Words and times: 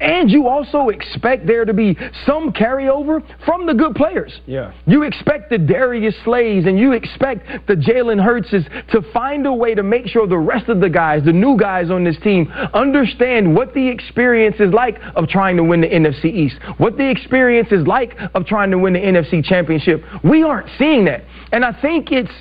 And 0.00 0.30
you 0.30 0.48
also 0.48 0.88
expect 0.88 1.46
there 1.46 1.64
to 1.64 1.72
be 1.72 1.96
some 2.26 2.52
carryover 2.52 3.22
from 3.44 3.66
the 3.66 3.74
good 3.74 3.94
players. 3.94 4.40
Yeah. 4.46 4.72
You 4.86 5.02
expect 5.02 5.50
the 5.50 5.58
Darius 5.58 6.14
Slays 6.24 6.66
and 6.66 6.78
you 6.78 6.92
expect 6.92 7.66
the 7.66 7.74
Jalen 7.74 8.22
Hurtses 8.22 8.64
to 8.92 9.02
find 9.12 9.46
a 9.46 9.52
way 9.52 9.74
to 9.74 9.82
make 9.82 10.06
sure 10.06 10.26
the 10.26 10.38
rest 10.38 10.68
of 10.68 10.80
the 10.80 10.88
guys, 10.88 11.24
the 11.24 11.32
new 11.32 11.56
guys 11.56 11.90
on 11.90 12.04
this 12.04 12.16
team, 12.22 12.50
understand 12.74 13.54
what 13.54 13.74
the 13.74 13.88
experience 13.88 14.56
is 14.60 14.72
like 14.72 14.98
of 15.14 15.28
trying 15.28 15.56
to 15.56 15.64
win 15.64 15.80
the 15.80 15.88
NFC 15.88 16.26
East, 16.26 16.56
what 16.78 16.96
the 16.96 17.08
experience 17.08 17.68
is 17.70 17.86
like 17.86 18.16
of 18.34 18.46
trying 18.46 18.70
to 18.70 18.78
win 18.78 18.94
the 18.94 19.00
NFC 19.00 19.44
Championship. 19.44 20.02
We 20.24 20.42
aren't 20.42 20.68
seeing 20.78 21.04
that. 21.04 21.24
And 21.52 21.64
I 21.64 21.78
think 21.80 22.10
it's 22.10 22.32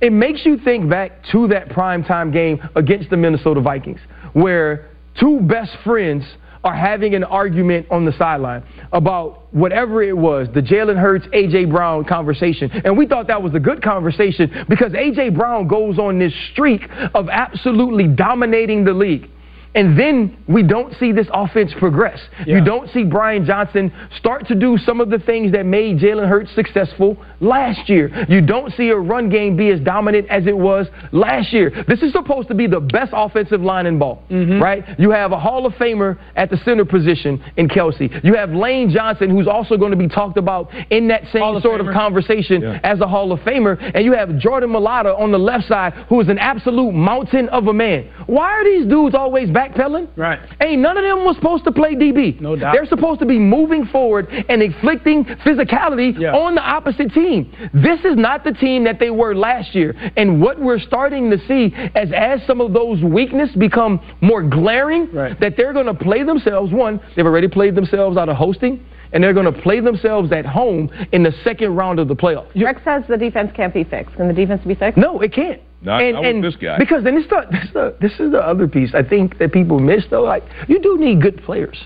it 0.00 0.12
makes 0.12 0.44
you 0.44 0.58
think 0.58 0.90
back 0.90 1.24
to 1.32 1.48
that 1.48 1.70
primetime 1.70 2.30
game 2.30 2.60
against 2.76 3.08
the 3.08 3.16
Minnesota 3.16 3.62
Vikings, 3.62 4.00
where 4.34 4.90
two 5.18 5.40
best 5.40 5.72
friends– 5.82 6.24
are 6.66 6.74
having 6.74 7.14
an 7.14 7.22
argument 7.22 7.86
on 7.92 8.04
the 8.04 8.12
sideline 8.18 8.64
about 8.92 9.54
whatever 9.54 10.02
it 10.02 10.16
was, 10.16 10.48
the 10.52 10.60
Jalen 10.60 11.00
Hurts, 11.00 11.24
A.J. 11.32 11.66
Brown 11.66 12.04
conversation. 12.04 12.70
And 12.84 12.98
we 12.98 13.06
thought 13.06 13.28
that 13.28 13.40
was 13.40 13.54
a 13.54 13.60
good 13.60 13.80
conversation 13.82 14.64
because 14.68 14.92
A.J. 14.92 15.30
Brown 15.30 15.68
goes 15.68 15.96
on 16.00 16.18
this 16.18 16.32
streak 16.50 16.82
of 17.14 17.28
absolutely 17.28 18.08
dominating 18.08 18.84
the 18.84 18.92
league. 18.92 19.30
And 19.76 19.98
then 19.98 20.42
we 20.48 20.62
don't 20.62 20.94
see 20.98 21.12
this 21.12 21.26
offense 21.34 21.70
progress. 21.78 22.18
Yeah. 22.46 22.56
You 22.56 22.64
don't 22.64 22.90
see 22.92 23.04
Brian 23.04 23.44
Johnson 23.44 23.92
start 24.16 24.48
to 24.48 24.54
do 24.54 24.78
some 24.78 25.02
of 25.02 25.10
the 25.10 25.18
things 25.18 25.52
that 25.52 25.66
made 25.66 25.98
Jalen 25.98 26.26
Hurts 26.26 26.50
successful 26.54 27.18
last 27.40 27.86
year. 27.86 28.24
You 28.26 28.40
don't 28.40 28.72
see 28.72 28.88
a 28.88 28.96
run 28.96 29.28
game 29.28 29.54
be 29.54 29.68
as 29.68 29.80
dominant 29.80 30.28
as 30.30 30.46
it 30.46 30.56
was 30.56 30.86
last 31.12 31.52
year. 31.52 31.84
This 31.86 32.00
is 32.00 32.10
supposed 32.12 32.48
to 32.48 32.54
be 32.54 32.66
the 32.66 32.80
best 32.80 33.12
offensive 33.14 33.60
line 33.60 33.84
in 33.84 33.98
ball, 33.98 34.22
mm-hmm. 34.30 34.62
right? 34.62 34.98
You 34.98 35.10
have 35.10 35.32
a 35.32 35.38
Hall 35.38 35.66
of 35.66 35.74
Famer 35.74 36.18
at 36.36 36.48
the 36.48 36.56
center 36.64 36.86
position 36.86 37.44
in 37.58 37.68
Kelce. 37.68 38.24
You 38.24 38.34
have 38.34 38.52
Lane 38.52 38.88
Johnson, 38.88 39.28
who's 39.28 39.46
also 39.46 39.76
going 39.76 39.90
to 39.90 39.98
be 39.98 40.08
talked 40.08 40.38
about 40.38 40.72
in 40.90 41.08
that 41.08 41.24
same 41.34 41.60
sort 41.60 41.82
Famer. 41.82 41.90
of 41.90 41.94
conversation 41.94 42.62
yeah. 42.62 42.80
as 42.82 43.00
a 43.00 43.06
Hall 43.06 43.30
of 43.30 43.40
Famer. 43.40 43.78
And 43.94 44.06
you 44.06 44.12
have 44.12 44.38
Jordan 44.38 44.70
Mailata 44.70 45.18
on 45.18 45.32
the 45.32 45.38
left 45.38 45.64
side, 45.64 45.92
who 46.08 46.18
is 46.22 46.28
an 46.28 46.38
absolute 46.38 46.92
mountain 46.92 47.50
of 47.50 47.66
a 47.66 47.74
man. 47.74 48.10
Why 48.24 48.52
are 48.52 48.64
these 48.64 48.86
dudes 48.86 49.14
always 49.14 49.50
back? 49.50 49.65
Backpedaling. 49.68 50.08
Right. 50.16 50.38
Ain't 50.60 50.80
none 50.80 50.96
of 50.96 51.04
them 51.04 51.24
was 51.24 51.36
supposed 51.36 51.64
to 51.64 51.72
play 51.72 51.94
DB. 51.94 52.40
No 52.40 52.56
doubt. 52.56 52.72
They're 52.72 52.86
supposed 52.86 53.20
to 53.20 53.26
be 53.26 53.38
moving 53.38 53.86
forward 53.86 54.28
and 54.48 54.62
inflicting 54.62 55.24
physicality 55.24 56.18
yeah. 56.18 56.34
on 56.34 56.54
the 56.54 56.62
opposite 56.62 57.12
team. 57.12 57.52
This 57.72 58.00
is 58.00 58.16
not 58.16 58.44
the 58.44 58.52
team 58.52 58.84
that 58.84 58.98
they 58.98 59.10
were 59.10 59.34
last 59.34 59.74
year. 59.74 59.94
And 60.16 60.40
what 60.40 60.60
we're 60.60 60.80
starting 60.80 61.30
to 61.30 61.38
see 61.46 61.74
as 61.94 62.10
as 62.14 62.40
some 62.46 62.60
of 62.60 62.72
those 62.72 63.02
weaknesses 63.02 63.56
become 63.56 64.00
more 64.20 64.42
glaring, 64.42 65.10
right. 65.12 65.38
that 65.40 65.56
they're 65.56 65.72
going 65.72 65.86
to 65.86 65.94
play 65.94 66.22
themselves. 66.22 66.72
One, 66.72 67.00
they've 67.14 67.26
already 67.26 67.48
played 67.48 67.74
themselves 67.74 68.16
out 68.16 68.28
of 68.28 68.36
hosting 68.36 68.84
and 69.12 69.22
they're 69.22 69.32
going 69.32 69.52
to 69.52 69.62
play 69.62 69.80
themselves 69.80 70.32
at 70.32 70.44
home 70.44 70.90
in 71.12 71.22
the 71.22 71.32
second 71.44 71.74
round 71.76 71.98
of 71.98 72.08
the 72.08 72.16
playoffs. 72.16 72.50
Rex 72.60 72.82
says 72.84 73.04
the 73.08 73.16
defense 73.16 73.52
can't 73.54 73.72
be 73.72 73.84
fixed. 73.84 74.16
Can 74.16 74.28
the 74.28 74.34
defense 74.34 74.62
be 74.66 74.74
fixed? 74.74 74.98
No, 74.98 75.20
it 75.20 75.32
can't. 75.32 75.60
Not, 75.86 76.02
and, 76.02 76.14
not 76.14 76.24
and 76.24 76.42
this 76.42 76.56
guy. 76.56 76.78
Because 76.78 77.04
then 77.04 77.16
it's 77.16 77.28
the, 77.28 77.46
this, 77.52 77.68
the, 77.72 77.96
this 78.00 78.12
is 78.18 78.32
the 78.32 78.40
other 78.40 78.66
piece 78.66 78.92
I 78.92 79.04
think 79.04 79.38
that 79.38 79.52
people 79.52 79.78
miss 79.78 80.04
though. 80.10 80.24
Like 80.24 80.42
you 80.66 80.82
do 80.82 80.98
need 80.98 81.22
good 81.22 81.40
players 81.44 81.78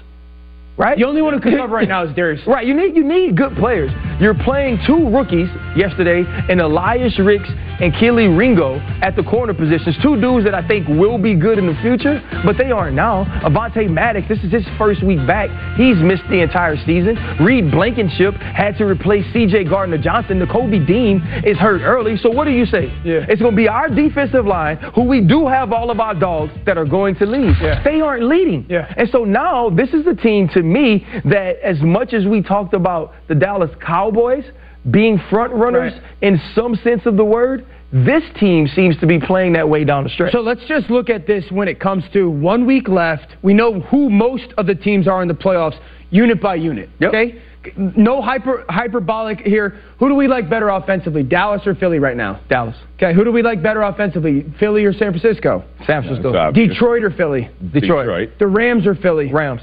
right? 0.80 0.96
The 0.96 1.04
only 1.04 1.20
one 1.20 1.34
who 1.34 1.40
can 1.40 1.56
cover 1.56 1.74
right 1.74 1.88
now 1.88 2.04
is 2.04 2.14
Darius. 2.16 2.40
Right, 2.46 2.66
you 2.66 2.74
need 2.74 2.96
you 2.96 3.04
need 3.04 3.36
good 3.36 3.54
players. 3.56 3.92
You're 4.20 4.34
playing 4.34 4.80
two 4.86 5.08
rookies 5.10 5.48
yesterday 5.76 6.24
in 6.48 6.60
Elias 6.60 7.18
Ricks 7.18 7.48
and 7.80 7.92
Kelee 7.94 8.36
Ringo 8.36 8.78
at 9.02 9.16
the 9.16 9.22
corner 9.22 9.54
positions. 9.54 9.96
Two 10.02 10.20
dudes 10.20 10.44
that 10.44 10.54
I 10.54 10.66
think 10.66 10.88
will 10.88 11.18
be 11.18 11.34
good 11.34 11.58
in 11.58 11.66
the 11.66 11.76
future, 11.80 12.20
but 12.44 12.56
they 12.58 12.70
aren't 12.70 12.96
now. 12.96 13.24
Avonte 13.42 13.88
Maddox, 13.88 14.28
this 14.28 14.38
is 14.44 14.52
his 14.52 14.66
first 14.76 15.02
week 15.02 15.26
back. 15.26 15.48
He's 15.76 15.96
missed 15.96 16.24
the 16.28 16.42
entire 16.42 16.76
season. 16.84 17.16
Reed 17.40 17.70
Blankenship 17.70 18.34
had 18.34 18.76
to 18.78 18.84
replace 18.84 19.24
C.J. 19.32 19.64
Gardner 19.64 19.98
Johnson. 19.98 20.40
Nakobe 20.40 20.86
Dean 20.86 21.22
is 21.44 21.56
hurt 21.56 21.80
early. 21.80 22.16
So 22.18 22.30
what 22.30 22.44
do 22.44 22.50
you 22.50 22.66
say? 22.66 22.92
Yeah. 23.04 23.24
It's 23.28 23.40
going 23.40 23.52
to 23.52 23.56
be 23.56 23.68
our 23.68 23.88
defensive 23.88 24.46
line, 24.46 24.76
who 24.94 25.04
we 25.04 25.20
do 25.20 25.46
have 25.46 25.72
all 25.72 25.90
of 25.90 26.00
our 26.00 26.14
dogs 26.14 26.52
that 26.66 26.76
are 26.76 26.84
going 26.84 27.16
to 27.16 27.26
lead. 27.26 27.54
Yeah. 27.60 27.82
They 27.82 28.00
aren't 28.00 28.24
leading. 28.24 28.66
Yeah. 28.68 28.92
And 28.96 29.08
so 29.10 29.24
now 29.24 29.70
this 29.70 29.90
is 29.90 30.04
the 30.04 30.14
team 30.14 30.48
to 30.52 30.62
me 30.70 31.06
that 31.24 31.56
as 31.62 31.80
much 31.80 32.12
as 32.12 32.26
we 32.26 32.42
talked 32.42 32.74
about 32.74 33.14
the 33.28 33.34
Dallas 33.34 33.70
Cowboys 33.84 34.44
being 34.90 35.20
front 35.28 35.52
runners 35.52 35.92
right. 35.92 36.12
in 36.22 36.40
some 36.54 36.74
sense 36.76 37.02
of 37.04 37.16
the 37.16 37.24
word, 37.24 37.66
this 37.92 38.22
team 38.38 38.68
seems 38.68 38.96
to 38.98 39.06
be 39.06 39.18
playing 39.18 39.52
that 39.54 39.68
way 39.68 39.84
down 39.84 40.04
the 40.04 40.10
stretch. 40.10 40.32
So 40.32 40.40
let's 40.40 40.64
just 40.66 40.90
look 40.90 41.10
at 41.10 41.26
this 41.26 41.44
when 41.50 41.68
it 41.68 41.80
comes 41.80 42.04
to 42.12 42.30
one 42.30 42.64
week 42.66 42.88
left. 42.88 43.36
We 43.42 43.52
know 43.52 43.80
who 43.80 44.08
most 44.08 44.54
of 44.56 44.66
the 44.66 44.74
teams 44.74 45.08
are 45.08 45.22
in 45.22 45.28
the 45.28 45.34
playoffs, 45.34 45.78
unit 46.10 46.40
by 46.40 46.54
unit. 46.54 46.88
Yep. 47.00 47.08
Okay? 47.08 47.42
No 47.76 48.22
hyper 48.22 48.64
hyperbolic 48.70 49.40
here. 49.40 49.80
Who 49.98 50.08
do 50.08 50.14
we 50.14 50.28
like 50.28 50.48
better 50.48 50.70
offensively, 50.70 51.22
Dallas 51.22 51.60
or 51.66 51.74
Philly 51.74 51.98
right 51.98 52.16
now? 52.16 52.40
Dallas. 52.48 52.76
Okay, 52.94 53.12
who 53.12 53.22
do 53.22 53.32
we 53.32 53.42
like 53.42 53.62
better 53.62 53.82
offensively, 53.82 54.46
Philly 54.58 54.84
or 54.84 54.94
San 54.94 55.12
Francisco? 55.12 55.62
San 55.86 56.02
Francisco. 56.02 56.32
Yeah, 56.32 56.52
Detroit 56.52 57.04
or 57.04 57.10
Philly? 57.10 57.50
Detroit. 57.72 58.06
Detroit. 58.06 58.30
The 58.38 58.46
Rams 58.46 58.86
or 58.86 58.94
Philly? 58.94 59.30
Rams. 59.30 59.60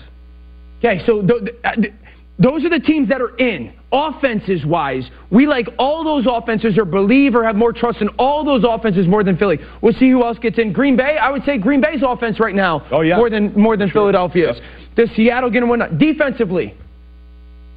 Okay, 0.79 1.03
so 1.05 1.21
th- 1.21 1.55
uh, 1.63 1.71
th- 1.73 1.93
those 2.39 2.63
are 2.63 2.69
the 2.69 2.79
teams 2.79 3.09
that 3.09 3.21
are 3.21 3.35
in. 3.37 3.73
Offenses 3.91 4.65
wise, 4.65 5.09
we 5.31 5.47
like 5.47 5.69
all 5.79 6.03
those 6.03 6.25
offenses 6.29 6.77
or 6.77 6.83
believe 6.83 7.35
or 7.35 7.43
have 7.45 7.55
more 7.55 7.71
trust 7.71 8.01
in 8.01 8.09
all 8.19 8.43
those 8.43 8.65
offenses 8.67 9.07
more 9.07 9.23
than 9.23 9.37
Philly. 9.37 9.59
We'll 9.81 9.93
see 9.93 10.09
who 10.09 10.25
else 10.25 10.37
gets 10.39 10.59
in. 10.59 10.73
Green 10.73 10.97
Bay, 10.97 11.17
I 11.17 11.31
would 11.31 11.43
say 11.45 11.57
Green 11.57 11.79
Bay's 11.79 12.01
offense 12.05 12.39
right 12.39 12.53
now 12.53 12.85
oh, 12.91 13.01
yeah. 13.01 13.15
more 13.15 13.29
than 13.29 13.53
more 13.53 13.77
than 13.77 13.87
sure. 13.87 14.01
Philadelphia's. 14.01 14.57
Yep. 14.57 14.97
Does 15.07 15.15
Seattle 15.15 15.49
get 15.49 15.63
a 15.63 15.65
win? 15.65 15.97
Defensively, 15.97 16.75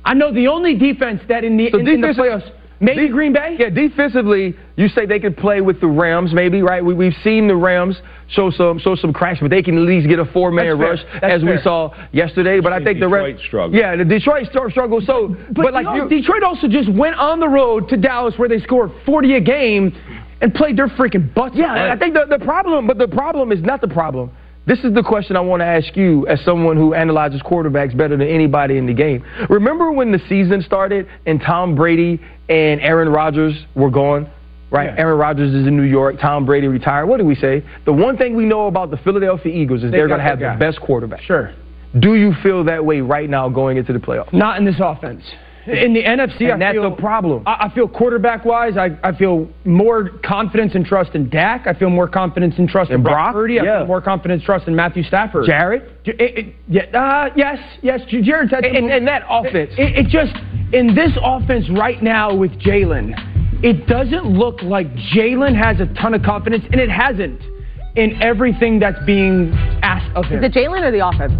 I 0.04 0.14
know 0.14 0.34
the 0.34 0.48
only 0.48 0.74
defense 0.76 1.20
that 1.28 1.44
in 1.44 1.56
the, 1.56 1.70
so 1.70 1.78
in, 1.78 1.86
in 1.86 2.00
the 2.00 2.08
playoffs 2.08 2.50
Maybe 2.80 3.08
De- 3.08 3.12
Green 3.12 3.32
Bay? 3.32 3.56
Yeah, 3.58 3.68
defensively, 3.68 4.56
you 4.76 4.88
say 4.88 5.04
they 5.04 5.20
could 5.20 5.36
play 5.36 5.60
with 5.60 5.80
the 5.80 5.86
Rams, 5.86 6.32
maybe, 6.32 6.62
right? 6.62 6.82
We, 6.82 6.94
we've 6.94 7.16
seen 7.22 7.46
the 7.46 7.54
Rams 7.54 8.00
show 8.28 8.50
some 8.50 8.78
show 8.78 8.96
some 8.96 9.12
cracks, 9.12 9.38
but 9.40 9.50
they 9.50 9.62
can 9.62 9.76
at 9.76 9.84
least 9.84 10.08
get 10.08 10.18
a 10.18 10.24
four-man 10.24 10.78
rush 10.78 11.00
as 11.22 11.42
fair. 11.42 11.56
we 11.56 11.60
saw 11.62 11.94
yesterday. 12.12 12.60
But 12.60 12.72
I 12.72 12.82
think 12.82 12.98
Detroit 12.98 13.00
the 13.00 13.08
Rams 13.08 13.26
Detroit 13.26 13.46
struggle. 13.46 13.78
Yeah, 13.78 13.96
the 13.96 14.04
Detroit 14.04 14.46
struggle. 14.70 15.00
So, 15.04 15.36
but, 15.50 15.62
but 15.62 15.72
like 15.74 15.84
you 15.84 15.90
know, 15.90 16.08
you, 16.08 16.20
Detroit 16.20 16.42
also 16.42 16.68
just 16.68 16.90
went 16.90 17.16
on 17.16 17.38
the 17.38 17.48
road 17.48 17.88
to 17.90 17.96
Dallas 17.96 18.34
where 18.38 18.48
they 18.48 18.60
scored 18.60 18.90
40 19.04 19.36
a 19.36 19.40
game 19.40 19.94
and 20.40 20.54
played 20.54 20.76
their 20.76 20.88
freaking 20.88 21.34
butts. 21.34 21.54
Yeah, 21.56 21.66
off. 21.66 21.96
I 21.96 21.98
think 21.98 22.14
the, 22.14 22.24
the 22.38 22.42
problem, 22.42 22.86
but 22.86 22.96
the 22.96 23.08
problem 23.08 23.52
is 23.52 23.60
not 23.62 23.80
the 23.80 23.88
problem. 23.88 24.30
This 24.70 24.84
is 24.84 24.94
the 24.94 25.02
question 25.02 25.34
I 25.34 25.40
want 25.40 25.62
to 25.62 25.66
ask 25.66 25.96
you 25.96 26.28
as 26.28 26.40
someone 26.44 26.76
who 26.76 26.94
analyzes 26.94 27.42
quarterbacks 27.42 27.96
better 27.96 28.16
than 28.16 28.28
anybody 28.28 28.78
in 28.78 28.86
the 28.86 28.94
game. 28.94 29.24
Remember 29.48 29.90
when 29.90 30.12
the 30.12 30.20
season 30.28 30.62
started 30.62 31.08
and 31.26 31.40
Tom 31.40 31.74
Brady 31.74 32.20
and 32.48 32.80
Aaron 32.80 33.08
Rodgers 33.08 33.66
were 33.74 33.90
gone? 33.90 34.30
Right? 34.70 34.90
Yeah. 34.90 35.00
Aaron 35.00 35.18
Rodgers 35.18 35.52
is 35.52 35.66
in 35.66 35.76
New 35.76 35.82
York. 35.82 36.20
Tom 36.20 36.46
Brady 36.46 36.68
retired. 36.68 37.06
What 37.06 37.18
do 37.18 37.24
we 37.24 37.34
say? 37.34 37.64
The 37.84 37.92
one 37.92 38.16
thing 38.16 38.36
we 38.36 38.44
know 38.44 38.68
about 38.68 38.92
the 38.92 38.96
Philadelphia 38.98 39.52
Eagles 39.52 39.82
is 39.82 39.90
They 39.90 39.98
are 39.98 40.06
going 40.06 40.20
to 40.20 40.24
have 40.24 40.38
the 40.38 40.54
best 40.56 40.80
quarterback. 40.80 41.22
Sure. 41.22 41.52
Do 41.98 42.14
you 42.14 42.32
feel 42.40 42.62
that 42.66 42.84
way 42.84 43.00
right 43.00 43.28
now 43.28 43.48
going 43.48 43.76
into 43.76 43.92
the 43.92 43.98
playoffs? 43.98 44.32
Not 44.32 44.56
in 44.56 44.64
this 44.64 44.76
offense. 44.78 45.24
In 45.66 45.92
the 45.92 46.02
NFC, 46.02 46.42
And 46.44 46.52
I 46.54 46.58
that's 46.58 46.74
feel, 46.74 46.90
the 46.90 46.96
problem. 46.96 47.42
I, 47.46 47.66
I 47.70 47.74
feel 47.74 47.86
quarterback 47.86 48.44
wise, 48.46 48.76
I, 48.78 48.98
I 49.02 49.12
feel 49.14 49.48
more 49.64 50.08
confidence 50.24 50.74
and 50.74 50.84
trust 50.86 51.14
in 51.14 51.28
Dak. 51.28 51.66
I 51.66 51.74
feel 51.74 51.90
more 51.90 52.08
confidence 52.08 52.54
and 52.58 52.66
trust 52.68 52.90
in, 52.90 52.96
In 52.96 53.02
Brock 53.02 53.14
Brock? 53.14 53.32
Purdy. 53.34 53.60
I 53.60 53.64
Yeah. 53.64 53.78
feel 53.80 53.86
more 53.88 54.00
confidence 54.00 54.40
and 54.40 54.46
trust 54.46 54.68
in 54.68 54.74
Matthew 54.74 55.02
Stafford. 55.02 55.44
Jared? 55.46 55.82
It- 56.06 56.18
it- 56.20 56.54
yeah, 56.66 56.82
uh, 56.98 57.28
yes, 57.36 57.58
yes. 57.82 58.00
J- 58.08 58.22
Jared's 58.22 58.50
had 58.50 58.64
And, 58.64 58.76
and, 58.76 58.90
and 58.90 59.06
that 59.08 59.22
offense. 59.28 59.70
It, 59.76 60.06
it 60.06 60.06
just 60.08 60.34
in 60.72 60.94
this 60.94 61.12
offense 61.22 61.68
right 61.70 62.02
now 62.02 62.34
with 62.34 62.52
Jalen, 62.60 63.12
it 63.62 63.86
doesn't 63.86 64.24
look 64.26 64.62
like 64.62 64.86
Jalen 65.14 65.54
has 65.54 65.78
a 65.80 65.86
ton 66.00 66.14
of 66.14 66.22
confidence, 66.22 66.64
and 66.72 66.80
it 66.80 66.88
hasn't 66.90 67.38
in 67.96 68.22
everything 68.22 68.78
that's 68.78 68.98
being 69.04 69.52
asked 69.82 70.10
of 70.16 70.24
him. 70.24 70.42
Is 70.42 70.50
it 70.50 70.58
Jalen 70.58 70.82
or 70.82 70.90
the 70.90 71.06
offense? 71.06 71.32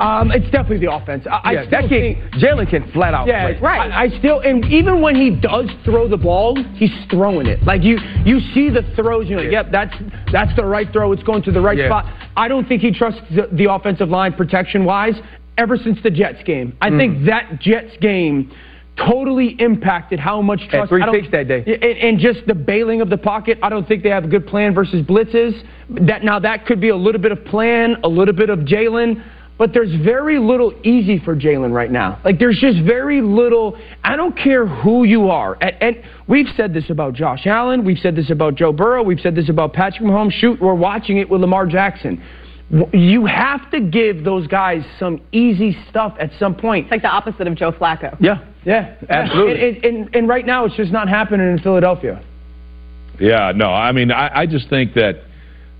Um, 0.00 0.30
it's 0.30 0.44
definitely 0.50 0.78
the 0.86 0.92
offense. 0.92 1.26
I, 1.30 1.52
yeah, 1.52 1.60
I 1.60 1.66
still 1.66 1.80
that 1.80 1.88
kid, 1.88 2.16
Jalen 2.32 2.68
can 2.70 2.90
flat 2.92 3.14
out 3.14 3.26
Yeah, 3.26 3.52
play. 3.52 3.60
Right. 3.60 3.90
I, 3.90 4.04
I 4.04 4.18
still, 4.18 4.40
and 4.40 4.64
even 4.66 5.00
when 5.00 5.14
he 5.16 5.30
does 5.30 5.70
throw 5.84 6.06
the 6.08 6.16
ball, 6.16 6.56
he's 6.74 6.90
throwing 7.10 7.46
it. 7.46 7.62
Like 7.64 7.82
you, 7.82 7.98
you 8.24 8.40
see 8.54 8.68
the 8.68 8.82
throws. 8.94 9.26
You're 9.28 9.40
like, 9.40 9.50
Yeah. 9.50 9.62
yep, 9.62 9.72
that's 9.72 9.94
that's 10.32 10.54
the 10.56 10.64
right 10.64 10.90
throw. 10.92 11.12
It's 11.12 11.22
going 11.22 11.42
to 11.44 11.52
the 11.52 11.60
right 11.60 11.78
Yeah. 11.78 11.88
spot. 11.88 12.04
I 12.36 12.48
don't 12.48 12.68
think 12.68 12.82
he 12.82 12.92
trusts 12.92 13.20
the, 13.34 13.48
the 13.52 13.72
offensive 13.72 14.08
line 14.10 14.34
protection 14.34 14.84
wise. 14.84 15.14
Ever 15.58 15.78
since 15.78 15.98
the 16.02 16.10
Jets 16.10 16.42
game, 16.44 16.76
I 16.82 16.90
Mm. 16.90 16.98
think 16.98 17.24
that 17.26 17.60
Jets 17.60 17.96
game 18.02 18.50
totally 18.96 19.56
impacted 19.58 20.18
how 20.18 20.40
much 20.42 20.60
trust. 20.68 20.88
three 20.88 21.02
I 21.02 21.06
don't- 21.06 21.14
picks 21.14 21.30
that 21.30 21.48
day. 21.48 21.62
and, 21.66 21.98
and 21.98 22.18
just 22.18 22.46
the 22.46 22.54
bailing 22.54 23.00
of 23.00 23.08
the 23.10 23.18
pocket. 23.18 23.58
I 23.62 23.68
don't 23.68 23.86
think 23.86 24.02
they 24.02 24.08
have 24.10 24.24
a 24.24 24.28
good 24.28 24.46
plan 24.46 24.74
versus 24.74 25.02
blitzes. 25.06 25.54
That 25.90 26.24
now 26.24 26.38
that 26.40 26.66
could 26.66 26.80
be 26.80 26.88
a 26.88 26.96
little 26.96 27.20
bit 27.20 27.32
of 27.32 27.44
plan, 27.44 27.96
a 28.04 28.08
little 28.08 28.34
bit 28.34 28.50
of 28.50 28.60
Jalen. 28.60 29.22
But 29.58 29.72
there's 29.72 29.94
very 30.04 30.38
little 30.38 30.74
easy 30.84 31.18
for 31.18 31.34
Jalen 31.34 31.72
right 31.72 31.90
now. 31.90 32.20
Like 32.24 32.38
there's 32.38 32.58
just 32.58 32.78
very 32.84 33.20
little. 33.20 33.78
I 34.04 34.16
don't 34.16 34.36
care 34.36 34.66
who 34.66 35.04
you 35.04 35.30
are, 35.30 35.56
and, 35.60 35.76
and 35.80 36.02
we've 36.26 36.48
said 36.56 36.74
this 36.74 36.90
about 36.90 37.14
Josh 37.14 37.46
Allen, 37.46 37.84
we've 37.84 37.98
said 37.98 38.16
this 38.16 38.30
about 38.30 38.54
Joe 38.56 38.72
Burrow, 38.72 39.02
we've 39.02 39.20
said 39.20 39.34
this 39.34 39.48
about 39.48 39.72
Patrick 39.72 40.02
Mahomes. 40.02 40.32
Shoot, 40.32 40.60
we're 40.60 40.74
watching 40.74 41.18
it 41.18 41.28
with 41.28 41.40
Lamar 41.40 41.66
Jackson. 41.66 42.22
You 42.92 43.26
have 43.26 43.70
to 43.70 43.80
give 43.80 44.24
those 44.24 44.48
guys 44.48 44.82
some 44.98 45.20
easy 45.30 45.76
stuff 45.88 46.16
at 46.18 46.30
some 46.38 46.56
point. 46.56 46.86
It's 46.86 46.90
like 46.90 47.02
the 47.02 47.08
opposite 47.08 47.46
of 47.46 47.54
Joe 47.54 47.70
Flacco. 47.70 48.16
Yeah, 48.20 48.44
yeah, 48.64 48.96
absolutely. 49.08 49.68
And, 49.68 49.76
and, 49.84 49.96
and, 49.96 50.14
and 50.16 50.28
right 50.28 50.44
now, 50.44 50.64
it's 50.64 50.74
just 50.74 50.92
not 50.92 51.08
happening 51.08 51.48
in 51.48 51.60
Philadelphia. 51.60 52.22
Yeah, 53.20 53.52
no, 53.54 53.66
I 53.66 53.92
mean, 53.92 54.10
I, 54.10 54.40
I 54.40 54.46
just 54.46 54.68
think 54.68 54.94
that, 54.94 55.22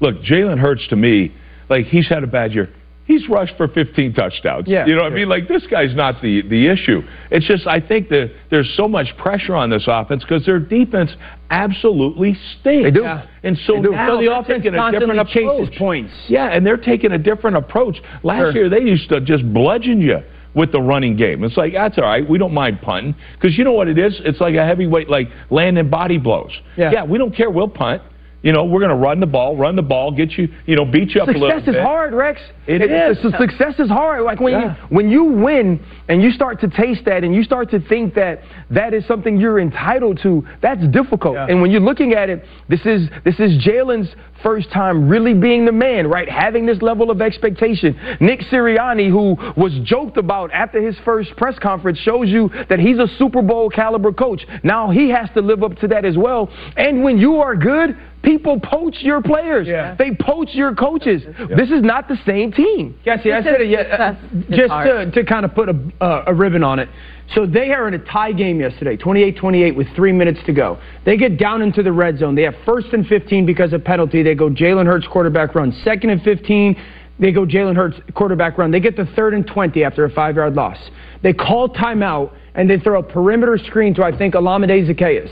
look, 0.00 0.16
Jalen 0.22 0.58
Hurts 0.58 0.86
to 0.88 0.96
me, 0.96 1.34
like, 1.68 1.86
he's 1.86 2.08
had 2.08 2.22
a 2.22 2.26
bad 2.26 2.52
year. 2.52 2.70
He's 3.06 3.28
rushed 3.28 3.56
for 3.56 3.68
15 3.68 4.14
touchdowns. 4.14 4.66
Yeah, 4.66 4.84
you 4.84 4.96
know 4.96 5.02
what 5.02 5.10
sure. 5.10 5.16
I 5.16 5.20
mean? 5.20 5.28
Like, 5.28 5.46
this 5.46 5.64
guy's 5.68 5.94
not 5.94 6.20
the, 6.20 6.42
the 6.42 6.66
issue. 6.66 7.02
It's 7.30 7.46
just, 7.46 7.64
I 7.66 7.78
think 7.80 8.08
that 8.08 8.32
there's 8.50 8.68
so 8.76 8.88
much 8.88 9.16
pressure 9.16 9.54
on 9.54 9.70
this 9.70 9.84
offense 9.86 10.24
because 10.24 10.44
their 10.44 10.58
defense 10.58 11.12
absolutely 11.50 12.34
stinks. 12.58 12.84
They 12.84 12.90
do. 12.90 13.02
Yeah. 13.02 13.26
And 13.42 13.56
so 13.66 13.74
They 13.76 13.82
do. 13.82 13.90
now 13.92 14.08
So 14.08 14.20
the 14.20 14.32
offense 14.36 14.64
taking 14.64 14.74
a 14.78 14.90
different 14.90 15.28
chases 15.28 15.68
approach. 15.68 15.78
points. 15.78 16.12
Yeah, 16.28 16.46
and 16.48 16.66
they're 16.66 16.76
taking 16.76 17.12
a 17.12 17.18
different 17.18 17.56
approach. 17.56 17.96
Last 18.22 18.40
Sure. 18.40 18.52
year, 18.52 18.68
they 18.68 18.80
used 18.80 19.08
to 19.10 19.20
just 19.20 19.44
bludgeon 19.52 20.00
you 20.00 20.18
with 20.54 20.72
the 20.72 20.80
running 20.80 21.16
game. 21.16 21.44
It's 21.44 21.56
like, 21.56 21.74
that's 21.74 21.98
all 21.98 22.04
right. 22.04 22.28
We 22.28 22.38
don't 22.38 22.54
mind 22.54 22.80
punting. 22.80 23.14
Because 23.34 23.56
you 23.56 23.62
know 23.64 23.72
what 23.72 23.88
it 23.88 23.98
is? 23.98 24.20
It's 24.24 24.40
like 24.40 24.54
a 24.54 24.64
heavyweight, 24.64 25.08
like 25.08 25.28
landing 25.50 25.90
body 25.90 26.18
blows. 26.18 26.50
Yeah. 26.76 26.90
yeah 26.92 27.04
we 27.04 27.18
don't 27.18 27.34
care. 27.34 27.50
We'll 27.50 27.68
punt. 27.68 28.02
You 28.46 28.52
know, 28.52 28.64
we're 28.64 28.78
going 28.78 28.90
to 28.90 28.94
run 28.94 29.18
the 29.18 29.26
ball, 29.26 29.56
run 29.56 29.74
the 29.74 29.82
ball, 29.82 30.12
get 30.12 30.38
you, 30.38 30.46
you 30.66 30.76
know, 30.76 30.84
beat 30.84 31.16
you 31.16 31.20
up 31.20 31.26
a 31.26 31.32
little 31.32 31.48
bit. 31.48 31.64
Success 31.64 31.74
is 31.74 31.82
hard, 31.82 32.14
Rex. 32.14 32.40
It 32.68 32.80
It's- 32.80 33.16
is. 33.24 33.32
success 33.36 33.74
is 33.80 33.88
hard. 33.90 34.22
Like 34.22 34.38
when 34.40 34.52
Yeah. 34.52 34.62
you 34.68 34.74
when 34.88 35.10
you 35.10 35.24
win 35.24 35.80
and 36.08 36.22
you 36.22 36.30
start 36.30 36.60
to 36.60 36.68
taste 36.68 37.04
that 37.06 37.24
and 37.24 37.34
you 37.34 37.42
start 37.42 37.70
to 37.72 37.80
think 37.80 38.14
that 38.14 38.42
that 38.70 38.94
is 38.94 39.04
something 39.06 39.36
you're 39.36 39.58
entitled 39.58 40.18
to, 40.18 40.44
that's 40.60 40.86
difficult. 40.88 41.34
Yeah. 41.34 41.46
And 41.48 41.60
when 41.60 41.72
you're 41.72 41.80
looking 41.80 42.12
at 42.14 42.30
it, 42.30 42.44
this 42.68 42.86
is 42.86 43.10
this 43.24 43.40
is 43.40 43.58
Jalen's 43.66 44.14
first 44.42 44.70
time 44.70 45.08
really 45.08 45.34
being 45.34 45.64
the 45.64 45.72
man, 45.72 46.06
right? 46.08 46.28
Having 46.28 46.66
this 46.66 46.80
level 46.82 47.10
of 47.10 47.20
expectation. 47.20 47.98
Nick 48.20 48.40
Sirianni, 48.40 49.10
who 49.10 49.36
was 49.60 49.72
joked 49.84 50.16
about 50.16 50.50
after 50.52 50.80
his 50.80 50.96
first 51.04 51.36
press 51.36 51.58
conference, 51.58 51.98
shows 51.98 52.28
you 52.28 52.50
that 52.68 52.78
he's 52.78 52.98
a 52.98 53.06
Super 53.18 53.42
Bowl 53.42 53.70
caliber 53.70 54.12
coach. 54.12 54.44
Now 54.62 54.90
he 54.90 55.10
has 55.10 55.28
to 55.34 55.40
live 55.40 55.62
up 55.62 55.76
to 55.78 55.88
that 55.88 56.04
as 56.04 56.16
well. 56.16 56.48
And 56.76 57.02
when 57.02 57.18
you 57.18 57.36
are 57.36 57.56
good, 57.56 57.96
people 58.22 58.60
poach 58.60 58.96
your 59.00 59.22
players. 59.22 59.66
Yeah. 59.66 59.94
They 59.96 60.10
poach 60.20 60.50
your 60.52 60.74
coaches. 60.74 61.22
This 61.56 61.70
is 61.70 61.82
not 61.82 62.08
the 62.08 62.18
same 62.26 62.52
team. 62.52 62.98
Cassie, 63.04 63.32
I 63.32 63.42
said 63.42 63.60
it 63.60 63.70
yet. 63.70 63.90
Uh, 63.90 64.14
just 64.50 64.72
to, 64.72 65.10
to 65.12 65.24
kind 65.24 65.44
of 65.44 65.54
put 65.54 65.68
a, 65.68 65.78
uh, 66.00 66.24
a 66.26 66.34
ribbon 66.34 66.62
on 66.62 66.78
it. 66.78 66.88
So 67.34 67.44
they 67.44 67.72
are 67.72 67.88
in 67.88 67.94
a 67.94 67.98
tie 67.98 68.32
game 68.32 68.60
yesterday, 68.60 68.96
28-28 68.96 69.74
with 69.74 69.88
three 69.96 70.12
minutes 70.12 70.38
to 70.46 70.52
go. 70.52 70.78
They 71.04 71.16
get 71.16 71.38
down 71.38 71.60
into 71.60 71.82
the 71.82 71.92
red 71.92 72.18
zone. 72.18 72.34
They 72.34 72.42
have 72.42 72.54
first 72.64 72.88
and 72.92 73.06
15 73.06 73.44
because 73.44 73.72
of 73.72 73.84
penalty. 73.84 74.22
They 74.22 74.34
go 74.34 74.48
Jalen 74.48 74.86
Hurts 74.86 75.06
quarterback 75.08 75.54
run. 75.54 75.72
Second 75.84 76.10
and 76.10 76.22
15, 76.22 76.76
they 77.18 77.32
go 77.32 77.44
Jalen 77.44 77.74
Hurts 77.74 77.96
quarterback 78.14 78.58
run. 78.58 78.70
They 78.70 78.80
get 78.80 78.96
the 78.96 79.06
third 79.16 79.34
and 79.34 79.46
20 79.46 79.82
after 79.82 80.04
a 80.04 80.10
five-yard 80.10 80.54
loss. 80.54 80.78
They 81.22 81.32
call 81.32 81.68
timeout 81.68 82.32
and 82.54 82.70
they 82.70 82.78
throw 82.78 83.00
a 83.00 83.02
perimeter 83.02 83.58
screen 83.58 83.94
to 83.94 84.04
I 84.04 84.16
think 84.16 84.34
Olamide 84.34 84.88
Zaccheaus, 84.88 85.30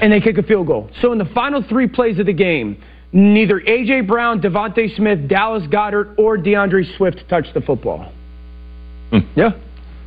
and 0.00 0.12
they 0.12 0.20
kick 0.20 0.38
a 0.38 0.42
field 0.42 0.66
goal. 0.66 0.90
So 1.00 1.12
in 1.12 1.18
the 1.18 1.28
final 1.34 1.64
three 1.68 1.88
plays 1.88 2.18
of 2.18 2.26
the 2.26 2.32
game. 2.32 2.82
Neither 3.16 3.60
A.J. 3.60 4.00
Brown, 4.00 4.42
DeVonta 4.42 4.92
Smith, 4.96 5.28
Dallas 5.28 5.62
Goedert, 5.68 6.18
or 6.18 6.36
D'Andre 6.36 6.82
Swift 6.96 7.22
touched 7.30 7.54
the 7.54 7.60
football. 7.60 8.12
Hmm. 9.10 9.18
Yeah. 9.36 9.50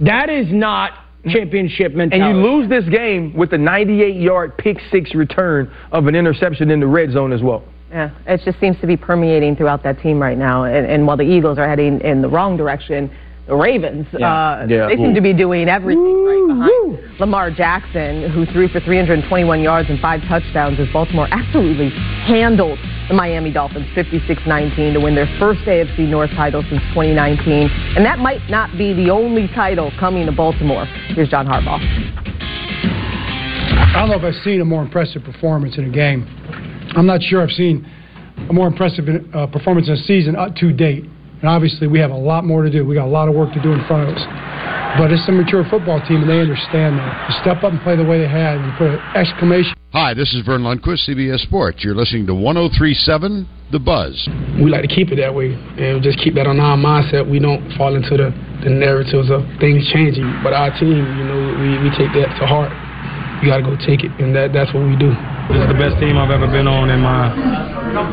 That 0.02 0.30
is 0.30 0.48
not 0.50 0.92
championship 1.32 1.94
mentality. 1.94 2.30
And 2.30 2.38
you 2.38 2.52
lose 2.52 2.70
this 2.70 2.88
game 2.90 3.34
with 3.34 3.54
a 3.54 3.58
98 3.58 4.16
yard 4.16 4.58
pick 4.58 4.78
six 4.92 5.14
return 5.16 5.72
of 5.92 6.08
an 6.08 6.16
interception 6.16 6.72
in 6.72 6.80
the 6.80 6.88
red 6.88 7.12
zone 7.12 7.34
as 7.34 7.42
well. 7.42 7.64
Yeah, 7.90 8.12
it 8.26 8.42
just 8.44 8.60
seems 8.60 8.80
to 8.82 8.88
be 8.88 8.98
permeating 8.98 9.56
throughout 9.56 9.82
that 9.84 10.00
team 10.02 10.22
right 10.22 10.38
now. 10.38 10.66
And, 10.66 10.86
and 10.86 11.08
while 11.08 11.16
the 11.16 11.24
Eagles 11.24 11.58
are 11.58 11.68
heading 11.68 12.02
in 12.02 12.22
the 12.22 12.28
wrong 12.28 12.58
direction, 12.58 13.10
the 13.48 13.56
Ravens, 13.56 14.06
uh, 14.14 14.66
Yeah. 14.68 14.88
they 14.88 14.98
seem 14.98 15.16
to 15.16 15.22
be 15.22 15.34
doing 15.34 15.70
everything 15.70 16.26
right 16.26 16.48
behind 16.48 17.20
Lamar 17.20 17.50
Jackson, 17.50 18.30
who 18.30 18.46
threw 18.46 18.68
for 18.68 18.80
321 18.82 19.62
yards 19.62 19.90
and 19.90 20.00
five 20.00 20.22
touchdowns 20.28 20.80
as 20.80 20.88
Baltimore 20.90 21.28
absolutely 21.32 21.90
handled 22.28 22.78
the 23.08 23.14
Miami 23.14 23.52
Dolphins 23.52 23.88
56-19 23.96 24.94
to 24.94 25.00
win 25.00 25.16
their 25.16 25.30
first 25.40 25.62
AFC 25.66 26.00
North 26.10 26.32
title 26.32 26.62
since 26.70 26.82
2019. 26.90 27.70
And 27.96 28.06
that 28.06 28.20
might 28.20 28.42
not 28.50 28.78
be 28.78 28.94
the 28.94 29.10
only 29.10 29.48
title 29.56 29.92
coming 29.98 30.26
to 30.26 30.32
Baltimore. 30.34 30.86
Here's 31.16 31.30
John 31.30 31.48
Harbaugh. 31.48 31.80
I 33.80 34.02
don't 34.02 34.10
know 34.10 34.18
if 34.18 34.24
I've 34.24 34.44
seen 34.44 34.60
a 34.60 34.66
more 34.66 34.82
impressive 34.82 35.24
performance 35.24 35.78
in 35.78 35.86
a 35.86 35.90
game. 35.90 36.28
I'm 36.96 37.06
not 37.06 37.24
sure 37.24 37.42
I've 37.42 37.52
seen 37.52 37.88
a 38.50 38.54
more 38.54 38.68
impressive 38.68 39.06
uh, 39.34 39.48
performance 39.48 39.88
in 39.88 39.94
a 39.94 39.98
season 39.98 40.36
uh, 40.36 40.50
to 40.58 40.74
date. 40.74 41.06
And 41.42 41.50
obviously, 41.50 41.88
we 41.88 42.00
have 42.00 42.12
a 42.12 42.18
lot 42.18 42.46
more 42.46 42.64
to 42.64 42.72
do. 42.72 42.86
We 42.86 42.96
got 42.96 43.06
a 43.06 43.14
lot 43.14 43.30
of 43.30 43.36
work 43.36 43.54
to 43.54 43.62
do 43.62 43.72
in 43.72 43.86
front 43.86 44.10
of 44.10 44.16
us. 44.16 44.24
But 44.98 45.12
it's 45.12 45.28
a 45.28 45.32
mature 45.32 45.64
football 45.70 46.02
team, 46.08 46.22
and 46.22 46.30
they 46.30 46.40
understand 46.40 46.98
that. 46.98 47.28
To 47.28 47.34
step 47.42 47.64
up 47.64 47.72
and 47.72 47.82
play 47.82 47.96
the 47.96 48.06
way 48.06 48.20
they 48.20 48.28
had, 48.28 48.58
and 48.58 48.74
put 48.78 48.90
an 48.90 49.00
exclamation 49.16 49.78
Hi, 49.98 50.14
this 50.14 50.34
is 50.36 50.46
Verne 50.46 50.62
Lundquist, 50.62 51.10
CBS 51.10 51.48
Sports. 51.48 51.82
You're 51.82 51.96
listening 51.96 52.28
to 52.28 52.36
1037 52.36 53.48
The 53.72 53.80
Buzz. 53.80 54.30
we 54.60 54.70
like 54.70 54.84
to 54.84 54.92
keep 54.94 55.10
it 55.10 55.18
that 55.18 55.34
way 55.34 55.56
and 55.56 56.04
just 56.04 56.20
keep 56.20 56.36
that 56.36 56.46
on 56.46 56.60
our 56.60 56.76
mindset. 56.76 57.24
We 57.24 57.40
don't 57.40 57.66
fall 57.80 57.96
into 57.96 58.14
the, 58.14 58.36
the 58.62 58.70
narratives 58.70 59.32
of 59.32 59.48
things 59.58 59.88
changing. 59.90 60.28
But 60.44 60.52
our 60.52 60.76
team, 60.78 61.02
you 61.02 61.26
know, 61.26 61.40
we, 61.56 61.88
we 61.88 61.90
take 61.96 62.12
that 62.20 62.30
to 62.36 62.46
heart. 62.46 62.70
You 63.42 63.50
got 63.50 63.58
to 63.58 63.66
go 63.66 63.74
take 63.80 64.04
it, 64.04 64.12
and 64.20 64.36
that, 64.36 64.54
that's 64.54 64.70
what 64.70 64.84
we 64.86 64.94
do. 65.00 65.10
This 65.50 65.64
is 65.64 65.70
the 65.72 65.80
best 65.80 65.98
team 66.04 66.14
I've 66.20 66.36
ever 66.36 66.52
been 66.52 66.68
on 66.68 66.92
in 66.92 67.00
my 67.00 67.32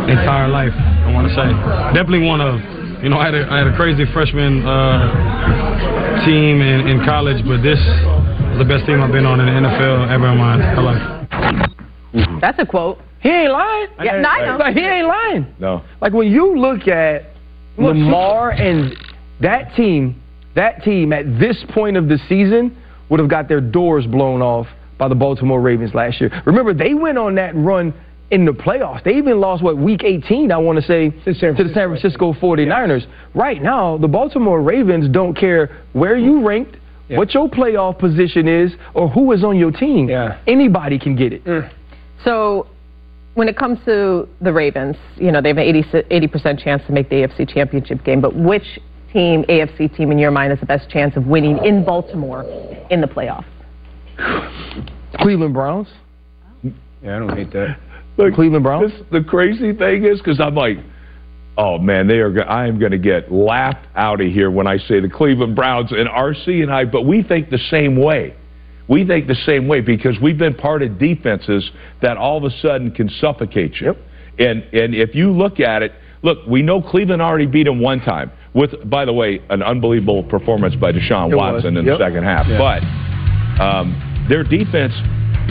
entire 0.08 0.48
life. 0.48 0.72
I 0.72 1.12
want 1.12 1.28
to 1.28 1.34
say 1.34 1.52
definitely 1.92 2.24
one 2.24 2.40
of. 2.40 2.73
You 3.04 3.10
know, 3.10 3.18
I 3.18 3.26
had 3.26 3.34
a, 3.34 3.52
I 3.52 3.58
had 3.58 3.66
a 3.66 3.76
crazy 3.76 4.06
freshman 4.14 4.64
uh, 4.64 6.24
team 6.24 6.62
in, 6.62 6.88
in 6.88 7.04
college, 7.04 7.44
but 7.44 7.60
this 7.60 7.78
is 7.78 8.56
the 8.56 8.64
best 8.66 8.86
team 8.86 9.02
I've 9.02 9.12
been 9.12 9.26
on 9.26 9.40
in 9.40 9.46
the 9.46 9.68
NFL 9.68 10.08
ever 10.10 10.32
in 10.32 10.38
my 10.38 10.56
life. 10.80 12.40
That's 12.40 12.58
a 12.58 12.64
quote. 12.64 13.02
He 13.20 13.28
ain't 13.28 13.52
lying. 13.52 13.88
Yeah, 14.02 14.20
no, 14.22 14.28
I 14.30 14.46
know. 14.46 14.56
Like, 14.56 14.74
he 14.74 14.80
ain't 14.80 15.06
lying. 15.06 15.54
No. 15.58 15.84
Like 16.00 16.14
when 16.14 16.32
you 16.32 16.58
look 16.58 16.88
at 16.88 17.32
Lamar 17.76 18.52
and 18.52 18.96
that 19.42 19.76
team, 19.76 20.22
that 20.54 20.82
team 20.82 21.12
at 21.12 21.26
this 21.38 21.62
point 21.74 21.98
of 21.98 22.08
the 22.08 22.18
season 22.26 22.74
would 23.10 23.20
have 23.20 23.28
got 23.28 23.48
their 23.48 23.60
doors 23.60 24.06
blown 24.06 24.40
off 24.40 24.66
by 24.96 25.08
the 25.08 25.14
Baltimore 25.14 25.60
Ravens 25.60 25.92
last 25.92 26.22
year. 26.22 26.30
Remember, 26.46 26.72
they 26.72 26.94
went 26.94 27.18
on 27.18 27.34
that 27.34 27.54
run 27.54 27.92
in 28.34 28.44
the 28.44 28.52
playoffs. 28.52 29.04
They 29.04 29.12
even 29.12 29.40
lost 29.40 29.62
what 29.62 29.78
week 29.78 30.02
18, 30.02 30.50
I 30.50 30.58
want 30.58 30.76
to 30.80 30.84
say, 30.84 31.10
to, 31.10 31.32
the 31.32 31.70
San 31.72 31.88
Francisco 31.88 32.32
49ers. 32.32 33.06
Right 33.32 33.62
now, 33.62 33.96
the 33.96 34.08
Baltimore 34.08 34.60
Ravens 34.60 35.08
don't 35.08 35.34
care 35.34 35.84
where 35.92 36.18
you 36.18 36.32
mm-hmm. 36.32 36.46
ranked, 36.46 36.76
what 37.08 37.32
your 37.32 37.48
playoff 37.48 37.98
position 37.98 38.48
is, 38.48 38.72
or 38.92 39.08
who 39.08 39.30
is 39.30 39.44
on 39.44 39.56
your 39.56 39.70
team. 39.70 40.08
Yeah. 40.08 40.40
Anybody 40.48 40.98
can 40.98 41.14
get 41.14 41.32
it. 41.32 41.44
Mm. 41.44 41.70
So, 42.24 42.66
when 43.34 43.48
it 43.48 43.56
comes 43.56 43.78
to 43.84 44.28
the 44.40 44.52
Ravens, 44.52 44.96
you 45.14 45.30
know, 45.30 45.40
they 45.40 45.50
have 45.50 45.58
an 45.58 45.84
80, 46.10 46.26
percent 46.26 46.58
chance 46.58 46.82
to 46.86 46.92
make 46.92 47.08
the 47.10 47.16
AFC 47.16 47.48
Championship 47.48 48.02
game, 48.04 48.20
but 48.20 48.34
which 48.34 48.80
team, 49.12 49.44
AFC 49.44 49.96
team, 49.96 50.10
in 50.10 50.18
your 50.18 50.32
mind, 50.32 50.50
has 50.50 50.58
the 50.58 50.66
best 50.66 50.88
chance 50.90 51.16
of 51.16 51.26
winning 51.26 51.64
in 51.64 51.84
Baltimore 51.84 52.42
in 52.90 53.00
the 53.00 53.06
playoffs? 53.06 53.44
Cleveland 55.18 55.54
Browns. 55.54 55.88
Yeah, 56.64 57.16
I 57.16 57.18
don't 57.20 57.36
hate 57.36 57.52
that. 57.52 57.78
Look, 58.16 58.34
Cleveland 58.34 58.62
Browns? 58.64 58.92
This, 58.92 59.02
the 59.10 59.22
crazy 59.22 59.72
thing 59.72 60.04
is 60.04 60.18
because 60.18 60.40
I'm 60.40 60.54
like, 60.54 60.78
oh 61.58 61.78
man, 61.78 62.06
they 62.06 62.18
are. 62.18 62.48
I 62.48 62.66
am 62.68 62.78
going 62.78 62.92
to 62.92 62.98
get 62.98 63.32
laughed 63.32 63.86
out 63.96 64.20
of 64.20 64.26
here 64.30 64.50
when 64.50 64.66
I 64.66 64.78
say 64.78 65.00
the 65.00 65.08
Cleveland 65.08 65.56
Browns 65.56 65.90
and 65.92 66.08
RC 66.08 66.62
and 66.62 66.72
I. 66.72 66.84
But 66.84 67.02
we 67.02 67.22
think 67.22 67.50
the 67.50 67.58
same 67.70 67.96
way. 68.00 68.34
We 68.86 69.06
think 69.06 69.26
the 69.26 69.34
same 69.46 69.66
way 69.66 69.80
because 69.80 70.16
we've 70.20 70.36
been 70.38 70.54
part 70.54 70.82
of 70.82 70.98
defenses 70.98 71.70
that 72.02 72.16
all 72.18 72.36
of 72.36 72.44
a 72.44 72.54
sudden 72.60 72.90
can 72.90 73.08
suffocate 73.08 73.80
you. 73.80 73.86
Yep. 73.88 73.96
And 74.38 74.62
and 74.74 74.94
if 74.94 75.14
you 75.14 75.30
look 75.32 75.58
at 75.58 75.82
it, 75.82 75.92
look, 76.22 76.38
we 76.46 76.62
know 76.62 76.82
Cleveland 76.82 77.22
already 77.22 77.46
beat 77.46 77.64
them 77.64 77.80
one 77.80 78.00
time 78.00 78.30
with, 78.52 78.70
by 78.88 79.04
the 79.04 79.12
way, 79.12 79.40
an 79.50 79.62
unbelievable 79.62 80.22
performance 80.24 80.74
by 80.76 80.92
Deshaun 80.92 81.30
It 81.32 81.36
was. 81.36 81.54
Watson 81.54 81.76
in 81.76 81.84
Yep. 81.86 81.98
the 81.98 82.04
second 82.04 82.24
half. 82.24 82.46
Yeah. 82.46 82.58
But 82.58 83.62
um, 83.62 84.26
their 84.28 84.44
defense, 84.44 84.92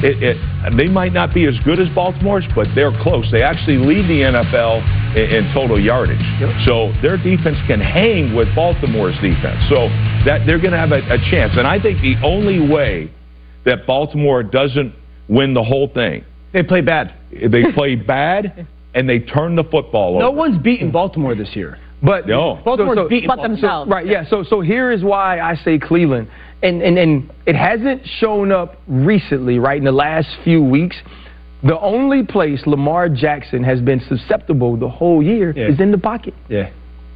it, 0.04 0.22
it, 0.22 0.78
they 0.78 0.88
might 0.88 1.14
not 1.14 1.34
be 1.34 1.46
as 1.46 1.56
good 1.64 1.80
as 1.80 1.88
Baltimore's, 1.96 2.46
but 2.56 2.68
they're 2.76 2.92
close. 3.02 3.30
They 3.32 3.42
actually 3.42 3.78
lead 3.78 4.04
the 4.08 4.22
NFL 4.22 5.16
in, 5.16 5.46
in 5.46 5.54
total 5.54 5.80
yardage. 5.80 6.22
So 6.66 6.92
their 7.02 7.18
defense 7.18 7.58
can 7.68 7.80
hang 7.80 8.36
with 8.36 8.54
Baltimore's 8.56 9.16
defense. 9.16 9.60
So 9.70 9.88
that 10.26 10.46
they're 10.46 10.60
going 10.60 10.74
to 10.74 10.78
have 10.78 10.92
a, 10.92 11.00
a 11.14 11.18
chance. 11.32 11.54
And 11.58 11.66
I 11.66 11.80
think 11.82 12.02
the 12.02 12.16
only 12.24 12.60
way 12.70 13.12
that 13.66 13.88
Baltimore 13.88 14.44
doesn't 14.44 14.94
win 15.30 15.54
the 15.54 15.64
whole 15.64 15.88
thing, 15.88 16.26
They 16.52 16.64
play 16.64 16.82
bad. 16.82 17.14
they 17.32 17.72
play 17.74 17.96
bad 17.96 18.68
and 18.94 19.08
they 19.10 19.20
turn 19.20 19.56
the 19.56 19.64
football 19.64 20.20
No 20.20 20.28
over. 20.28 20.36
No 20.36 20.40
one's 20.40 20.62
beaten 20.62 20.92
Baltimore 20.92 21.34
this 21.34 21.56
year. 21.56 21.80
But 22.02 22.28
No. 22.28 22.60
Baltimore's 22.66 23.08
beating 23.10 23.28
But 23.30 23.38
Baltimore. 23.38 23.56
themselves. 23.58 23.90
right, 23.90 24.06
yeah. 24.06 24.26
So 24.30 24.44
so 24.44 24.60
here 24.60 24.92
is 24.92 25.02
why 25.02 25.40
I 25.40 25.56
say 25.56 25.80
Cleveland, 25.80 26.28
and 26.64 26.82
and 26.82 26.98
and 26.98 27.32
it 27.46 27.56
hasn't 27.56 28.02
shown 28.20 28.52
up 28.52 28.78
recently, 28.88 29.60
right? 29.60 29.78
In 29.78 29.84
the 29.84 29.92
last 29.92 30.30
few 30.44 30.64
weeks, 30.64 30.96
the 31.62 31.80
only 31.80 32.24
place 32.24 32.66
Lamar 32.66 33.10
Jackson 33.10 33.64
has 33.64 33.80
been 33.82 34.02
susceptible 34.08 34.76
the 34.78 34.90
whole 34.90 35.22
year 35.22 35.54
Yeah. 35.56 35.68
is 35.68 35.80
in 35.80 35.92
the 35.92 35.98
pocket. 35.98 36.34
Yeah. 36.50 36.70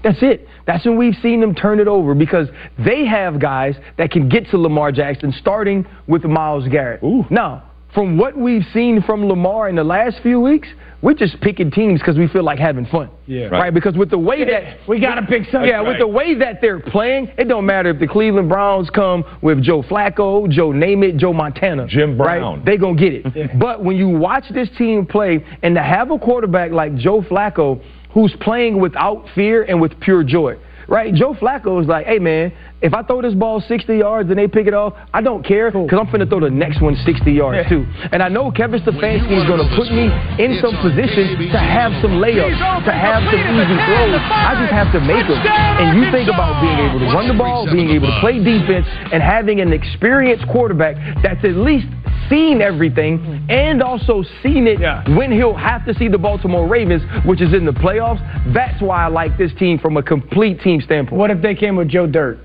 That's 0.03 0.21
it. 0.21 0.47
That's 0.67 0.85
when 0.85 0.95
we've 0.97 1.15
seen 1.23 1.41
them 1.41 1.55
turn 1.55 1.79
it 1.79 1.87
over 1.87 2.13
because 2.13 2.47
they 2.77 3.05
have 3.05 3.39
guys 3.39 3.75
that 3.97 4.11
can 4.11 4.29
get 4.29 4.47
to 4.51 4.57
Lamar 4.57 4.91
Jackson, 4.91 5.31
starting 5.33 5.85
with 6.07 6.23
Myles 6.23 6.67
Garrett. 6.67 7.01
Ooh. 7.03 7.25
Now, 7.31 7.63
from 7.93 8.17
what 8.17 8.37
we've 8.37 8.65
seen 8.73 9.01
from 9.01 9.25
Lamar 9.27 9.69
in 9.69 9.75
the 9.75 9.83
last 9.83 10.17
few 10.21 10.39
weeks, 10.39 10.67
we're 11.01 11.13
just 11.13 11.39
picking 11.41 11.69
teams 11.69 11.99
because 11.99 12.17
we 12.17 12.27
feel 12.27 12.43
like 12.43 12.57
having 12.57 12.85
fun. 12.87 13.09
Yeah. 13.27 13.45
Right. 13.45 13.51
Right. 13.59 13.73
Because 13.73 13.95
with 13.95 14.09
the 14.09 14.17
way 14.17 14.43
that 14.45 14.79
We 14.87 14.99
got 14.99 15.15
to 15.15 15.21
pick 15.21 15.43
some. 15.51 15.63
yeah, 15.63 15.79
with 15.81 15.99
the 15.99 16.07
way 16.07 16.33
that 16.35 16.59
they're 16.59 16.79
playing, 16.79 17.31
it 17.37 17.47
don't 17.47 17.65
matter 17.65 17.89
if 17.89 17.99
the 17.99 18.07
Cleveland 18.07 18.49
Browns 18.49 18.89
come 18.89 19.23
with 19.41 19.61
Joe 19.61 19.83
Flacco, 19.83 20.49
Joe 20.49 20.71
Name 20.71 21.03
It, 21.03 21.17
Joe 21.17 21.33
Montana. 21.33 21.87
Jim 21.87 22.19
right? 22.19 22.39
Brown. 22.39 22.63
They 22.65 22.77
gonna 22.77 22.99
get 22.99 23.13
it. 23.13 23.51
But 23.59 23.83
when 23.83 23.95
you 23.95 24.09
watch 24.09 24.45
this 24.53 24.69
team 24.77 25.05
play 25.05 25.45
and 25.61 25.75
to 25.75 25.83
have 25.83 26.09
a 26.11 26.17
quarterback 26.17 26.71
like 26.71 26.95
Joe 26.95 27.21
Flacco 27.21 27.81
who's 28.13 28.35
playing 28.41 28.79
without 28.79 29.25
fear 29.35 29.63
and 29.63 29.79
with 29.79 29.99
pure 29.99 30.23
joy. 30.23 30.57
Right? 30.87 31.13
Joe 31.13 31.33
Flacco 31.33 31.81
is 31.81 31.87
like, 31.87 32.05
hey 32.05 32.17
man, 32.19 32.53
if 32.81 32.93
I 32.93 33.03
throw 33.03 33.21
this 33.21 33.33
ball 33.33 33.59
60 33.59 33.97
yards 33.97 34.29
and 34.29 34.37
they 34.39 34.47
pick 34.47 34.67
it 34.67 34.73
off, 34.73 34.93
I 35.13 35.21
don't 35.21 35.43
care 35.45 35.69
because 35.69 35.99
I'm 35.99 36.07
finna 36.07 36.29
throw 36.29 36.39
the 36.39 36.49
next 36.49 36.81
one 36.81 36.95
60 37.05 37.31
yards 37.31 37.67
too. 37.67 37.85
And 38.13 38.23
I 38.23 38.29
know 38.29 38.51
Kevin 38.51 38.79
Stefanski 38.79 39.35
is 39.35 39.43
gonna 39.49 39.67
put 39.75 39.91
me 39.91 40.07
in 40.39 40.59
some 40.61 40.75
position 40.79 41.51
to 41.51 41.59
have 41.59 41.91
some 42.01 42.23
layups, 42.23 42.55
to 42.85 42.91
have 42.93 43.23
some 43.27 43.35
easy 43.35 43.77
throws. 43.83 44.21
I 44.31 44.55
just 44.63 44.71
have 44.71 44.91
to 44.93 44.99
make 45.01 45.27
them. 45.27 45.37
And 45.43 45.99
you 45.99 46.09
think 46.11 46.29
about 46.29 46.61
being 46.61 46.79
able 46.79 46.99
to 46.99 47.11
run 47.13 47.27
the 47.27 47.33
ball, 47.37 47.65
being 47.67 47.89
able 47.89 48.07
to 48.07 48.19
play 48.21 48.39
defense, 48.41 48.87
and 49.11 49.21
having 49.21 49.59
an 49.59 49.73
experienced 49.73 50.47
quarterback 50.47 50.95
that's 51.21 51.43
at 51.43 51.55
least 51.57 51.87
seen 52.29 52.61
everything 52.61 53.45
and 53.49 53.81
also 53.81 54.21
seen 54.43 54.67
it 54.67 54.79
Yeah. 54.79 55.01
when 55.15 55.31
he'll 55.31 55.53
have 55.53 55.85
to 55.85 55.93
see 55.93 56.07
the 56.09 56.17
Baltimore 56.17 56.67
Ravens, 56.67 57.01
which 57.25 57.41
is 57.41 57.53
in 57.53 57.63
the 57.65 57.71
playoffs. 57.71 58.19
That's 58.53 58.81
why 58.81 59.03
I 59.05 59.07
like 59.07 59.37
this 59.37 59.53
team 59.53 59.79
from 59.79 59.95
a 59.97 60.03
complete 60.03 60.59
team 60.61 60.76
standpoint. 60.81 61.19
What 61.19 61.31
if 61.31 61.41
they 61.41 61.55
came 61.55 61.75
with 61.75 61.87
Joe 61.89 62.07
Dirt? 62.07 62.39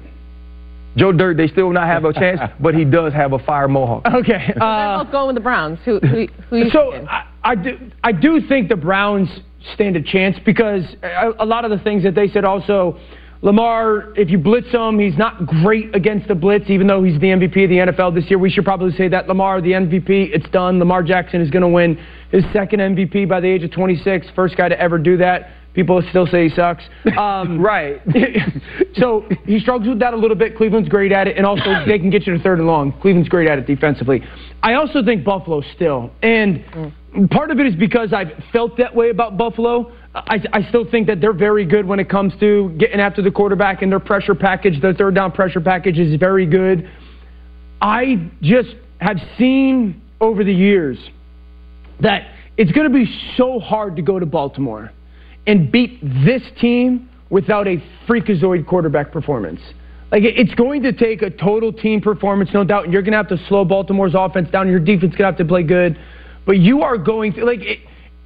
Joe 0.97 1.11
Dirt, 1.13 1.39
they 1.39 1.47
still 1.47 1.71
not 1.73 1.87
have 1.87 2.05
a 2.05 2.13
chance, 2.13 2.41
but 2.61 2.75
he 2.75 2.85
does 2.85 3.13
have 3.15 3.33
a 3.33 3.39
fire 3.39 3.69
mohawk. 3.69 4.05
Okay. 4.07 4.53
They're 4.55 4.63
Uh, 4.63 5.05
both 5.05 5.13
going 5.13 5.27
with 5.29 5.37
the 5.37 5.41
Browns. 5.41 5.79
Who, 5.85 5.99
who, 6.01 6.27
who 6.51 6.57
you 6.59 6.71
so? 6.71 6.93
I, 7.09 7.25
I 7.43 7.55
do 7.55 7.79
I 8.05 8.13
do 8.13 8.41
think 8.47 8.69
the 8.69 8.77
Browns 8.77 9.29
stand 9.75 9.97
a 9.97 10.03
chance 10.03 10.37
because 10.45 10.85
a, 11.03 11.31
a 11.41 11.47
lot 11.47 11.65
of 11.65 11.71
the 11.71 11.79
things 11.83 12.03
that 12.05 12.15
they 12.15 12.29
said 12.29 12.45
also. 12.45 12.99
Lamar, 13.45 14.13
if 14.17 14.31
you 14.31 14.39
blitz 14.39 14.69
him, 14.71 15.01
he's 15.01 15.19
not 15.19 15.47
great 15.47 15.97
against 15.97 16.29
the 16.29 16.35
blitz, 16.37 16.71
even 16.71 16.87
though 16.87 17.03
he's 17.03 17.19
the 17.21 17.27
MVP 17.27 17.65
of 17.65 17.71
the 17.71 17.93
NFL 17.93 18.15
this 18.15 18.31
year. 18.31 18.39
We 18.39 18.49
should 18.51 18.65
probably 18.65 18.93
say 18.93 19.09
that 19.09 19.27
Lamar, 19.27 19.61
the 19.61 19.73
MVP, 19.73 20.31
it's 20.33 20.49
done. 20.51 20.79
Lamar 20.79 21.03
Jackson 21.03 21.41
is 21.41 21.51
going 21.51 21.63
to 21.63 21.69
win 21.69 21.99
his 22.31 22.45
second 22.53 22.79
MVP 22.79 23.29
by 23.29 23.41
the 23.41 23.49
age 23.49 23.65
of 23.65 23.73
26. 23.73 24.29
First 24.37 24.57
guy 24.57 24.69
to 24.69 24.81
ever 24.81 24.97
do 24.97 25.17
that. 25.17 25.51
People 25.75 26.03
still 26.11 26.27
say 26.27 26.49
he 26.49 26.55
sucks. 26.55 26.85
Um, 27.19 27.61
Right. 27.61 28.01
so 28.97 29.25
he 29.45 29.59
struggles 29.61 29.89
with 29.89 30.01
that 30.01 30.15
a 30.15 30.17
little 30.17 30.37
bit. 30.37 30.57
Cleveland's 30.57 30.89
great 30.89 31.13
at 31.13 31.29
it, 31.29 31.37
and 31.37 31.47
also 31.47 31.85
they 31.87 31.99
can 31.99 32.11
get 32.11 32.27
you 32.27 32.37
to 32.37 32.43
third 32.43 32.59
and 32.59 32.67
long. 32.67 32.93
Cleveland's 33.01 33.29
great 33.29 33.49
at 33.49 33.59
it 33.59 33.67
defensively. 33.67 34.23
I 34.63 34.75
also 34.75 35.05
think 35.05 35.25
Buffalo 35.25 35.63
still, 35.75 36.11
and 36.23 36.65
part 37.31 37.51
of 37.51 37.59
it 37.59 37.67
is 37.67 37.75
because 37.75 38.13
I've 38.13 38.33
felt 38.53 38.77
that 38.79 38.95
way 38.95 39.11
about 39.11 39.37
Buffalo. 39.37 39.93
I, 40.15 40.39
I 40.53 40.69
still 40.69 40.89
think 40.91 41.07
that 41.07 41.21
they're 41.21 41.33
very 41.33 41.65
good 41.65 41.87
when 41.87 41.99
it 41.99 42.09
comes 42.09 42.33
to 42.41 42.75
getting 42.79 43.01
after 43.01 43.23
the 43.23 43.31
quarterback, 43.31 43.83
and 43.83 43.91
their 43.91 44.01
pressure 44.01 44.35
package, 44.35 44.81
their 44.81 44.95
third 44.95 45.15
down 45.15 45.33
pressure 45.33 45.61
package, 45.61 45.99
is 45.99 46.19
very 46.19 46.47
good. 46.47 46.89
I 47.81 48.31
just 48.43 48.75
have 49.01 49.17
seen 49.39 50.01
over 50.21 50.45
the 50.45 50.55
years 50.55 50.99
that 52.01 52.29
it's 52.57 52.71
going 52.73 52.87
to 52.87 52.95
be 52.95 53.07
so 53.37 53.59
hard 53.59 53.97
to 53.97 54.03
go 54.03 54.19
to 54.19 54.27
Baltimore 54.27 54.93
and 55.47 55.71
beat 55.73 56.01
this 56.25 56.43
team 56.61 57.09
without 57.31 57.67
a 57.67 57.83
freakazoid 58.07 58.67
quarterback 58.67 59.11
performance. 59.13 59.61
Like 60.11 60.25
it's 60.25 60.55
going 60.55 60.83
to 60.83 60.93
take 60.93 61.23
a 61.23 61.31
total 61.31 61.73
team 61.73 62.01
performance, 62.01 62.51
no 62.53 62.65
doubt, 62.65 62.85
and 62.85 62.93
you're 62.93 63.03
going 63.03 63.13
to 63.13 63.17
have 63.17 63.29
to 63.29 63.39
slow 63.49 63.65
Baltimore's 63.65 64.15
offense 64.15 64.51
down. 64.51 64.69
Your 64.69 64.79
defense 64.79 65.13
going 65.13 65.19
to 65.19 65.25
have 65.25 65.39
to 65.39 65.45
play 65.45 65.63
good, 65.63 65.99
but 66.45 66.59
you 66.59 66.83
are 66.83 66.99
going 66.99 67.33
to 67.33 67.45
like 67.45 67.61
it, 67.61 67.79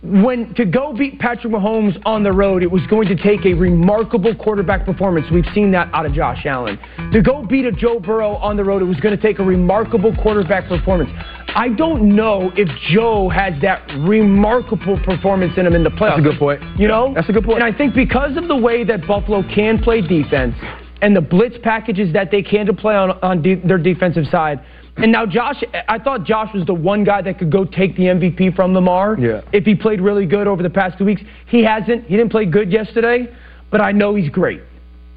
when 0.03 0.55
to 0.55 0.65
go 0.65 0.93
beat 0.93 1.19
Patrick 1.19 1.53
Mahomes 1.53 2.01
on 2.05 2.23
the 2.23 2.31
road. 2.31 2.63
It 2.63 2.71
was 2.71 2.83
going 2.89 3.09
to 3.09 3.17
take 3.17 3.45
a 3.45 3.55
remarkable 3.55 4.35
quarterback 4.35 4.85
performance. 4.85 5.27
We've 5.33 5.47
seen 5.55 5.71
that 5.73 5.93
out 5.93 6.07
of 6.07 6.13
Josh 6.13 6.45
Allen. 6.47 6.79
To 7.13 7.23
go 7.23 7.45
beat 7.45 7.65
a 7.65 7.73
Joe 7.73 7.99
Burrow 7.99 8.37
on 8.37 8.57
the 8.57 8.65
road, 8.65 8.83
it 8.83 8.87
was 8.87 9.01
going 9.01 9.17
to 9.17 9.23
take 9.23 9.39
a 9.39 9.43
remarkable 9.43 10.15
quarterback 10.17 10.69
performance. 10.69 11.11
I 11.49 11.71
don't 11.71 12.15
know 12.15 12.53
if 12.57 12.69
Joe 12.91 13.29
has 13.31 13.55
that 13.63 13.89
remarkable 14.01 15.01
performance 15.03 15.55
in 15.57 15.67
him 15.67 15.75
in 15.75 15.83
the 15.83 15.91
playoffs. 15.91 16.17
That's 16.17 16.27
a 16.27 16.31
good 16.31 16.39
point. 16.39 16.63
You 16.79 16.89
know, 16.89 17.13
That's 17.15 17.29
a 17.29 17.33
good 17.33 17.45
point. 17.45 17.63
And 17.63 17.75
I 17.75 17.77
think 17.77 17.95
because 17.95 18.37
of 18.37 18.49
the 18.49 18.57
way 18.57 18.85
that 18.85 19.07
Buffalo 19.07 19.43
can 19.43 19.83
play 19.83 20.03
defense 20.03 20.55
and 21.03 21.17
the 21.17 21.21
blitz 21.21 21.57
packages 21.63 22.13
that 22.13 22.31
they 22.31 22.43
can 22.43 22.67
to 22.67 22.73
play 22.73 22.95
on 22.95 23.13
on 23.23 23.43
de- 23.43 23.57
their 23.67 23.79
defensive 23.79 24.27
side. 24.31 24.61
And 24.97 25.13
now 25.13 25.27
Josh, 25.27 25.63
I 25.89 25.99
thought 25.99 26.25
Josh 26.25 26.53
was 26.55 26.65
the 26.65 26.75
one 26.75 27.05
guy 27.05 27.21
that 27.23 27.39
could 27.39 27.53
go 27.53 27.65
take 27.65 27.97
the 27.97 28.05
MVP 28.05 28.57
from 28.57 28.73
Lamar. 28.73 29.17
Yeah. 29.19 29.43
If 29.53 29.65
he 29.65 29.75
played 29.75 30.01
really 30.01 30.27
good 30.27 30.47
over 30.47 30.63
the 30.63 30.71
past 30.71 30.97
two 30.97 31.05
weeks, 31.05 31.21
he 31.47 31.63
hasn't. 31.63 32.05
He 32.05 32.17
didn't 32.17 32.31
play 32.31 32.47
good 32.47 32.73
yesterday, 32.73 33.29
but 33.71 33.81
I 33.81 33.93
know 33.93 34.15
he's 34.15 34.31
great. 34.31 34.63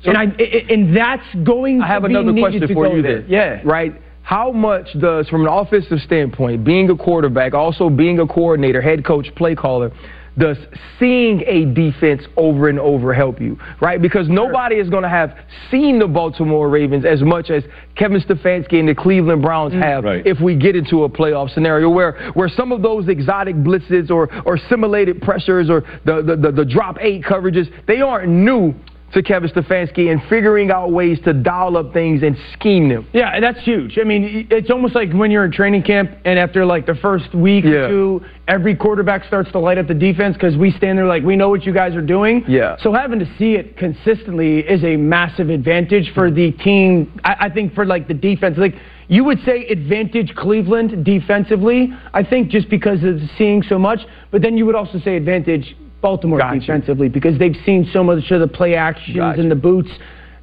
and 0.03 0.17
I 0.17 0.23
and 0.23 0.95
that's 0.95 1.23
going. 1.43 1.81
I 1.81 1.87
have 1.87 2.01
to 2.03 2.09
another 2.09 2.33
question 2.33 2.67
for 2.73 2.87
you 2.87 3.01
there. 3.01 3.21
then. 3.21 3.29
Yeah. 3.29 3.61
Right? 3.63 3.93
How 4.21 4.51
much 4.51 4.87
does, 4.99 5.27
from 5.27 5.41
an 5.41 5.47
offensive 5.47 5.99
standpoint, 6.05 6.63
being 6.63 6.89
a 6.91 6.95
quarterback, 6.95 7.55
also 7.55 7.89
being 7.89 8.19
a 8.19 8.27
coordinator, 8.27 8.79
head 8.79 9.03
coach, 9.03 9.27
play 9.35 9.55
caller, 9.55 9.91
does 10.37 10.57
seeing 10.99 11.41
a 11.45 11.65
defense 11.65 12.23
over 12.37 12.69
and 12.69 12.79
over 12.79 13.13
help 13.13 13.41
you? 13.41 13.57
Right? 13.81 14.01
Because 14.01 14.27
nobody 14.29 14.75
is 14.75 14.89
going 14.89 15.03
to 15.03 15.09
have 15.09 15.37
seen 15.71 15.99
the 15.99 16.07
Baltimore 16.07 16.69
Ravens 16.69 17.05
as 17.05 17.21
much 17.21 17.49
as 17.49 17.63
Kevin 17.95 18.21
Stefanski 18.21 18.79
and 18.79 18.87
the 18.87 18.95
Cleveland 18.95 19.41
Browns 19.41 19.73
mm. 19.73 19.81
have 19.81 20.03
Right. 20.03 20.25
if 20.25 20.39
we 20.39 20.55
get 20.55 20.75
into 20.75 21.03
a 21.03 21.09
playoff 21.09 21.53
scenario 21.53 21.89
where, 21.89 22.31
where 22.33 22.49
some 22.49 22.71
of 22.71 22.81
those 22.81 23.07
exotic 23.07 23.55
blitzes 23.55 24.09
or, 24.09 24.29
or 24.45 24.57
simulated 24.69 25.21
pressures 25.21 25.69
or 25.69 25.81
the, 26.05 26.21
the, 26.21 26.35
the, 26.35 26.51
the 26.51 26.65
drop 26.65 26.97
eight 27.01 27.23
coverages, 27.23 27.67
they 27.85 28.01
aren't 28.01 28.29
new 28.29 28.73
to 29.13 29.23
Kevin 29.23 29.49
Stefanski 29.49 30.11
and 30.11 30.21
figuring 30.29 30.69
out 30.71 30.91
ways 30.91 31.19
to 31.25 31.33
dial 31.33 31.77
up 31.77 31.93
things 31.93 32.21
and 32.23 32.37
scheme 32.53 32.89
them. 32.89 33.07
Yeah, 33.13 33.31
and 33.33 33.43
that's 33.43 33.59
huge. 33.61 33.97
I 33.99 34.03
mean, 34.03 34.47
it's 34.51 34.69
almost 34.69 34.93
like 34.95 35.11
when 35.13 35.31
you're 35.31 35.45
in 35.45 35.51
training 35.51 35.83
camp 35.83 36.11
and 36.25 36.37
after 36.37 36.65
like 36.65 36.85
the 36.85 36.95
first 36.95 37.33
week 37.33 37.63
Yeah. 37.65 37.71
or 37.71 37.89
two, 37.89 38.21
every 38.47 38.75
quarterback 38.75 39.25
starts 39.25 39.51
to 39.51 39.59
light 39.59 39.77
up 39.77 39.87
the 39.87 39.93
defense 39.93 40.35
because 40.35 40.55
we 40.57 40.71
stand 40.71 40.97
there 40.97 41.05
like 41.07 41.23
we 41.23 41.35
know 41.35 41.49
what 41.49 41.65
you 41.65 41.73
guys 41.73 41.95
are 41.95 42.01
doing. 42.01 42.43
Yeah. 42.47 42.75
So 42.81 42.93
having 42.93 43.19
to 43.19 43.25
see 43.37 43.53
it 43.53 43.77
consistently 43.77 44.59
is 44.59 44.83
a 44.83 44.95
massive 44.95 45.49
advantage 45.49 46.11
for 46.13 46.29
the 46.29 46.51
team. 46.51 47.19
I, 47.23 47.35
I 47.41 47.49
think 47.49 47.73
for 47.73 47.85
like 47.85 48.07
the 48.07 48.13
defense, 48.13 48.57
like 48.57 48.75
you 49.07 49.23
would 49.23 49.39
say 49.43 49.65
advantage 49.67 50.35
Cleveland 50.35 51.03
defensively. 51.03 51.91
I 52.13 52.23
think 52.23 52.49
just 52.49 52.69
because 52.69 53.03
of 53.03 53.19
seeing 53.37 53.63
so 53.63 53.79
much, 53.79 53.99
but 54.29 54.41
then 54.43 54.55
you 54.57 54.65
would 54.67 54.75
also 54.75 54.99
say 54.99 55.15
advantage 55.15 55.75
Baltimore 56.01 56.39
Gotcha. 56.39 56.59
defensively 56.59 57.09
because 57.09 57.37
they've 57.37 57.57
seen 57.65 57.89
so 57.91 58.03
much 58.03 58.31
of 58.31 58.39
the 58.39 58.47
play 58.47 58.75
actions 58.75 59.17
Gotcha. 59.17 59.41
and 59.41 59.51
the 59.51 59.55
boots. 59.55 59.89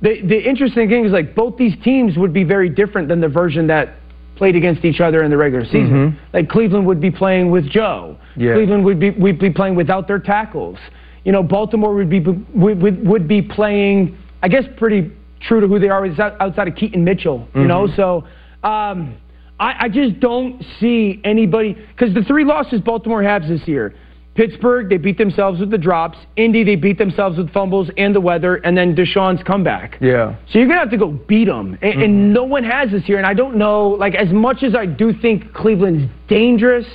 The 0.02 0.20
the 0.22 0.38
interesting 0.48 0.88
thing 0.88 1.06
is 1.06 1.12
like 1.12 1.34
both 1.34 1.56
these 1.56 1.74
teams 1.82 2.16
would 2.18 2.32
be 2.32 2.44
very 2.44 2.68
different 2.68 3.08
than 3.08 3.20
the 3.20 3.28
version 3.28 3.66
that 3.68 3.94
played 4.36 4.54
against 4.54 4.84
each 4.84 5.00
other 5.00 5.22
in 5.22 5.30
the 5.30 5.36
regular 5.36 5.64
season. 5.64 6.18
Like 6.34 6.48
Cleveland 6.50 6.86
would 6.86 7.00
be 7.00 7.10
playing 7.10 7.50
with 7.50 7.68
Joe. 7.68 8.18
Mm-hmm. 8.32 8.40
Yeah. 8.40 8.54
Cleveland 8.54 8.84
would 8.84 9.00
be 9.00 9.10
would 9.10 9.38
be 9.38 9.50
playing 9.50 9.74
without 9.74 10.06
their 10.06 10.18
tackles. 10.18 10.78
You 11.24 11.32
know, 11.32 11.42
Baltimore 11.42 11.94
would 11.94 12.10
be 12.10 12.20
would, 12.20 12.80
would, 12.82 13.06
would 13.06 13.28
be 13.28 13.40
playing 13.40 14.18
I 14.42 14.48
guess 14.48 14.64
pretty 14.76 15.10
true 15.40 15.60
to 15.60 15.66
who 15.66 15.78
they 15.78 15.88
are 15.88 16.06
outside 16.40 16.68
of 16.68 16.74
Keaton 16.76 17.04
Mitchell, 17.04 17.48
you 17.54 17.66
know? 17.66 17.86
Mm-hmm. 17.86 17.96
So 17.96 18.26
um 18.62 19.16
I, 19.58 19.84
I 19.84 19.88
just 19.88 20.20
don't 20.20 20.62
see 20.80 21.20
anybody 21.24 21.72
because 21.72 22.14
the 22.14 22.22
three 22.22 22.44
losses 22.44 22.82
Baltimore 22.82 23.22
has 23.22 23.48
this 23.48 23.66
year. 23.66 23.94
Pittsburgh, 24.36 24.88
they 24.90 24.98
beat 24.98 25.16
themselves 25.18 25.58
with 25.60 25.70
the 25.70 25.78
drops. 25.78 26.18
Indy, 26.36 26.62
they 26.62 26.76
beat 26.76 26.98
themselves 26.98 27.38
with 27.38 27.50
fumbles 27.52 27.90
and 27.96 28.14
the 28.14 28.20
weather, 28.20 28.56
and 28.56 28.76
then 28.76 28.94
Deshaun's 28.94 29.42
comeback. 29.42 29.96
Yeah. 30.00 30.36
So 30.50 30.58
you're 30.58 30.68
gonna 30.68 30.80
have 30.80 30.90
to 30.90 30.98
go 30.98 31.08
beat 31.10 31.46
them, 31.46 31.78
and, 31.80 31.92
Mm-hmm. 31.94 32.02
and 32.02 32.32
no 32.34 32.44
one 32.44 32.62
has 32.64 32.90
this 32.90 33.08
year. 33.08 33.16
And 33.18 33.26
I 33.26 33.34
don't 33.34 33.56
know, 33.56 33.88
like 33.88 34.14
as 34.14 34.30
much 34.32 34.62
as 34.62 34.74
I 34.74 34.84
do 34.86 35.12
think 35.12 35.52
Cleveland's 35.54 36.10
dangerous, 36.28 36.86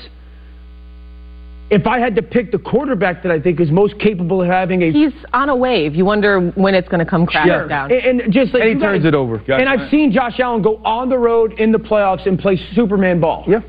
if 1.72 1.88
I 1.88 2.00
had 2.00 2.16
to 2.18 2.22
pick 2.22 2.52
the 2.52 2.58
quarterback 2.60 3.24
that 3.24 3.32
I 3.32 3.40
think 3.40 3.60
is 3.62 3.72
most 3.72 3.98
capable 3.98 4.42
of 4.42 4.48
having 4.50 4.84
a 4.84 4.92
He's 4.92 5.14
on 5.32 5.48
a 5.50 5.56
wave. 5.56 5.96
You 5.96 6.04
wonder 6.04 6.52
when 6.56 6.76
it's 6.76 6.90
going 6.90 7.00
to 7.04 7.10
come 7.10 7.26
crashing 7.26 7.52
Sure. 7.54 7.68
down. 7.68 7.92
And, 7.94 8.20
and 8.22 8.34
just 8.34 8.54
like 8.54 8.62
And 8.64 8.70
he 8.72 8.76
you 8.76 8.82
guys- 8.82 8.96
turns 8.98 9.06
it 9.06 9.16
over. 9.16 9.42
And 9.48 9.70
I've 9.70 9.90
seen 9.90 10.12
Josh 10.12 10.38
Allen 10.40 10.62
go 10.62 10.82
on 10.84 11.08
the 11.10 11.18
road 11.18 11.54
in 11.60 11.72
the 11.72 11.78
playoffs 11.80 12.28
and 12.28 12.38
play 12.38 12.60
Superman 12.76 13.22
ball. 13.22 13.46
Yeah. 13.48 13.62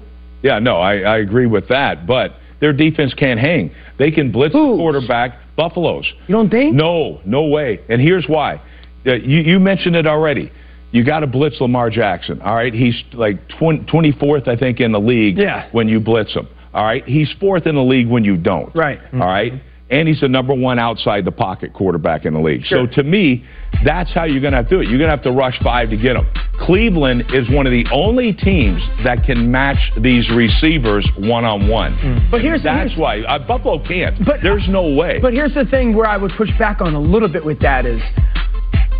Yeah, 0.43 0.59
no, 0.59 0.79
I, 0.79 0.99
I 1.02 1.19
agree 1.19 1.47
with 1.47 1.69
that. 1.69 2.05
But 2.05 2.35
their 2.62 2.73
defense 2.73 3.12
can't 3.12 3.40
hang. 3.40 3.75
They 3.99 4.12
can 4.12 4.31
blitz 4.31 4.52
the 4.54 4.59
quarterback. 4.59 5.37
Buffaloes. 5.57 6.07
You 6.28 6.37
don't 6.37 6.49
think? 6.49 6.75
No, 6.75 7.21
no 7.26 7.47
way. 7.49 7.81
And 7.88 8.00
here's 8.00 8.25
why. 8.26 8.62
Uh, 9.04 9.14
you, 9.14 9.40
you 9.40 9.59
mentioned 9.59 9.97
it 9.97 10.07
already. 10.07 10.50
You 10.92 11.04
got 11.04 11.21
to 11.21 11.26
blitz 11.26 11.61
Lamar 11.61 11.90
Jackson. 11.90 12.40
All 12.40 12.54
right, 12.54 12.73
he's 12.73 12.95
like 13.14 13.37
20, 13.59 13.85
24th, 13.87 14.47
I 14.47 14.57
think, 14.57 14.78
in 14.78 14.92
the 14.92 15.00
league. 15.00 15.38
Yeah. 15.38 15.69
When 15.73 15.88
you 15.88 15.99
blitz 15.99 16.33
him. 16.35 16.47
All 16.73 16.85
right, 16.85 17.04
he's 17.04 17.31
fourth 17.40 17.66
in 17.66 17.75
the 17.75 17.83
league 17.83 18.09
when 18.09 18.25
you 18.25 18.37
don't. 18.37 18.75
Right. 18.76 19.00
All 19.12 19.19
right. 19.19 19.54
And 19.93 20.09
he's 20.09 20.21
the 20.21 20.29
number 20.29 20.55
one 20.55 20.79
outside 20.79 21.25
the 21.27 21.31
pocket 21.33 21.75
quarterback 21.75 22.25
in 22.25 22.33
the 22.33 22.41
league. 22.41 22.65
Sure. 22.65 22.87
So 22.89 22.95
to 22.95 23.03
me, 23.03 23.45
that's 23.85 24.11
how 24.13 24.25
you're 24.25 24.41
going 24.41 24.53
to 24.53 24.57
have 24.57 24.69
to 24.71 24.77
do 24.77 24.81
it. 24.81 24.89
You're 24.89 24.99
going 24.99 25.11
to 25.11 25.15
have 25.17 25.23
to 25.25 25.33
rush 25.33 25.59
five 25.63 25.91
to 25.91 25.97
get 25.99 26.17
him. 26.17 26.27
Cleveland 26.61 27.25
is 27.35 27.49
one 27.51 27.67
of 27.67 27.73
the 27.73 27.85
only 27.93 28.33
teams 28.33 28.81
that 29.05 29.25
can 29.25 29.51
match 29.51 29.77
these 30.01 30.29
receivers 30.31 31.07
one 31.19 31.45
on 31.45 31.69
one. 31.69 32.27
But 32.31 32.41
here's 32.41 32.61
the 32.63 32.71
thing 32.71 32.77
That's 32.77 32.91
here's, 32.93 32.99
why 32.99 33.21
uh, 33.21 33.47
Buffalo 33.47 33.85
can't. 33.87 34.25
But- 34.25 34.41
There's 34.43 34.67
no 34.69 34.95
way. 34.95 35.19
But 35.21 35.35
here's 35.35 35.53
the 35.55 35.67
thing 35.67 35.95
where 35.95 36.07
I 36.07 36.17
would 36.17 36.33
push 36.39 36.51
back 36.59 36.81
on 36.81 36.95
a 36.95 37.01
little 37.01 37.29
bit 37.29 37.45
with 37.45 37.61
that 37.61 37.85
is 37.85 38.01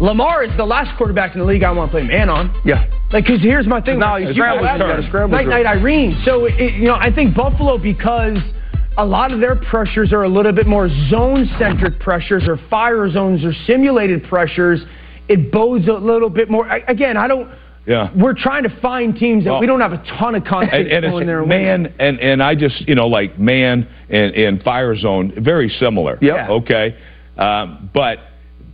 Lamar 0.01 0.43
is 0.43 0.51
the 0.57 0.65
last 0.65 0.97
quarterback 0.99 1.35
in 1.35 1.41
the 1.41 1.47
league 1.47 1.63
I 1.63 1.71
want 1.71 1.91
to 1.91 1.97
play 1.99 2.07
man 2.07 2.29
on. 2.29 2.61
Yeah. 2.65 2.85
Like, 3.13 3.25
because 3.25 3.41
here's 3.41 3.67
my 3.67 3.81
thing. 3.81 3.99
Now 3.99 4.17
you 4.17 4.29
You 4.29 4.35
scramble, 4.35 4.65
go 4.67 4.73
you 4.73 4.79
gotta 4.79 4.93
after 4.95 5.09
scramble 5.09 5.37
Night. 5.39 5.47
Night 5.47 5.67
Irene. 5.67 6.21
So, 6.25 6.47
it, 6.47 6.75
you 6.75 6.85
know, 6.89 6.97
I 6.97 7.11
think 7.15 7.35
Buffalo, 7.37 7.79
because 7.79 8.37
a 8.99 9.05
lot 9.05 9.33
of 9.33 9.41
their 9.41 9.57
pressures 9.57 10.13
are 10.13 10.23
a 10.25 10.29
little 10.29 10.53
bit 10.53 10.67
more 10.67 10.89
zone 11.09 11.49
centric 11.59 11.99
pressures 12.01 12.45
or 12.47 12.59
fire 12.69 13.11
zones 13.11 13.45
or 13.45 13.53
simulated 13.67 14.25
pressures, 14.25 14.81
it 15.29 15.51
bodes 15.53 15.89
a 15.89 15.93
little 15.93 16.29
bit 16.31 16.51
more. 16.51 16.69
I, 16.71 16.79
again, 16.89 17.17
I 17.17 17.27
don't. 17.29 17.49
yeah. 17.87 18.11
We're 18.15 18.35
trying 18.35 18.65
to 18.65 18.81
find 18.81 19.17
teams 19.17 19.45
that 19.45 19.51
Well, 19.53 19.61
we 19.61 19.67
don't 19.67 19.81
have 19.81 19.93
a 19.93 20.05
ton 20.19 20.35
of 20.35 20.45
confidence 20.45 20.89
and, 20.93 21.05
and 21.05 21.15
it's 21.17 21.27
there. 21.27 21.43
winning. 21.43 21.83
man 21.83 21.95
and 21.99 22.21
and 22.21 22.43
I 22.43 22.55
just 22.55 22.87
you 22.89 22.95
know 22.95 23.07
like 23.07 23.39
man 23.39 23.89
and, 24.11 24.35
and 24.35 24.63
fire 24.63 24.97
zone 24.97 25.33
very 25.43 25.69
similar. 25.81 26.19
Yep. 26.21 26.51
Okay. 26.51 26.97
Um, 27.39 27.91
but 27.95 28.19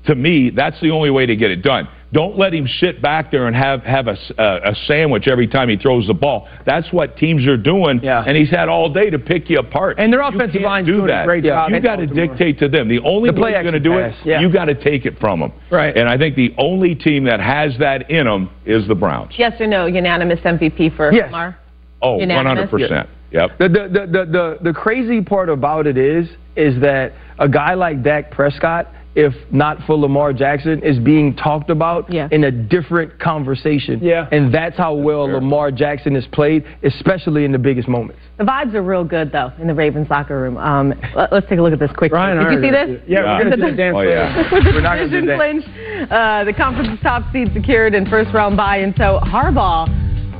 to 0.07 0.15
me, 0.15 0.51
that's 0.51 0.81
the 0.81 0.91
only 0.91 1.11
way 1.11 1.27
to 1.27 1.37
get 1.37 1.51
it 1.51 1.63
done. 1.63 1.87
Don't 2.12 2.38
let 2.38 2.55
him 2.55 2.67
sit 2.81 3.03
back 3.03 3.31
there 3.31 3.47
and 3.49 3.55
have 3.55 3.83
have 3.83 4.07
a, 4.09 4.12
s- 4.12 4.33
a- 4.38 4.71
a 4.71 4.75
sandwich 4.87 5.29
every 5.29 5.47
time 5.47 5.69
he 5.69 5.77
throws 5.77 6.07
the 6.07 6.15
ball. 6.15 6.49
That's 6.65 6.91
what 6.91 7.19
teams 7.19 7.47
are 7.47 7.59
doing, 7.59 8.00
Yeah. 8.03 8.25
and 8.27 8.35
he's 8.35 8.49
had 8.49 8.71
all 8.71 8.91
day 8.91 9.11
to 9.11 9.19
pick 9.19 9.50
you 9.50 9.59
apart. 9.59 9.99
And 9.99 10.11
their 10.11 10.23
offensive 10.23 10.53
can't 10.53 10.65
line's 10.65 10.87
do 10.87 10.93
doing 10.93 11.05
a 11.05 11.09
that. 11.09 11.27
great 11.27 11.45
job 11.45 11.69
You 11.69 11.77
in 11.77 11.83
got 11.83 11.97
to 11.97 12.07
dictate 12.07 12.59
to 12.61 12.69
them. 12.69 12.88
The 12.88 13.00
only 13.00 13.29
The 13.29 13.35
way 13.35 13.38
play 13.41 13.50
you're 13.53 13.62
going 13.62 13.75
to 13.83 13.91
action 13.91 13.93
do 13.93 13.99
it, 13.99 14.15
yeah. 14.27 14.41
you 14.41 14.50
got 14.50 14.67
to 14.67 14.75
take 14.75 15.05
it 15.05 15.19
from 15.21 15.41
them. 15.41 15.53
Right. 15.71 15.95
And 15.95 16.09
I 16.09 16.17
think 16.17 16.35
the 16.35 16.55
only 16.57 16.95
team 16.95 17.25
that 17.25 17.41
has 17.41 17.77
that 17.79 18.11
in 18.11 18.25
them 18.25 18.49
is 18.65 18.88
the 18.88 18.95
Browns. 18.95 19.35
Yes 19.37 19.61
or 19.61 19.67
no, 19.67 19.85
unanimous 19.85 20.41
MVP 20.41 20.97
for 20.97 21.12
Yes. 21.12 21.27
Lamar? 21.27 21.59
Oh, 22.00 22.21
Unanimous? 22.21 22.71
100%. 22.71 23.07
Yep. 23.33 23.59
The, 23.59 23.69
the, 23.69 23.75
the, 23.75 24.07
the, 24.07 24.25
the, 24.25 24.59
the 24.62 24.73
crazy 24.73 25.21
part 25.21 25.50
about 25.50 25.87
it 25.87 25.99
is, 25.99 26.27
is 26.57 26.81
that 26.81 27.12
a 27.38 27.49
guy 27.49 27.75
like 27.75 28.03
Dak 28.03 28.31
Prescott, 28.31 28.91
if 29.15 29.35
not 29.50 29.79
for 29.87 29.97
Lamar 29.97 30.33
Jackson, 30.33 30.83
is 30.83 30.99
being 30.99 31.35
talked 31.35 31.71
about 31.71 32.12
Yeah. 32.12 32.29
in 32.31 32.45
a 32.45 32.50
different 32.50 33.19
conversation. 33.19 33.99
Yeah. 34.03 34.29
And 34.31 34.53
that's 34.55 34.77
how 34.77 34.95
well 34.95 35.25
Lamar 35.25 35.71
Jackson 35.73 36.15
is 36.15 36.27
played, 36.33 36.65
especially 36.85 37.45
in 37.45 37.53
the 37.53 37.59
biggest 37.59 37.88
moments. 37.88 38.21
The 38.37 38.45
vibes 38.45 38.75
are 38.75 38.83
real 38.83 39.03
good, 39.05 39.33
though, 39.33 39.50
in 39.61 39.67
the 39.67 39.75
Ravens 39.75 40.09
locker 40.11 40.41
room. 40.41 40.57
Um, 40.57 40.95
let, 41.17 41.33
us 41.33 41.43
take 41.49 41.59
a 41.59 41.62
look 41.62 41.73
at 41.73 41.79
this 41.81 41.91
quick. 41.97 42.12
Ryan 42.12 42.38
Did 42.38 42.53
you 42.53 42.61
see 42.62 42.71
this? 42.71 43.00
Yeah, 43.09 43.21
Yeah. 43.21 43.33
we're 43.38 43.45
going 43.45 43.50
to 43.59 43.67
do 43.67 43.71
the 43.73 43.77
dance. 43.77 43.97
Oh, 43.99 44.03
yeah. 44.03 44.53
With 44.53 44.65
the 44.65 44.71
We're 44.75 44.81
not 44.83 44.97
gonna 44.99 45.09
do 45.11 45.21
division 45.21 45.27
that. 45.27 45.37
clinch, 45.37 45.65
uh, 46.11 46.45
the 46.45 46.53
conference 46.53 47.00
top 47.03 47.25
seed 47.33 47.50
secured 47.53 47.95
and 47.95 48.07
first 48.09 48.33
round 48.33 48.57
bye, 48.57 48.77
and 48.79 48.95
so 48.97 49.19
Harbaugh 49.25 49.88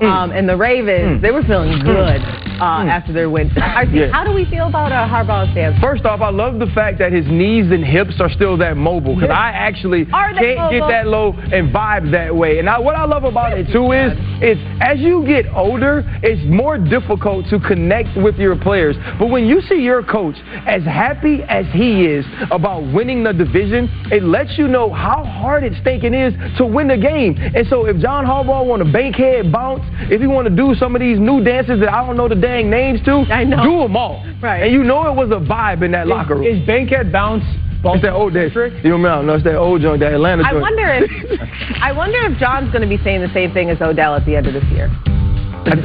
um, 0.03 0.31
and 0.31 0.49
the 0.49 0.57
Ravens, 0.57 1.21
they 1.21 1.33
were 1.33 1.43
feeling 1.43 1.81
good 1.83 2.23
uh, 2.61 2.85
after 2.88 3.12
their 3.12 3.31
win. 3.31 3.50
RC, 3.50 3.95
Yeah. 3.95 4.12
How 4.12 4.25
do 4.25 4.33
we 4.33 4.45
feel 4.47 4.67
about 4.69 4.93
uh, 4.93 5.07
Harbaugh's 5.07 5.50
stance? 5.53 5.79
First 5.81 6.05
off, 6.05 6.21
I 6.21 6.31
love 6.31 6.59
the 6.59 6.67
fact 6.75 6.99
that 6.99 7.12
his 7.12 7.27
knees 7.27 7.71
and 7.71 7.85
hips 7.85 8.21
are 8.21 8.31
still 8.31 8.57
that 8.59 8.77
mobile 8.77 9.15
because 9.15 9.31
I 9.31 9.50
actually 9.50 10.05
can't 10.07 10.71
get 10.71 10.87
that 10.88 11.07
low 11.07 11.33
and 11.33 11.73
vibe 11.73 12.11
that 12.12 12.35
way. 12.35 12.59
And 12.59 12.69
I, 12.69 12.79
what 12.79 12.95
I 12.95 13.05
love 13.05 13.25
about 13.25 13.59
it 13.59 13.71
too 13.73 13.93
is, 13.93 14.12
is 14.43 14.59
as 14.81 14.99
you 14.99 15.25
get 15.27 15.47
older, 15.55 16.03
it's 16.23 16.43
more 16.49 16.79
difficult 16.79 17.47
to 17.50 17.59
connect 17.61 18.17
with 18.17 18.37
your 18.37 18.57
players. 18.57 18.97
But 19.19 19.29
when 19.29 19.47
you 19.47 19.61
see 19.62 19.81
your 19.83 20.03
coach 20.03 20.37
as 20.67 20.83
happy 20.85 21.43
as 21.49 21.67
he 21.73 22.07
is 22.07 22.25
about 22.50 22.83
winning 22.93 23.23
the 23.23 23.33
division, 23.33 23.88
it 24.11 24.23
lets 24.23 24.59
you 24.59 24.68
know 24.68 24.92
how 24.92 25.25
hard 25.25 25.64
it's 25.64 25.79
thinking 25.85 26.14
is 26.14 26.35
to 26.59 26.66
win 26.66 26.88
the 26.88 26.97
game. 26.97 27.37
And 27.38 27.66
so 27.68 27.87
if 27.87 27.99
John 27.99 28.25
Harbaugh 28.25 28.66
want 28.66 28.85
to 28.85 28.92
bankhead 28.92 29.53
bounce, 29.53 29.83
if 30.11 30.21
he 30.21 30.27
want 30.27 30.49
to 30.49 30.55
do 30.55 30.75
some 30.75 30.94
of 30.94 31.01
these 31.01 31.18
new 31.18 31.42
dances 31.42 31.81
that 31.81 31.92
I 31.92 32.07
don't 32.07 32.16
know 32.16 32.29
the 32.29 32.35
dang 32.49 32.71
names 32.71 33.01
to, 33.05 33.25
I 33.31 33.45
know. 33.45 33.63
do 33.63 33.79
them 33.83 33.97
all. 33.97 34.25
Right. 34.43 34.65
And 34.65 34.73
you 34.73 34.83
know 34.83 35.11
it 35.11 35.15
was 35.15 35.31
a 35.31 35.41
vibe 35.41 35.85
in 35.85 35.93
that 35.93 36.07
locker 36.07 36.37
room. 36.37 36.45
Is 36.45 36.65
Bankhead 36.67 37.13
bounce? 37.13 37.45
It's 37.85 38.03
that 38.03 38.13
old 38.13 38.35
day. 38.35 38.51
You 38.83 38.99
know, 38.99 39.23
no, 39.23 39.35
it's 39.35 39.45
that 39.45 39.57
old 39.57 39.83
joint, 39.83 40.01
that 40.01 40.13
Atlanta 40.13 40.43
I 40.45 40.53
wonder 40.53 40.89
if 40.91 41.41
I 41.81 41.93
wonder 41.93 42.19
if 42.27 42.37
John's 42.39 42.73
going 42.73 42.83
to 42.83 42.89
be 42.89 43.03
saying 43.05 43.21
the 43.21 43.33
same 43.33 43.53
thing 43.53 43.71
as 43.71 43.81
Odell 43.81 44.17
at 44.17 44.27
the 44.27 44.35
end 44.35 44.49
of 44.49 44.53
this 44.53 44.65
year. 44.65 44.91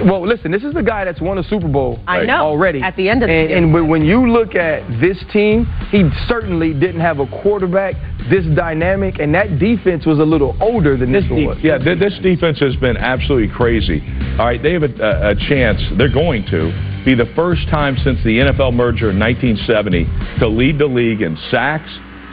Well, 0.05 0.25
listen, 0.27 0.51
this 0.51 0.63
is 0.63 0.73
the 0.73 0.83
guy 0.83 1.05
that's 1.05 1.21
won 1.21 1.37
a 1.37 1.43
Super 1.43 1.67
Bowl 1.67 1.99
I 2.07 2.23
know. 2.25 2.37
already. 2.45 2.81
At 2.81 2.95
the 2.95 3.09
end 3.09 3.23
of 3.23 3.27
the 3.29 3.33
and, 3.33 3.49
year. 3.49 3.57
and 3.57 3.73
when- 3.73 3.87
when 3.87 4.05
you 4.05 4.29
look 4.31 4.55
at 4.55 4.81
this 4.99 5.17
team, 5.31 5.65
he 5.91 6.09
certainly 6.27 6.73
didn't 6.73 7.01
have 7.01 7.19
a 7.19 7.27
quarterback 7.27 7.95
this 8.29 8.45
dynamic, 8.55 9.19
and 9.19 9.35
that 9.35 9.59
defense 9.59 10.05
was 10.05 10.19
a 10.19 10.23
little 10.23 10.55
older 10.61 10.95
than 10.95 11.11
this, 11.11 11.25
one 11.29 11.45
was. 11.45 11.57
Yeah, 11.61 11.77
th- 11.77 11.99
this 11.99 12.17
defense 12.19 12.57
has 12.59 12.75
been 12.77 12.95
absolutely 12.97 13.53
crazy. 13.53 14.01
All 14.39 14.45
right, 14.45 14.61
they 14.63 14.73
have 14.73 14.83
a, 14.83 14.93
a, 15.03 15.29
a 15.31 15.35
chance. 15.49 15.81
They're 15.97 16.07
going 16.13 16.45
to 16.47 16.71
be 17.05 17.15
the 17.15 17.29
first 17.35 17.67
time 17.69 17.97
since 17.97 18.17
the 18.23 18.39
NFL 18.39 18.73
merger 18.73 19.09
in 19.11 19.19
1970 19.19 20.05
to 20.39 20.47
lead 20.47 20.79
the 20.79 20.85
league 20.87 21.21
in 21.21 21.37
sacks, 21.51 21.89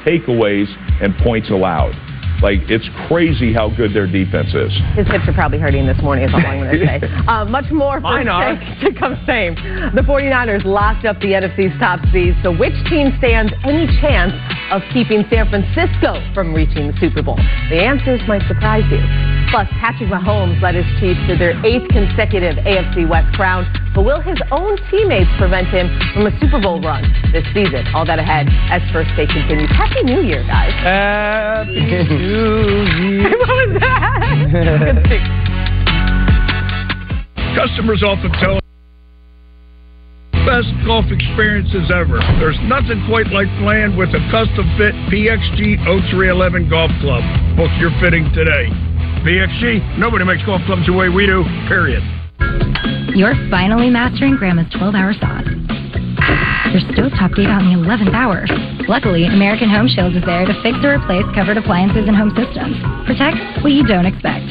takeaways, 0.07 0.69
and 1.03 1.17
points 1.19 1.51
allowed. 1.51 1.93
Like 2.43 2.61
it's 2.73 2.89
crazy 3.07 3.53
how 3.53 3.69
good 3.69 3.93
their 3.95 4.07
defense 4.07 4.49
is. 4.55 4.73
His 4.97 5.07
hips 5.07 5.29
are 5.29 5.33
probably 5.35 5.59
hurting 5.59 5.87
this 5.87 6.01
morning, 6.03 6.25
is 6.25 6.33
all 6.33 6.41
I'm 6.41 6.61
going 6.65 6.79
to 6.81 6.87
say. 6.87 7.01
Uh, 7.29 7.45
much 7.45 7.71
more 7.71 7.97
for 8.01 8.09
Mine 8.17 8.29
are. 8.29 8.57
to 8.57 8.93
come 8.99 9.21
same. 9.27 9.55
The 9.95 10.03
49ers 10.03 10.65
locked 10.65 11.05
up 11.05 11.21
the 11.21 11.37
NFC's 11.37 11.79
top 11.79 12.01
seed, 12.13 12.35
so 12.43 12.51
which 12.57 12.75
team 12.89 13.13
stands 13.19 13.53
any 13.65 13.87
chance 14.01 14.33
of 14.73 14.83
keeping 14.93 15.25
San 15.31 15.49
Francisco 15.51 16.21
from 16.35 16.55
reaching 16.55 16.89
the 16.89 16.97
Super 16.99 17.23
Bowl? 17.23 17.37
The 17.69 17.81
answers 17.83 18.21
might 18.27 18.47
surprise 18.49 18.85
you. 18.91 19.40
Plus, 19.51 19.67
Patrick 19.81 20.09
Mahomes 20.11 20.61
led 20.61 20.75
his 20.77 20.85
Chiefs 21.01 21.19
to 21.27 21.37
their 21.37 21.57
eighth 21.65 21.89
consecutive 21.89 22.57
AFC 22.63 23.09
West 23.09 23.33
crown, 23.35 23.65
but 23.95 24.05
will 24.05 24.21
his 24.21 24.39
own 24.53 24.77
teammates 24.91 25.31
prevent 25.39 25.67
him 25.69 25.89
from 26.13 26.27
a 26.27 26.33
Super 26.39 26.61
Bowl 26.61 26.81
run 26.81 27.03
this 27.33 27.45
season? 27.55 27.87
All 27.95 28.05
that 28.07 28.19
ahead 28.19 28.47
as 28.71 28.83
First 28.93 29.11
Take 29.17 29.31
continues. 29.31 29.71
Happy 29.71 30.03
New 30.05 30.23
Year, 30.23 30.45
guys. 30.47 30.73
Happy 30.85 31.81
New 31.81 32.05
Year. 33.01 33.31
what 33.41 33.49
was 33.49 33.81
that? 33.81 34.21
Customers 37.57 38.03
often 38.03 38.31
tell 38.39 38.57
us 38.57 38.61
best 40.47 40.71
golf 40.87 41.05
experiences 41.11 41.91
ever. 41.95 42.19
There's 42.39 42.59
nothing 42.65 43.05
quite 43.07 43.27
like 43.29 43.49
playing 43.59 43.97
with 43.97 44.11
a 44.11 44.23
custom 44.31 44.67
fit 44.79 44.95
PXG 45.13 45.85
0311 45.85 46.71
golf 46.71 46.91
club. 47.01 47.23
Book 47.57 47.71
your 47.79 47.91
fitting 48.01 48.31
today. 48.33 48.90
PXG, 49.21 49.99
nobody 49.99 50.25
makes 50.25 50.45
golf 50.45 50.63
clubs 50.67 50.87
the 50.87 50.93
way 50.93 51.09
we 51.09 51.27
do, 51.27 51.45
period. 51.69 52.03
You're 53.15 53.37
finally 53.51 53.91
mastering 53.91 54.37
Grandma's 54.37 54.71
12 54.73 54.95
hour 54.95 55.13
sauce. 55.13 55.45
Your 56.73 56.81
stovetop 56.95 57.35
gave 57.35 57.51
out 57.51 57.61
in 57.61 57.75
the 57.75 57.81
11th 57.83 58.15
hour. 58.15 58.47
Luckily, 58.87 59.27
American 59.27 59.69
Home 59.69 59.89
Shield 59.89 60.15
is 60.15 60.25
there 60.25 60.47
to 60.47 60.55
fix 60.63 60.79
or 60.87 60.95
replace 60.97 61.27
covered 61.35 61.59
appliances 61.59 62.07
and 62.07 62.17
home 62.17 62.31
systems. 62.33 62.79
Protect 63.05 63.37
what 63.63 63.73
you 63.73 63.83
don't 63.85 64.07
expect. 64.07 64.47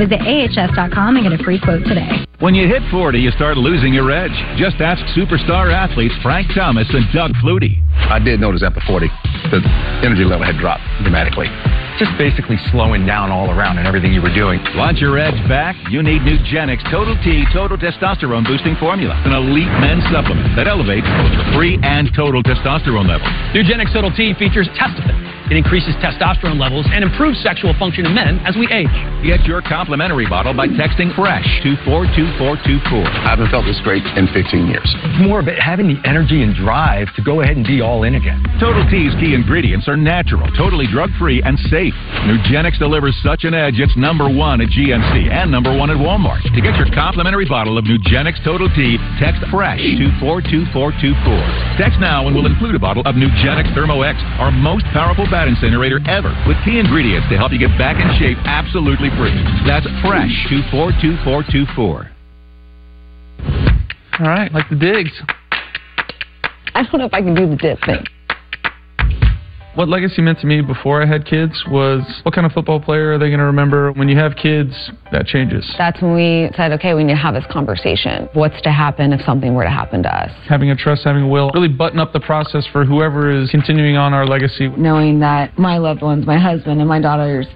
Visit 0.00 0.18
ahs.com 0.24 1.16
and 1.16 1.22
get 1.28 1.38
a 1.38 1.42
free 1.44 1.60
quote 1.60 1.84
today. 1.84 2.24
When 2.40 2.54
you 2.54 2.66
hit 2.66 2.82
40, 2.90 3.18
you 3.18 3.30
start 3.32 3.58
losing 3.58 3.92
your 3.92 4.10
edge. 4.10 4.34
Just 4.56 4.80
ask 4.80 5.02
superstar 5.14 5.74
athletes 5.74 6.14
Frank 6.22 6.48
Thomas 6.54 6.88
and 6.90 7.04
Doug 7.12 7.32
Flutie. 7.44 7.82
I 8.08 8.18
did 8.18 8.40
notice 8.40 8.62
after 8.62 8.80
40, 8.86 9.06
the 9.50 9.60
energy 10.02 10.24
level 10.24 10.46
had 10.46 10.56
dropped 10.56 10.82
dramatically. 11.02 11.46
Just 11.98 12.14
basically 12.16 12.54
slowing 12.70 13.04
down 13.04 13.34
all 13.34 13.50
around 13.50 13.78
and 13.78 13.86
everything 13.86 14.14
you 14.14 14.22
were 14.22 14.32
doing. 14.32 14.62
Want 14.78 14.98
your 14.98 15.18
edge 15.18 15.34
back? 15.50 15.74
You 15.90 16.00
need 16.00 16.22
Nugenix 16.22 16.78
Total 16.94 17.18
T 17.26 17.42
Total 17.52 17.76
Testosterone 17.76 18.46
Boosting 18.46 18.76
Formula, 18.78 19.18
an 19.26 19.34
elite 19.34 19.66
men's 19.82 20.06
supplement 20.14 20.54
that 20.54 20.68
elevates 20.70 21.10
both 21.18 21.32
your 21.34 21.42
free 21.58 21.74
and 21.82 22.06
total 22.14 22.38
testosterone 22.38 23.10
levels. 23.10 23.26
Nugenix 23.50 23.90
Total 23.92 24.14
T 24.14 24.30
features 24.38 24.70
Testofen, 24.78 25.18
It 25.48 25.56
increases 25.56 25.96
testosterone 26.04 26.60
levels 26.60 26.84
and 26.92 27.00
improves 27.00 27.40
sexual 27.40 27.72
function 27.80 28.04
in 28.04 28.12
men 28.12 28.36
as 28.44 28.52
we 28.52 28.68
age. 28.68 28.92
Get 29.24 29.48
your 29.48 29.64
complimentary 29.64 30.28
bottle 30.28 30.52
by 30.52 30.68
texting 30.68 31.08
FRESH 31.16 31.48
to 31.64 31.72
42424. 31.88 33.00
I 33.24 33.32
haven't 33.32 33.48
felt 33.48 33.64
this 33.64 33.80
great 33.80 34.04
in 34.12 34.28
15 34.36 34.68
years. 34.68 34.84
It's 34.84 35.24
more 35.24 35.40
of 35.40 35.48
it 35.48 35.56
having 35.56 35.88
the 35.88 35.96
energy 36.04 36.44
and 36.44 36.52
drive 36.52 37.08
to 37.16 37.24
go 37.24 37.40
ahead 37.40 37.56
and 37.56 37.64
be 37.64 37.80
all 37.80 38.04
in 38.04 38.20
again. 38.20 38.44
Total 38.60 38.84
T's 38.92 39.16
key 39.16 39.32
ingredients 39.32 39.88
are 39.88 39.96
natural, 39.96 40.44
totally 40.52 40.84
drug 40.84 41.08
free, 41.16 41.40
and 41.40 41.56
safe. 41.72 41.96
Nugenix 42.28 42.76
delivers 42.76 43.16
such 43.24 43.48
an 43.48 43.56
edge, 43.56 43.80
it's 43.80 43.96
number 43.96 44.28
one 44.28 44.60
at 44.60 44.68
GNC 44.68 45.32
and 45.32 45.48
number 45.50 45.72
one 45.72 45.88
at 45.88 45.96
Walmart. 45.96 46.44
To 46.44 46.60
get 46.60 46.76
your 46.76 46.92
complimentary 46.92 47.48
bottle 47.48 47.80
of 47.80 47.88
Nugenix 47.88 48.36
Total 48.44 48.68
T, 48.76 49.00
text 49.16 49.40
FRESH 49.48 49.80
to 49.96 50.12
42424. 50.20 51.80
Text 51.80 51.96
now 51.96 52.28
and 52.28 52.36
we'll 52.36 52.44
include 52.44 52.76
a 52.76 52.78
bottle 52.78 53.02
of 53.08 53.16
Nugenix 53.16 53.72
Thermo 53.72 54.02
X, 54.02 54.20
our 54.36 54.52
most 54.52 54.84
powerful 54.92 55.24
bat 55.38 55.46
incinerator 55.46 56.00
ever, 56.08 56.34
with 56.48 56.56
key 56.64 56.80
ingredients 56.80 57.28
to 57.30 57.38
help 57.38 57.52
you 57.52 57.60
get 57.60 57.70
back 57.78 57.94
in 57.94 58.18
shape 58.18 58.36
absolutely 58.44 59.08
free. 59.10 59.30
That's 59.64 59.86
FRESH 60.02 60.34
to 60.50 60.62
42424. 60.72 62.10
All 64.18 64.26
right, 64.26 64.50
like 64.50 64.68
the 64.68 64.74
digs. 64.74 65.12
I 66.74 66.82
don't 66.82 66.98
know 66.98 67.04
if 67.06 67.14
I 67.14 67.22
can 67.22 67.36
do 67.36 67.48
the 67.48 67.54
dip 67.54 67.78
thing. 67.86 68.04
What 69.78 69.88
legacy 69.88 70.22
meant 70.22 70.40
to 70.40 70.46
me 70.48 70.60
before 70.60 71.00
I 71.00 71.06
had 71.06 71.24
kids 71.24 71.52
was 71.68 72.02
what 72.24 72.34
kind 72.34 72.44
of 72.44 72.50
football 72.50 72.80
player 72.80 73.12
are 73.12 73.18
they 73.18 73.28
going 73.28 73.38
to 73.38 73.44
remember? 73.44 73.92
When 73.92 74.08
you 74.08 74.18
have 74.18 74.34
kids, 74.34 74.72
that 75.12 75.24
changes. 75.26 75.64
That's 75.78 76.02
when 76.02 76.16
we 76.16 76.50
said, 76.56 76.72
okay, 76.72 76.94
we 76.94 77.04
need 77.04 77.12
to 77.12 77.18
have 77.20 77.34
this 77.34 77.44
conversation. 77.48 78.28
What's 78.32 78.60
to 78.62 78.72
happen 78.72 79.12
if 79.12 79.24
something 79.24 79.54
were 79.54 79.62
to 79.62 79.70
happen 79.70 80.02
to 80.02 80.12
us? 80.12 80.32
Having 80.48 80.72
a 80.72 80.74
trust, 80.74 81.04
having 81.04 81.22
a 81.22 81.28
will, 81.28 81.52
really 81.54 81.68
button 81.68 82.00
up 82.00 82.12
the 82.12 82.18
process 82.18 82.66
for 82.72 82.84
whoever 82.84 83.30
is 83.30 83.52
continuing 83.52 83.96
on 83.96 84.12
our 84.12 84.26
legacy. 84.26 84.66
Knowing 84.76 85.20
that 85.20 85.56
my 85.56 85.78
loved 85.78 86.02
ones, 86.02 86.26
my 86.26 86.40
husband 86.40 86.80
and 86.80 86.88
my 86.88 87.00
daughters 87.00 87.46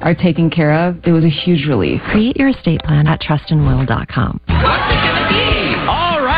are 0.00 0.16
taken 0.16 0.50
care 0.50 0.88
of, 0.88 0.96
it 1.04 1.12
was 1.12 1.22
a 1.22 1.30
huge 1.30 1.64
relief. 1.68 2.00
Create 2.10 2.36
your 2.36 2.48
estate 2.48 2.80
plan 2.80 3.06
at 3.06 3.20
trustandwill.com. 3.20 5.07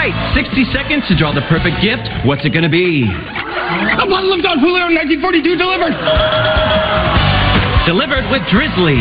All 0.01 0.09
right, 0.09 0.33
60 0.33 0.65
seconds 0.73 1.05
to 1.09 1.15
draw 1.15 1.31
the 1.31 1.45
perfect 1.45 1.77
gift. 1.85 2.09
What's 2.25 2.41
it 2.47 2.57
going 2.57 2.65
to 2.65 2.73
be? 2.73 3.05
A 3.05 4.07
bottle 4.09 4.33
of 4.33 4.41
Don 4.41 4.57
Julio 4.57 4.89
1942 4.89 5.61
delivered. 5.61 5.93
Delivered 7.85 8.25
with 8.33 8.41
Drizzly. 8.49 8.97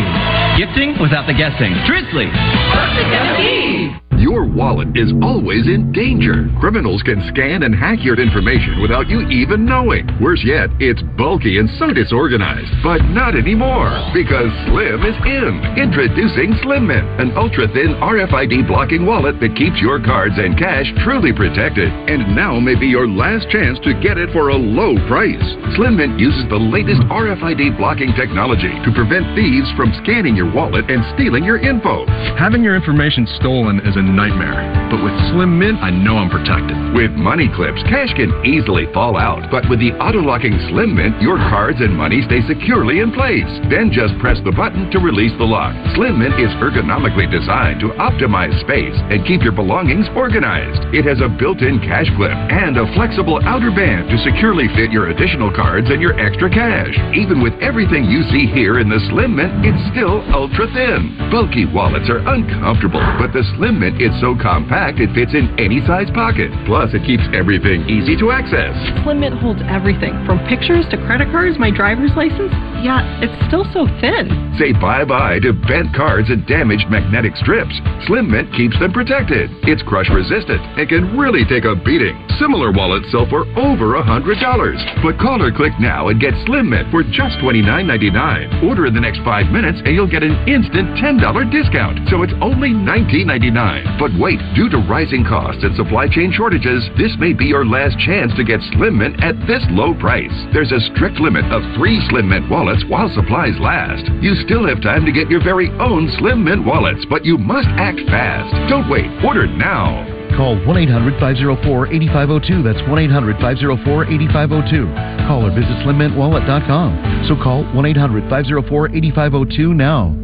Gifting 0.60 1.00
without 1.00 1.24
the 1.24 1.32
guessing. 1.32 1.72
Drizzly. 1.88 2.28
What's 2.28 3.00
it 3.00 3.08
going 3.08 3.28
to 3.32 3.36
be? 3.40 4.09
Your 4.20 4.44
wallet 4.44 4.92
is 5.00 5.08
always 5.24 5.64
in 5.64 5.96
danger. 5.96 6.44
Criminals 6.60 7.00
can 7.00 7.24
scan 7.32 7.64
and 7.64 7.72
hack 7.72 8.04
your 8.04 8.20
information 8.20 8.84
without 8.84 9.08
you 9.08 9.24
even 9.32 9.64
knowing. 9.64 10.04
Worse 10.20 10.44
yet, 10.44 10.68
it's 10.76 11.00
bulky 11.16 11.56
and 11.56 11.72
so 11.80 11.88
disorganized. 11.88 12.68
But 12.84 13.00
not 13.16 13.32
anymore, 13.32 13.88
because 14.12 14.52
Slim 14.68 15.00
is 15.08 15.16
in. 15.24 15.64
Introducing 15.72 16.52
Slim 16.60 16.92
Mint, 16.92 17.08
an 17.16 17.32
ultra 17.32 17.64
thin 17.72 17.96
RFID 17.96 18.68
blocking 18.68 19.08
wallet 19.08 19.40
that 19.40 19.56
keeps 19.56 19.80
your 19.80 19.96
cards 19.96 20.36
and 20.36 20.52
cash 20.52 20.92
truly 21.00 21.32
protected. 21.32 21.88
And 21.88 22.36
now 22.36 22.60
may 22.60 22.76
be 22.76 22.92
your 22.92 23.08
last 23.08 23.48
chance 23.48 23.80
to 23.88 23.96
get 24.04 24.20
it 24.20 24.36
for 24.36 24.52
a 24.52 24.60
low 24.60 25.00
price. 25.08 25.48
Slim 25.80 25.96
Mint 25.96 26.20
uses 26.20 26.44
the 26.52 26.60
latest 26.60 27.00
RFID 27.08 27.80
blocking 27.80 28.12
technology 28.20 28.68
to 28.84 28.92
prevent 28.92 29.32
thieves 29.32 29.72
from 29.80 29.96
scanning 30.04 30.36
your 30.36 30.52
wallet 30.52 30.92
and 30.92 31.00
stealing 31.16 31.40
your 31.40 31.56
info. 31.56 32.04
Having 32.36 32.68
your 32.68 32.76
information 32.76 33.24
stolen 33.40 33.80
is 33.80 33.96
a 33.96 34.09
nightmare. 34.10 34.80
But 34.90 35.06
with 35.06 35.14
Slim 35.30 35.54
Mint, 35.54 35.78
I 35.78 35.94
know 35.94 36.18
I'm 36.18 36.26
protected. 36.26 36.74
With 36.98 37.14
money 37.14 37.46
clips, 37.46 37.78
cash 37.86 38.10
can 38.18 38.34
easily 38.42 38.90
fall 38.90 39.14
out, 39.14 39.46
but 39.46 39.62
with 39.70 39.78
the 39.78 39.94
auto-locking 40.02 40.58
Slim 40.66 40.98
Mint, 40.98 41.22
your 41.22 41.38
cards 41.46 41.78
and 41.78 41.94
money 41.94 42.26
stay 42.26 42.42
securely 42.50 42.98
in 42.98 43.14
place. 43.14 43.46
Then 43.70 43.94
just 43.94 44.18
press 44.18 44.42
the 44.42 44.50
button 44.50 44.90
to 44.90 44.98
release 44.98 45.30
the 45.38 45.46
lock. 45.46 45.78
Slim 45.94 46.18
Mint 46.18 46.34
is 46.42 46.50
ergonomically 46.58 47.30
designed 47.30 47.78
to 47.86 47.94
optimize 48.02 48.50
space 48.66 48.98
and 49.14 49.22
keep 49.30 49.46
your 49.46 49.54
belongings 49.54 50.10
organized. 50.18 50.90
It 50.90 51.06
has 51.06 51.22
a 51.22 51.30
built-in 51.30 51.78
cash 51.86 52.10
clip 52.18 52.34
and 52.34 52.74
a 52.74 52.90
flexible 52.98 53.38
outer 53.46 53.70
band 53.70 54.10
to 54.10 54.18
securely 54.26 54.66
fit 54.74 54.90
your 54.90 55.14
additional 55.14 55.54
cards 55.54 55.86
and 55.86 56.02
your 56.02 56.18
extra 56.18 56.50
cash. 56.50 56.98
Even 57.14 57.38
with 57.38 57.54
everything 57.62 58.10
you 58.10 58.26
see 58.34 58.50
here 58.50 58.82
in 58.82 58.90
the 58.90 58.98
Slim 59.14 59.38
Mint, 59.38 59.62
it's 59.62 59.78
still 59.94 60.18
ultra 60.34 60.66
thin. 60.74 61.14
Bulky 61.30 61.62
wallets 61.70 62.10
are 62.10 62.26
uncomfortable, 62.26 63.06
but 63.14 63.30
the 63.30 63.46
Slim 63.54 63.78
Mint 63.78 63.99
is 64.00 64.12
so 64.20 64.32
compact 64.34 64.98
it 64.98 65.12
fits 65.12 65.36
in 65.36 65.52
any 65.60 65.84
size 65.84 66.08
pocket. 66.16 66.48
Plus, 66.64 66.88
it 66.96 67.04
keeps 67.04 67.22
everything 67.36 67.84
easy 67.84 68.16
to 68.16 68.32
access. 68.32 68.72
Slim 69.04 69.20
Mint 69.20 69.36
holds 69.36 69.60
everything 69.68 70.16
from 70.24 70.40
pictures 70.48 70.88
to 70.88 70.96
credit 71.04 71.28
cards, 71.28 71.60
my 71.60 71.68
driver's 71.68 72.12
license. 72.16 72.52
Yeah, 72.80 73.04
it's 73.20 73.36
still 73.46 73.68
so 73.76 73.84
thin. 74.00 74.56
Say 74.56 74.72
bye 74.72 75.04
bye 75.04 75.38
to 75.44 75.52
bent 75.52 75.92
cards 75.92 76.32
and 76.32 76.46
damaged 76.48 76.88
magnetic 76.88 77.36
strips. 77.36 77.76
Slim 78.08 78.30
Mint 78.32 78.48
keeps 78.56 78.78
them 78.80 78.92
protected. 78.92 79.52
It's 79.68 79.84
crush 79.84 80.08
resistant 80.08 80.64
and 80.80 80.88
can 80.88 81.18
really 81.18 81.44
take 81.44 81.68
a 81.68 81.76
beating. 81.76 82.16
Similar 82.40 82.72
wallets 82.72 83.12
sell 83.12 83.28
for 83.28 83.44
over 83.60 83.96
a 83.96 84.02
$100. 84.02 85.02
But 85.04 85.20
call 85.20 85.42
or 85.44 85.52
click 85.52 85.76
now 85.76 86.08
and 86.08 86.20
get 86.20 86.32
Slim 86.46 86.70
Mint 86.70 86.88
for 86.90 87.04
just 87.04 87.36
$29.99. 87.44 88.64
Order 88.64 88.86
in 88.86 88.94
the 88.94 89.00
next 89.04 89.20
five 89.28 89.52
minutes 89.52 89.78
and 89.84 89.92
you'll 89.92 90.10
get 90.10 90.22
an 90.22 90.36
instant 90.48 90.96
$10 90.96 91.20
discount. 91.52 92.08
So 92.08 92.22
it's 92.22 92.32
only 92.40 92.70
$19.99. 92.70 93.89
But 93.98 94.12
wait, 94.18 94.38
due 94.54 94.68
to 94.70 94.78
rising 94.88 95.24
costs 95.24 95.64
and 95.64 95.74
supply 95.76 96.08
chain 96.08 96.32
shortages, 96.32 96.84
this 96.96 97.16
may 97.18 97.32
be 97.32 97.46
your 97.46 97.64
last 97.64 97.98
chance 97.98 98.32
to 98.36 98.44
get 98.44 98.60
Slim 98.72 98.98
Mint 98.98 99.22
at 99.22 99.34
this 99.46 99.64
low 99.70 99.94
price. 99.94 100.32
There's 100.52 100.72
a 100.72 100.80
strict 100.92 101.18
limit 101.18 101.44
of 101.50 101.62
three 101.74 102.00
Slim 102.08 102.28
Mint 102.28 102.48
wallets 102.48 102.84
while 102.88 103.08
supplies 103.14 103.58
last. 103.58 104.04
You 104.20 104.34
still 104.46 104.66
have 104.68 104.82
time 104.82 105.04
to 105.06 105.12
get 105.12 105.30
your 105.30 105.42
very 105.42 105.70
own 105.80 106.10
Slim 106.18 106.44
Mint 106.44 106.64
wallets, 106.64 107.04
but 107.08 107.24
you 107.24 107.38
must 107.38 107.68
act 107.80 108.00
fast. 108.06 108.52
Don't 108.68 108.88
wait. 108.88 109.10
Order 109.24 109.46
now. 109.46 110.06
Call 110.36 110.56
1 110.64 110.76
800 110.76 111.20
504 111.20 111.86
8502. 111.92 112.62
That's 112.62 112.82
1 112.88 112.98
800 112.98 113.36
504 113.40 114.04
8502. 114.04 115.26
Call 115.26 115.46
or 115.46 115.50
visit 115.50 115.76
slimmintwallet.com. 115.84 117.26
So 117.28 117.36
call 117.36 117.64
1 117.74 117.86
800 117.86 118.30
504 118.30 118.88
8502 118.88 119.74
now. 119.74 120.16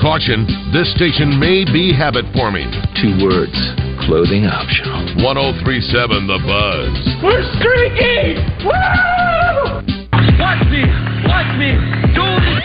Caution, 0.00 0.46
this 0.72 0.94
station 0.94 1.40
may 1.40 1.64
be 1.64 1.92
habit 1.92 2.24
forming. 2.32 2.70
Two 3.02 3.18
words 3.18 3.56
clothing 4.06 4.46
optional. 4.46 5.26
1037 5.26 6.26
The 6.30 6.38
Buzz. 6.46 6.94
We're 7.18 7.42
streaking! 7.58 8.38
Woo! 8.62 9.82
Watch 10.38 10.62
me! 10.70 10.86
Watch 11.26 11.50
me! 11.58 11.74
Do 12.14 12.22
this! 12.46 12.62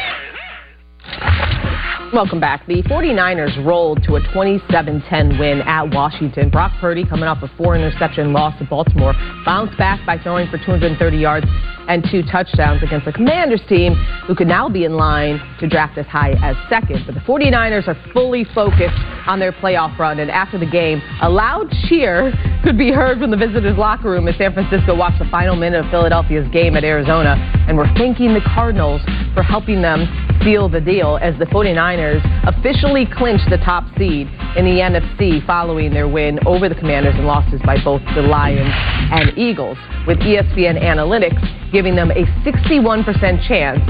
Welcome 2.14 2.40
back. 2.40 2.68
The 2.68 2.84
49ers 2.84 3.66
rolled 3.66 4.04
to 4.04 4.18
a 4.18 4.22
27-10 4.30 5.40
win 5.40 5.62
at 5.62 5.90
Washington. 5.90 6.52
Brock 6.52 6.72
Purdy, 6.80 7.04
coming 7.04 7.26
off 7.26 7.42
a 7.42 7.48
four-interception 7.58 8.32
loss 8.32 8.56
to 8.60 8.66
Baltimore, 8.66 9.16
bounced 9.44 9.76
back 9.80 10.06
by 10.06 10.20
throwing 10.20 10.48
for 10.52 10.60
230 10.60 11.18
yards 11.18 11.48
and 11.88 12.06
two 12.10 12.24
touchdowns 12.24 12.84
against 12.84 13.06
the 13.06 13.12
Commanders 13.12 13.62
team, 13.68 13.94
who 14.28 14.36
could 14.36 14.48
now 14.48 14.70
be 14.70 14.86
in 14.86 14.94
line 14.94 15.40
to 15.60 15.68
draft 15.68 15.98
as 15.98 16.06
high 16.06 16.32
as 16.44 16.56
second. 16.70 17.04
But 17.06 17.16
the 17.16 17.22
49ers 17.22 17.88
are 17.88 17.98
fully 18.14 18.46
focused 18.56 19.00
on 19.28 19.40
their 19.40 19.52
playoff 19.52 19.98
run, 19.98 20.20
and 20.20 20.30
after 20.30 20.58
the 20.58 20.70
game, 20.70 21.02
a 21.22 21.30
loud 21.30 21.70
cheer 21.88 22.34
could 22.64 22.78
be 22.78 22.92
heard 22.92 23.20
from 23.20 23.32
the 23.32 23.38
visitors' 23.38 23.78
locker 23.78 24.10
room 24.10 24.28
as 24.28 24.38
San 24.38 24.54
Francisco 24.54 24.96
watched 24.96 25.20
the 25.20 25.30
final 25.30 25.56
minute 25.56 25.86
of 25.86 25.92
Philadelphia's 25.92 26.48
game 26.52 26.76
at 26.76 26.84
Arizona 26.84 27.36
and 27.68 27.78
were 27.78 27.90
thanking 27.98 28.34
the 28.34 28.42
Cardinals 28.42 29.02
for 29.34 29.44
helping 29.44 29.82
them 29.82 30.08
seal 30.44 30.68
the 30.70 30.82
deal 30.82 31.18
as 31.22 31.38
the 31.40 31.46
49ers 31.46 32.22
officially 32.48 33.08
clinched 33.16 33.50
the 33.50 33.58
top 33.58 33.84
seed 33.98 34.28
in 34.56 34.66
the 34.66 34.80
NFC 34.82 35.46
following 35.46 35.94
their 35.94 36.08
win 36.08 36.40
over 36.46 36.68
the 36.68 36.76
Commanders 36.76 37.16
and 37.16 37.26
losses 37.26 37.62
by 37.66 37.82
both 37.84 38.02
the 38.16 38.22
Lions 38.22 38.72
and 39.12 39.38
Eagles, 39.38 39.78
with 40.08 40.20
ESPN 40.20 40.82
Analytics 40.82 41.73
giving 41.74 41.96
them 41.96 42.12
a 42.12 42.24
61% 42.46 43.48
chance 43.48 43.82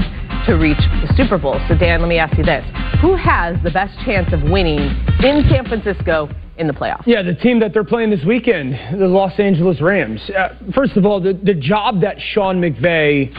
to 0.46 0.54
reach 0.54 0.78
the 0.78 1.14
Super 1.16 1.38
Bowl. 1.38 1.60
So, 1.68 1.76
Dan, 1.76 2.00
let 2.00 2.08
me 2.08 2.18
ask 2.18 2.36
you 2.36 2.44
this 2.44 2.64
Who 3.00 3.14
has 3.14 3.56
the 3.62 3.70
best 3.70 3.96
chance 4.04 4.32
of 4.32 4.42
winning 4.42 4.80
in 5.22 5.44
San 5.50 5.66
Francisco 5.68 6.28
in 6.56 6.66
the 6.66 6.72
playoffs? 6.72 7.02
Yeah, 7.06 7.22
the 7.22 7.34
team 7.34 7.60
that 7.60 7.72
they're 7.72 7.84
playing 7.84 8.10
this 8.10 8.24
weekend, 8.26 8.72
the 8.98 9.06
Los 9.06 9.38
Angeles 9.38 9.80
Rams. 9.80 10.20
Uh, 10.30 10.48
first 10.74 10.96
of 10.96 11.04
all, 11.04 11.20
the, 11.20 11.38
the 11.42 11.54
job 11.54 12.00
that 12.00 12.16
Sean 12.32 12.60
McVay 12.60 13.30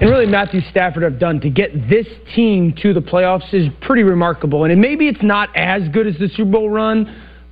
and 0.00 0.10
really 0.10 0.26
Matthew 0.26 0.60
Stafford 0.70 1.02
have 1.02 1.18
done 1.18 1.40
to 1.40 1.50
get 1.50 1.88
this 1.88 2.06
team 2.34 2.74
to 2.82 2.94
the 2.94 3.00
playoffs 3.00 3.52
is 3.52 3.68
pretty 3.82 4.02
remarkable. 4.02 4.64
And 4.64 4.80
maybe 4.80 5.08
it's 5.08 5.22
not 5.22 5.50
as 5.54 5.88
good 5.88 6.06
as 6.06 6.16
the 6.18 6.28
Super 6.28 6.50
Bowl 6.50 6.70
run, 6.70 7.06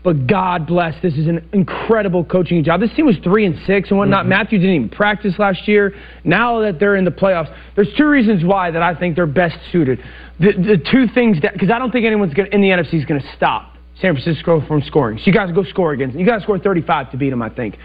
but 0.09 0.27
God 0.27 0.67
bless, 0.67 0.95
this 1.03 1.13
is 1.19 1.27
an 1.27 1.47
incredible 1.53 2.25
coaching 2.25 2.65
job. 2.65 2.81
This 2.81 2.91
team 2.95 3.05
was 3.05 3.17
three 3.23 3.45
and 3.45 3.55
six 3.67 3.91
and 3.91 3.99
whatnot. 3.99 4.21
Mm-hmm. 4.21 4.31
Matthew 4.31 4.59
didn't 4.59 4.75
even 4.75 4.89
practice 4.89 5.35
last 5.39 5.69
year. 5.69 5.93
Now 6.25 6.61
that 6.61 6.81
they're 6.81 6.97
in 6.97 7.05
the 7.05 7.11
playoffs, 7.11 7.55
there's 7.77 7.93
two 7.99 8.07
reasons 8.07 8.43
why 8.43 8.71
that 8.71 8.81
I 8.81 8.95
think 8.95 9.17
they're 9.17 9.27
best 9.27 9.59
suited. 9.71 10.03
The, 10.41 10.53
the 10.53 10.83
two 10.91 11.13
things 11.13 11.43
that 11.43 11.53
because 11.53 11.71
I 11.71 11.79
don't 11.79 11.91
think 11.91 12.07
anyone's 12.07 12.33
gonna, 12.33 12.49
in 12.53 12.63
the 12.63 12.69
NFC 12.69 12.95
is 12.95 13.05
going 13.05 13.21
to 13.21 13.37
stop 13.37 13.75
San 14.01 14.15
Francisco 14.15 14.67
from 14.67 14.81
scoring. 14.81 15.19
So 15.19 15.25
you 15.27 15.33
guys 15.35 15.49
got 15.49 15.57
to 15.57 15.63
go 15.63 15.69
score 15.69 15.93
against. 15.93 16.17
You 16.17 16.25
got 16.25 16.37
to 16.37 16.43
score 16.43 16.59
35 16.59 17.11
to 17.11 17.19
beat 17.19 17.29
them, 17.29 17.43
I 17.43 17.51
think. 17.51 17.77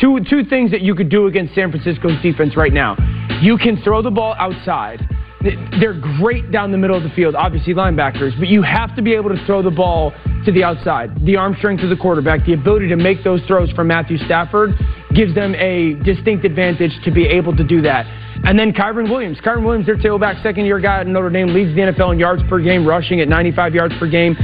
two 0.00 0.18
two 0.28 0.46
things 0.46 0.72
that 0.72 0.80
you 0.80 0.96
could 0.96 1.10
do 1.10 1.28
against 1.28 1.54
San 1.54 1.70
Francisco's 1.70 2.20
defense 2.22 2.56
right 2.56 2.72
now. 2.72 2.96
You 3.40 3.56
can 3.56 3.80
throw 3.84 4.02
the 4.02 4.10
ball 4.10 4.34
outside. 4.36 5.06
They're 5.40 6.00
great 6.18 6.50
down 6.50 6.72
the 6.72 6.78
middle 6.78 6.96
of 6.96 7.04
the 7.04 7.10
field, 7.10 7.36
obviously 7.36 7.72
linebackers, 7.72 8.36
but 8.38 8.48
you 8.48 8.62
have 8.62 8.94
to 8.96 9.02
be 9.02 9.14
able 9.14 9.30
to 9.30 9.46
throw 9.46 9.62
the 9.62 9.70
ball 9.70 10.12
to 10.44 10.52
the 10.52 10.64
outside. 10.64 11.24
The 11.24 11.36
arm 11.36 11.54
strength 11.58 11.82
of 11.84 11.90
the 11.90 11.96
quarterback, 11.96 12.44
the 12.44 12.54
ability 12.54 12.88
to 12.88 12.96
make 12.96 13.22
those 13.22 13.40
throws 13.46 13.70
from 13.70 13.86
Matthew 13.86 14.18
Stafford 14.18 14.74
gives 15.14 15.34
them 15.34 15.54
a 15.54 15.94
distinct 16.02 16.44
advantage 16.44 16.92
to 17.04 17.10
be 17.10 17.26
able 17.26 17.56
to 17.56 17.64
do 17.64 17.80
that. 17.82 18.06
And 18.44 18.58
then 18.58 18.72
Kyren 18.72 19.10
Williams. 19.10 19.38
Kyren 19.38 19.64
Williams, 19.64 19.86
their 19.86 19.96
tailback, 19.96 20.42
second 20.42 20.64
year 20.64 20.80
guy 20.80 21.00
at 21.00 21.06
Notre 21.06 21.30
Dame, 21.30 21.52
leads 21.54 21.74
the 21.74 21.82
NFL 21.82 22.12
in 22.12 22.18
yards 22.18 22.42
per 22.48 22.60
game, 22.60 22.86
rushing 22.86 23.20
at 23.20 23.28
95 23.28 23.74
yards 23.74 23.94
per 23.98 24.08
game. 24.08 24.36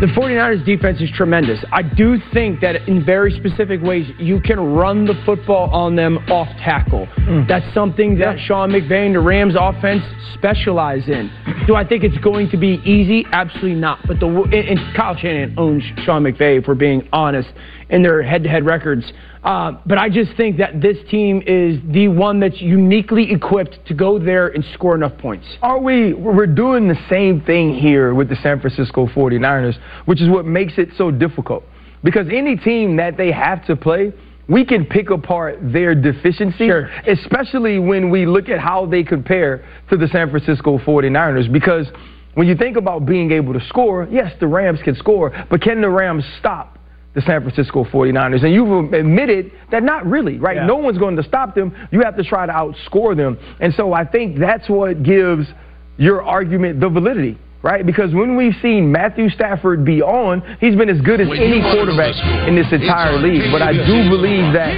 The 0.00 0.06
49ers 0.06 0.64
defense 0.64 1.00
is 1.00 1.10
tremendous. 1.10 1.58
I 1.72 1.82
do 1.82 2.18
think 2.32 2.60
that 2.60 2.86
in 2.88 3.04
very 3.04 3.32
specific 3.36 3.82
ways, 3.82 4.08
you 4.20 4.40
can 4.40 4.60
run 4.60 5.04
the 5.06 5.20
football 5.26 5.68
on 5.70 5.96
them 5.96 6.18
off 6.30 6.46
tackle. 6.58 7.06
Mm. 7.18 7.48
That's 7.48 7.66
something 7.74 8.16
that 8.20 8.38
Sean 8.46 8.70
McVay 8.70 9.06
and 9.06 9.16
the 9.16 9.20
Rams 9.20 9.56
offense 9.58 10.04
specialize 10.34 11.08
in. 11.08 11.32
Do 11.66 11.74
I 11.74 11.84
think 11.84 12.04
it's 12.04 12.16
going 12.18 12.48
to 12.50 12.56
be 12.56 12.80
easy? 12.84 13.26
Absolutely 13.32 13.74
not. 13.74 13.98
But 14.06 14.20
the 14.20 14.28
and 14.28 14.54
and 14.54 14.78
Kyle 14.96 15.16
Shanahan 15.16 15.58
owns 15.58 15.82
Sean 16.04 16.22
McVay, 16.22 16.60
if 16.60 16.68
we're 16.68 16.76
being 16.76 17.08
honest, 17.12 17.48
in 17.90 18.04
their 18.04 18.22
head-to-head 18.22 18.64
records. 18.64 19.12
Uh, 19.48 19.80
but 19.86 19.96
I 19.96 20.10
just 20.10 20.36
think 20.36 20.58
that 20.58 20.82
this 20.82 20.98
team 21.10 21.42
is 21.46 21.80
the 21.90 22.08
one 22.08 22.38
that's 22.38 22.60
uniquely 22.60 23.32
equipped 23.32 23.78
to 23.86 23.94
go 23.94 24.18
there 24.18 24.48
and 24.48 24.62
score 24.74 24.94
enough 24.94 25.16
points. 25.16 25.46
Are 25.62 25.80
we? 25.80 26.12
We're 26.12 26.46
doing 26.46 26.86
the 26.86 26.98
same 27.08 27.40
thing 27.40 27.74
here 27.74 28.12
with 28.12 28.28
the 28.28 28.36
San 28.42 28.60
Francisco 28.60 29.06
49ers, 29.06 29.78
which 30.04 30.20
is 30.20 30.28
what 30.28 30.44
makes 30.44 30.74
it 30.76 30.90
so 30.98 31.10
difficult. 31.10 31.64
Because 32.04 32.26
any 32.30 32.56
team 32.56 32.96
that 32.96 33.16
they 33.16 33.32
have 33.32 33.64
to 33.68 33.74
play, 33.74 34.12
we 34.50 34.66
can 34.66 34.84
pick 34.84 35.08
apart 35.08 35.58
their 35.62 35.94
deficiency, 35.94 36.68
especially 37.06 37.78
when 37.78 38.10
we 38.10 38.26
look 38.26 38.50
at 38.50 38.58
how 38.58 38.84
they 38.84 39.02
compare 39.02 39.64
to 39.88 39.96
the 39.96 40.08
San 40.08 40.28
Francisco 40.28 40.76
49ers. 40.76 41.50
Because 41.50 41.86
when 42.34 42.46
you 42.48 42.54
think 42.54 42.76
about 42.76 43.06
being 43.06 43.32
able 43.32 43.54
to 43.54 43.66
score, 43.66 44.06
yes, 44.10 44.30
the 44.40 44.46
Rams 44.46 44.80
can 44.84 44.94
score, 44.94 45.32
but 45.48 45.62
can 45.62 45.80
the 45.80 45.88
Rams 45.88 46.24
stop 46.38 46.77
the 47.18 47.26
San 47.26 47.42
Francisco 47.42 47.84
49ers? 47.84 48.44
And 48.44 48.52
you've 48.52 48.92
admitted 48.92 49.52
that 49.70 49.82
not 49.82 50.06
really, 50.06 50.38
right? 50.38 50.64
No 50.66 50.76
one's 50.76 50.98
going 50.98 51.16
to 51.16 51.22
stop 51.22 51.54
them. 51.54 51.74
You 51.90 52.00
have 52.02 52.16
to 52.16 52.24
try 52.24 52.46
to 52.46 52.52
outscore 52.52 53.16
them. 53.16 53.38
And 53.60 53.74
so 53.74 53.92
I 53.92 54.04
think 54.04 54.38
that's 54.38 54.68
what 54.68 55.02
gives 55.02 55.46
your 55.96 56.22
argument 56.22 56.80
the 56.80 56.88
validity. 56.88 57.38
Right? 57.60 57.84
Because 57.84 58.14
when 58.14 58.36
we've 58.36 58.54
seen 58.62 58.92
Matthew 58.92 59.28
Stafford 59.30 59.84
be 59.84 60.00
on, 60.00 60.42
he's 60.60 60.76
been 60.76 60.88
as 60.88 61.00
good 61.00 61.20
as 61.20 61.26
any 61.26 61.60
quarterback 61.74 62.14
in 62.46 62.54
this 62.54 62.70
entire 62.70 63.18
league. 63.18 63.50
But 63.50 63.62
I 63.62 63.72
do 63.72 64.08
believe 64.08 64.54
that 64.54 64.70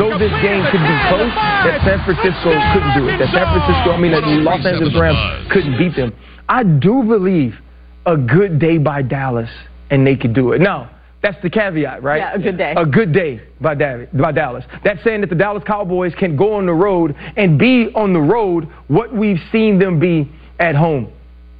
though 0.00 0.16
this 0.16 0.32
game 0.40 0.64
could 0.72 0.80
be 0.80 0.96
close, 1.12 1.28
that 1.68 1.84
San 1.84 2.00
Francisco 2.08 2.56
couldn't 2.72 2.94
do 2.96 3.04
it. 3.12 3.20
That 3.20 3.28
San 3.36 3.44
Francisco, 3.52 3.92
I 3.92 4.00
mean, 4.00 4.12
that 4.12 4.24
the 4.24 4.40
Los 4.40 4.64
Angeles 4.64 4.96
Rams 4.96 5.20
couldn't 5.52 5.76
beat 5.76 5.94
them. 5.94 6.16
I 6.48 6.64
do 6.64 7.04
believe 7.04 7.52
a 8.06 8.16
good 8.16 8.58
day 8.58 8.78
by 8.78 9.02
Dallas 9.02 9.50
and 9.90 10.06
they 10.06 10.16
could 10.16 10.32
do 10.32 10.52
it. 10.52 10.60
Now, 10.62 10.88
that's 11.22 11.40
the 11.40 11.50
caveat, 11.50 12.02
right? 12.02 12.18
Yeah, 12.18 12.34
a 12.34 12.38
good 12.38 12.58
day. 12.58 12.74
A 12.76 12.84
good 12.84 13.12
day 13.12 13.40
by, 13.60 13.74
Dav- 13.74 14.08
by 14.12 14.32
Dallas. 14.32 14.64
That's 14.84 15.02
saying 15.04 15.20
that 15.20 15.30
the 15.30 15.36
Dallas 15.36 15.62
Cowboys 15.64 16.12
can 16.18 16.36
go 16.36 16.54
on 16.54 16.66
the 16.66 16.72
road 16.72 17.14
and 17.36 17.58
be 17.58 17.90
on 17.94 18.12
the 18.12 18.20
road 18.20 18.68
what 18.88 19.14
we've 19.14 19.40
seen 19.52 19.78
them 19.78 20.00
be 20.00 20.30
at 20.58 20.74
home. 20.74 21.12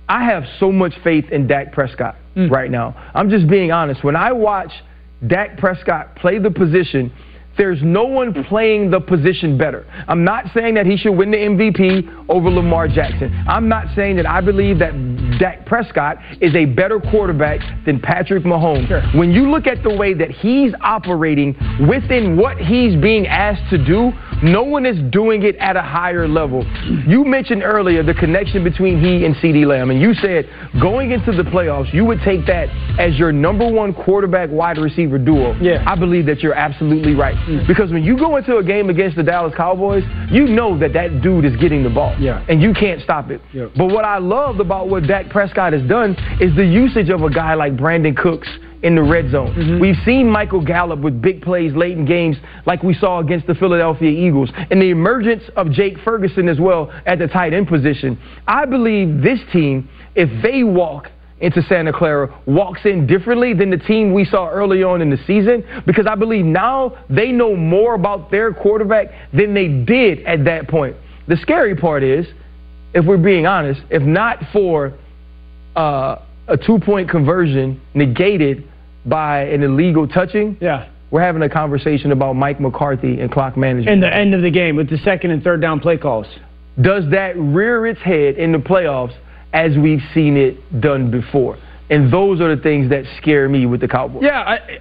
I 0.09 0.25
have 0.25 0.44
so 0.59 0.72
much 0.72 0.92
faith 1.05 1.27
in 1.31 1.46
Dak 1.46 1.72
Prescott 1.72 2.16
hmm. 2.35 2.48
right 2.48 2.70
now. 2.70 2.94
I'm 3.14 3.31
just 3.31 3.48
being 3.48 3.70
honest. 3.70 4.03
When 4.03 4.16
I 4.16 4.33
watch 4.33 4.72
Dak 5.27 5.59
Prescott 5.59 6.16
play 6.16 6.38
the 6.38 6.51
position, 6.51 7.12
there's 7.56 7.82
no 7.82 8.04
one 8.04 8.44
playing 8.44 8.90
the 8.90 9.00
position 9.00 9.58
better. 9.58 9.86
I'm 10.08 10.24
not 10.24 10.46
saying 10.54 10.74
that 10.74 10.86
he 10.86 10.96
should 10.96 11.12
win 11.12 11.30
the 11.30 11.36
MVP 11.36 12.26
over 12.28 12.50
Lamar 12.50 12.88
Jackson. 12.88 13.32
I'm 13.48 13.68
not 13.68 13.86
saying 13.94 14.16
that 14.16 14.26
I 14.26 14.40
believe 14.40 14.78
that 14.78 14.92
Dak 15.38 15.66
Prescott 15.66 16.16
is 16.40 16.54
a 16.54 16.64
better 16.64 17.00
quarterback 17.00 17.60
than 17.84 18.00
Patrick 18.00 18.44
Mahomes. 18.44 19.16
When 19.16 19.32
you 19.32 19.50
look 19.50 19.66
at 19.66 19.82
the 19.82 19.94
way 19.94 20.14
that 20.14 20.30
he's 20.30 20.72
operating 20.80 21.56
within 21.88 22.36
what 22.36 22.58
he's 22.58 23.00
being 23.00 23.26
asked 23.26 23.68
to 23.70 23.84
do, 23.84 24.12
no 24.42 24.62
one 24.62 24.86
is 24.86 24.98
doing 25.12 25.42
it 25.44 25.56
at 25.56 25.76
a 25.76 25.82
higher 25.82 26.26
level. 26.26 26.64
You 27.06 27.24
mentioned 27.24 27.62
earlier 27.62 28.02
the 28.02 28.14
connection 28.14 28.64
between 28.64 29.00
he 29.00 29.24
and 29.24 29.34
CeeDee 29.36 29.66
Lamb, 29.66 29.90
and 29.90 30.00
you 30.00 30.14
said 30.14 30.48
going 30.80 31.12
into 31.12 31.32
the 31.32 31.44
playoffs, 31.44 31.92
you 31.92 32.04
would 32.04 32.20
take 32.24 32.46
that 32.46 32.68
as 32.98 33.18
your 33.18 33.32
number 33.32 33.70
one 33.70 33.94
quarterback 33.94 34.50
wide 34.50 34.78
receiver 34.78 35.18
duo. 35.18 35.54
Yeah. 35.60 35.84
I 35.86 35.94
believe 35.96 36.26
that 36.26 36.40
you're 36.40 36.54
absolutely 36.54 37.14
right. 37.14 37.36
Mm. 37.46 37.66
Because 37.66 37.90
when 37.90 38.05
you 38.05 38.16
go 38.16 38.37
into 38.37 38.57
a 38.57 38.64
game 38.64 38.90
against 38.90 39.16
the 39.16 39.22
Dallas 39.22 39.55
Cowboys, 39.57 40.05
you 40.31 40.46
know 40.46 40.78
that 40.78 40.92
that 40.92 41.22
dude 41.22 41.44
is 41.44 41.57
getting 41.57 41.83
the 41.83 41.90
ball. 41.90 42.16
Yeah. 42.18 42.44
And 42.48 42.62
you 42.62 42.72
can't 42.72 43.00
stop 43.02 43.31
it. 43.31 43.40
But 43.76 43.87
what 43.87 44.05
I 44.05 44.18
loved 44.18 44.61
about 44.61 44.88
what 44.88 45.07
Dak 45.07 45.31
Prescott 45.31 45.72
has 45.72 45.83
done 45.88 46.16
is 46.40 46.55
the 46.57 46.64
usage 46.64 47.11
of 47.11 47.22
a 47.22 47.31
guy 47.31 47.55
like 47.55 47.76
Brandin 47.76 48.16
Cooks 48.16 48.48
in 48.83 48.96
the 48.96 49.02
red 49.02 49.31
zone. 49.31 49.55
Mm-hmm. 49.55 49.81
We've 49.81 49.96
seen 50.05 50.28
Michael 50.28 50.64
Gallup 50.64 51.00
with 51.00 51.22
big 51.22 51.40
plays 51.42 51.72
late 51.74 51.96
in 51.96 52.05
games 52.05 52.37
like 52.66 52.83
we 52.83 52.94
saw 52.94 53.20
against 53.20 53.46
the 53.46 53.55
Philadelphia 53.55 54.11
Eagles 54.11 54.50
and 54.70 54.83
the 54.83 54.90
emergence 54.90 55.44
of 55.57 55.70
Jake 55.70 55.98
Ferguson 56.05 56.48
as 56.48 56.59
well 56.59 56.92
at 57.07 57.18
the 57.18 57.28
tight 57.28 57.55
end 57.55 57.68
position. 57.68 58.18
I 58.46 58.66
believe 58.66 59.22
this 59.22 59.38
team, 59.52 59.88
if 60.14 60.28
they 60.42 60.64
walk 60.64 61.11
into 61.42 61.61
Santa 61.62 61.92
Clara 61.92 62.40
walks 62.46 62.83
in 62.85 63.07
differently 63.07 63.52
than 63.52 63.68
the 63.68 63.76
team 63.76 64.14
we 64.14 64.24
saw 64.24 64.48
early 64.48 64.83
on 64.83 65.02
in 65.02 65.11
the 65.11 65.18
season 65.26 65.64
because 65.85 66.07
I 66.07 66.14
believe 66.14 66.44
now 66.44 66.96
they 67.11 67.33
know 67.33 67.57
more 67.57 67.94
about 67.94 68.31
their 68.31 68.55
quarterback 68.55 69.09
than 69.33 69.52
they 69.52 69.68
did 69.68 70.24
at 70.24 70.44
that 70.44 70.68
point. 70.68 70.96
The 71.26 71.37
scary 71.37 71.76
part 71.76 72.05
is, 72.05 72.26
if 72.94 73.05
we're 73.05 73.16
being 73.16 73.46
honest, 73.46 73.81
if 73.90 74.02
not 74.02 74.38
for 74.52 74.94
uh, 75.74 76.16
a 76.46 76.57
two 76.57 76.78
point 76.78 77.11
conversion 77.11 77.81
negated 77.92 78.68
by 79.05 79.42
an 79.42 79.64
illegal 79.64 80.07
touching, 80.07 80.57
yeah. 80.61 80.88
we're 81.11 81.22
having 81.22 81.42
a 81.42 81.48
conversation 81.48 82.12
about 82.12 82.35
Mike 82.35 82.61
McCarthy 82.61 83.20
and 83.20 83.33
clock 83.33 83.57
management. 83.57 83.88
And 83.88 84.02
the 84.02 84.14
end 84.14 84.33
of 84.35 84.42
the 84.42 84.50
game 84.50 84.76
with 84.76 84.88
the 84.88 84.98
second 84.98 85.33
and 85.33 85.42
third 85.42 85.61
down 85.61 85.81
play 85.81 85.96
calls. 85.96 86.26
Does 86.81 87.05
that 87.11 87.37
rear 87.37 87.87
its 87.87 88.00
head 88.00 88.37
in 88.37 88.52
the 88.52 88.59
playoffs 88.59 89.14
as 89.52 89.76
we've 89.76 90.02
seen 90.14 90.36
it 90.36 90.80
done 90.80 91.10
before? 91.10 91.58
And 91.90 92.12
those 92.12 92.40
are 92.40 92.54
the 92.54 92.62
things 92.62 92.90
that 92.90 93.04
scare 93.18 93.48
me 93.48 93.66
with 93.66 93.80
the 93.80 93.88
Cowboys. 93.88 94.22
Yeah, 94.22 94.40
I, 94.40 94.78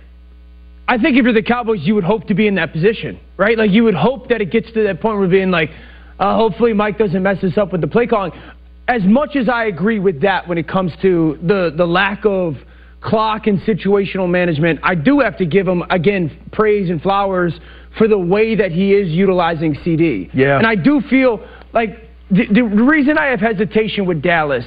I 0.87 0.97
think 0.97 1.17
if 1.17 1.23
you're 1.23 1.33
the 1.33 1.41
Cowboys, 1.41 1.79
you 1.81 1.95
would 1.95 2.03
hope 2.03 2.27
to 2.27 2.33
be 2.33 2.47
in 2.47 2.55
that 2.55 2.71
position, 2.71 3.19
right? 3.37 3.57
Like 3.57 3.71
you 3.71 3.83
would 3.83 3.95
hope 3.95 4.29
that 4.29 4.41
it 4.41 4.51
gets 4.51 4.71
to 4.73 4.83
that 4.83 5.01
point 5.01 5.19
where 5.19 5.27
being 5.27 5.51
like, 5.51 5.71
uh, 6.19 6.35
hopefully 6.35 6.73
Mike 6.73 6.97
doesn't 6.97 7.23
mess 7.23 7.43
us 7.43 7.57
up 7.57 7.71
with 7.71 7.81
the 7.81 7.87
play 7.87 8.07
calling. 8.07 8.31
As 8.87 9.01
much 9.03 9.35
as 9.35 9.49
I 9.49 9.65
agree 9.65 9.99
with 9.99 10.21
that 10.21 10.47
when 10.47 10.57
it 10.57 10.67
comes 10.67 10.91
to 11.01 11.37
the 11.41 11.73
the 11.75 11.85
lack 11.85 12.25
of 12.25 12.55
clock 12.99 13.47
and 13.47 13.59
situational 13.61 14.29
management, 14.29 14.79
I 14.83 14.95
do 14.95 15.19
have 15.19 15.37
to 15.37 15.45
give 15.45 15.67
him 15.67 15.83
again 15.89 16.37
praise 16.51 16.89
and 16.89 17.01
flowers 17.01 17.53
for 17.97 18.07
the 18.07 18.17
way 18.17 18.55
that 18.55 18.71
he 18.71 18.93
is 18.93 19.09
utilizing 19.09 19.75
CeeDee. 19.75 20.29
Yeah. 20.33 20.57
and 20.57 20.67
I 20.67 20.75
do 20.75 21.01
feel 21.09 21.45
like 21.73 22.10
the, 22.31 22.45
the 22.53 22.63
reason 22.63 23.17
I 23.17 23.27
have 23.27 23.39
hesitation 23.39 24.05
with 24.05 24.21
Dallas 24.21 24.65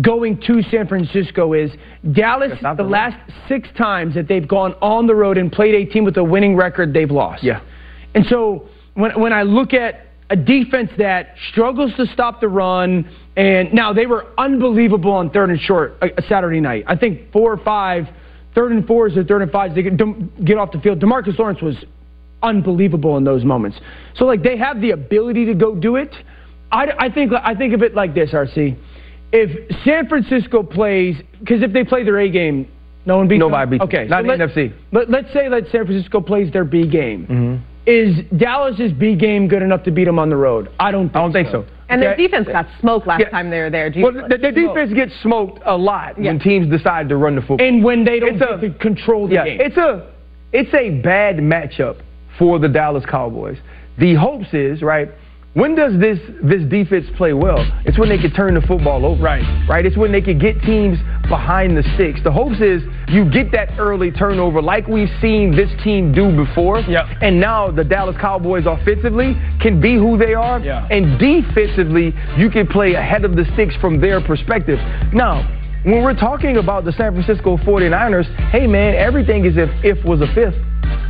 going 0.00 0.40
to 0.46 0.62
San 0.70 0.88
Francisco 0.88 1.52
is 1.52 1.70
Dallas, 2.12 2.52
the 2.76 2.82
last 2.82 3.16
six 3.48 3.68
times 3.78 4.14
that 4.14 4.26
they've 4.26 4.46
gone 4.46 4.74
on 4.82 5.06
the 5.06 5.14
road 5.14 5.38
and 5.38 5.52
played 5.52 5.74
a 5.74 5.90
team 5.90 6.04
with 6.04 6.16
a 6.16 6.24
winning 6.24 6.56
record, 6.56 6.92
they've 6.92 7.10
lost. 7.10 7.44
Yeah. 7.44 7.60
And 8.14 8.26
so 8.26 8.68
when, 8.94 9.20
when 9.20 9.32
I 9.32 9.42
look 9.42 9.72
at 9.72 10.06
a 10.30 10.36
defense 10.36 10.90
that 10.98 11.34
struggles 11.50 11.92
to 11.96 12.06
stop 12.06 12.40
the 12.40 12.48
run, 12.48 13.08
and 13.36 13.72
now 13.72 13.92
they 13.92 14.06
were 14.06 14.26
unbelievable 14.38 15.12
on 15.12 15.30
third 15.30 15.50
and 15.50 15.60
short 15.60 15.96
a, 16.00 16.08
a 16.18 16.22
Saturday 16.22 16.60
night. 16.60 16.84
I 16.86 16.96
think 16.96 17.30
four 17.30 17.52
or 17.52 17.58
five, 17.58 18.06
third 18.54 18.72
and 18.72 18.86
fours 18.86 19.16
or 19.16 19.24
third 19.24 19.42
and 19.42 19.50
fives, 19.50 19.74
they 19.74 19.82
get, 19.82 19.96
get 20.44 20.58
off 20.58 20.72
the 20.72 20.80
field. 20.80 21.00
Demarcus 21.00 21.38
Lawrence 21.38 21.60
was 21.60 21.76
unbelievable 22.42 23.16
in 23.16 23.24
those 23.24 23.44
moments. 23.44 23.78
So 24.16 24.24
like 24.24 24.42
they 24.42 24.56
have 24.56 24.80
the 24.80 24.90
ability 24.90 25.46
to 25.46 25.54
go 25.54 25.74
do 25.74 25.96
it. 25.96 26.14
I, 26.74 27.06
I 27.06 27.08
think 27.10 27.32
I 27.32 27.54
think 27.54 27.72
of 27.74 27.82
it 27.82 27.94
like 27.94 28.14
this, 28.14 28.30
RC. 28.32 28.76
If 29.32 29.76
San 29.84 30.08
Francisco 30.08 30.62
plays, 30.62 31.16
because 31.40 31.62
if 31.62 31.72
they 31.72 31.84
play 31.84 32.04
their 32.04 32.18
A 32.20 32.28
game, 32.30 32.68
no 33.06 33.16
one 33.18 33.28
beats 33.28 33.40
Nobody 33.40 33.78
them. 33.78 33.86
beats 33.86 33.92
them. 33.92 34.00
Okay, 34.02 34.08
Not 34.08 34.24
so 34.24 34.32
in 34.32 34.38
the 34.38 34.44
let- 34.46 34.54
NFC. 34.54 34.72
But 34.92 35.10
let's 35.10 35.32
say 35.32 35.48
that 35.48 35.64
San 35.72 35.86
Francisco 35.86 36.20
plays 36.20 36.52
their 36.52 36.64
B 36.64 36.86
game. 36.88 37.26
Mm-hmm. 37.26 37.64
Is 37.86 38.16
Dallas's 38.38 38.92
B 38.92 39.14
game 39.14 39.46
good 39.46 39.62
enough 39.62 39.82
to 39.84 39.90
beat 39.90 40.04
them 40.04 40.18
on 40.18 40.30
the 40.30 40.36
road? 40.36 40.70
I 40.80 40.90
don't. 40.90 41.08
Think 41.08 41.16
I 41.16 41.20
don't 41.20 41.32
think 41.32 41.48
so. 41.50 41.66
And 41.90 42.00
their 42.02 42.16
defense 42.16 42.48
got 42.48 42.66
smoked 42.80 43.06
last 43.06 43.24
time 43.30 43.50
they 43.50 43.58
were 43.58 43.70
there. 43.70 43.92
Well, 43.96 44.12
the, 44.12 44.38
the 44.38 44.50
defense 44.50 44.92
gets 44.94 45.12
smoked 45.22 45.60
a 45.66 45.76
lot 45.76 46.18
when 46.18 46.38
teams 46.40 46.68
decide 46.70 47.08
to 47.10 47.16
run 47.16 47.34
the 47.36 47.42
football. 47.42 47.66
And 47.66 47.84
when 47.84 48.04
they 48.04 48.18
don't 48.20 48.36
a- 48.36 48.58
get 48.58 48.60
to 48.62 48.78
control 48.78 49.28
the 49.28 49.34
yeah, 49.34 49.44
game. 49.44 49.60
it's 49.60 49.76
a 49.76 50.10
it's 50.52 50.72
a 50.74 50.90
bad 51.02 51.36
matchup 51.36 52.00
for 52.38 52.58
the 52.58 52.68
Dallas 52.68 53.04
Cowboys. 53.08 53.58
The 53.98 54.14
hopes 54.14 54.52
is 54.54 54.80
right. 54.80 55.10
When 55.54 55.76
does 55.76 55.98
this 56.00 56.18
this 56.42 56.62
defense 56.68 57.06
play 57.16 57.32
well? 57.32 57.64
It's 57.84 57.98
when 57.98 58.08
they 58.08 58.18
can 58.18 58.32
turn 58.32 58.54
the 58.54 58.60
football 58.60 59.06
over. 59.06 59.22
Right. 59.22 59.66
Right. 59.68 59.86
It's 59.86 59.96
when 59.96 60.10
they 60.10 60.20
can 60.20 60.38
get 60.38 60.60
teams 60.62 60.98
behind 61.28 61.76
the 61.76 61.82
sticks. 61.94 62.20
The 62.22 62.32
hopes 62.32 62.60
is 62.60 62.82
you 63.08 63.30
get 63.30 63.52
that 63.52 63.78
early 63.78 64.10
turnover 64.10 64.60
like 64.60 64.88
we've 64.88 65.12
seen 65.20 65.54
this 65.54 65.70
team 65.82 66.12
do 66.12 66.34
before. 66.34 66.80
Yep. 66.80 67.06
And 67.22 67.40
now 67.40 67.70
the 67.70 67.84
Dallas 67.84 68.16
Cowboys 68.20 68.64
offensively 68.66 69.34
can 69.60 69.80
be 69.80 69.94
who 69.94 70.18
they 70.18 70.34
are. 70.34 70.58
Yeah. 70.58 70.88
And 70.90 71.18
defensively, 71.18 72.12
you 72.36 72.50
can 72.50 72.66
play 72.66 72.94
ahead 72.94 73.24
of 73.24 73.36
the 73.36 73.44
sticks 73.54 73.74
from 73.80 74.00
their 74.00 74.20
perspective. 74.20 74.78
Now, 75.12 75.48
when 75.84 76.02
we're 76.02 76.18
talking 76.18 76.56
about 76.56 76.84
the 76.84 76.92
San 76.92 77.12
Francisco 77.12 77.58
49ers, 77.58 78.26
hey 78.50 78.66
man, 78.66 78.94
everything 78.94 79.44
is 79.44 79.56
if 79.56 79.70
if 79.84 80.04
was 80.04 80.20
a 80.20 80.26
fifth. 80.34 80.56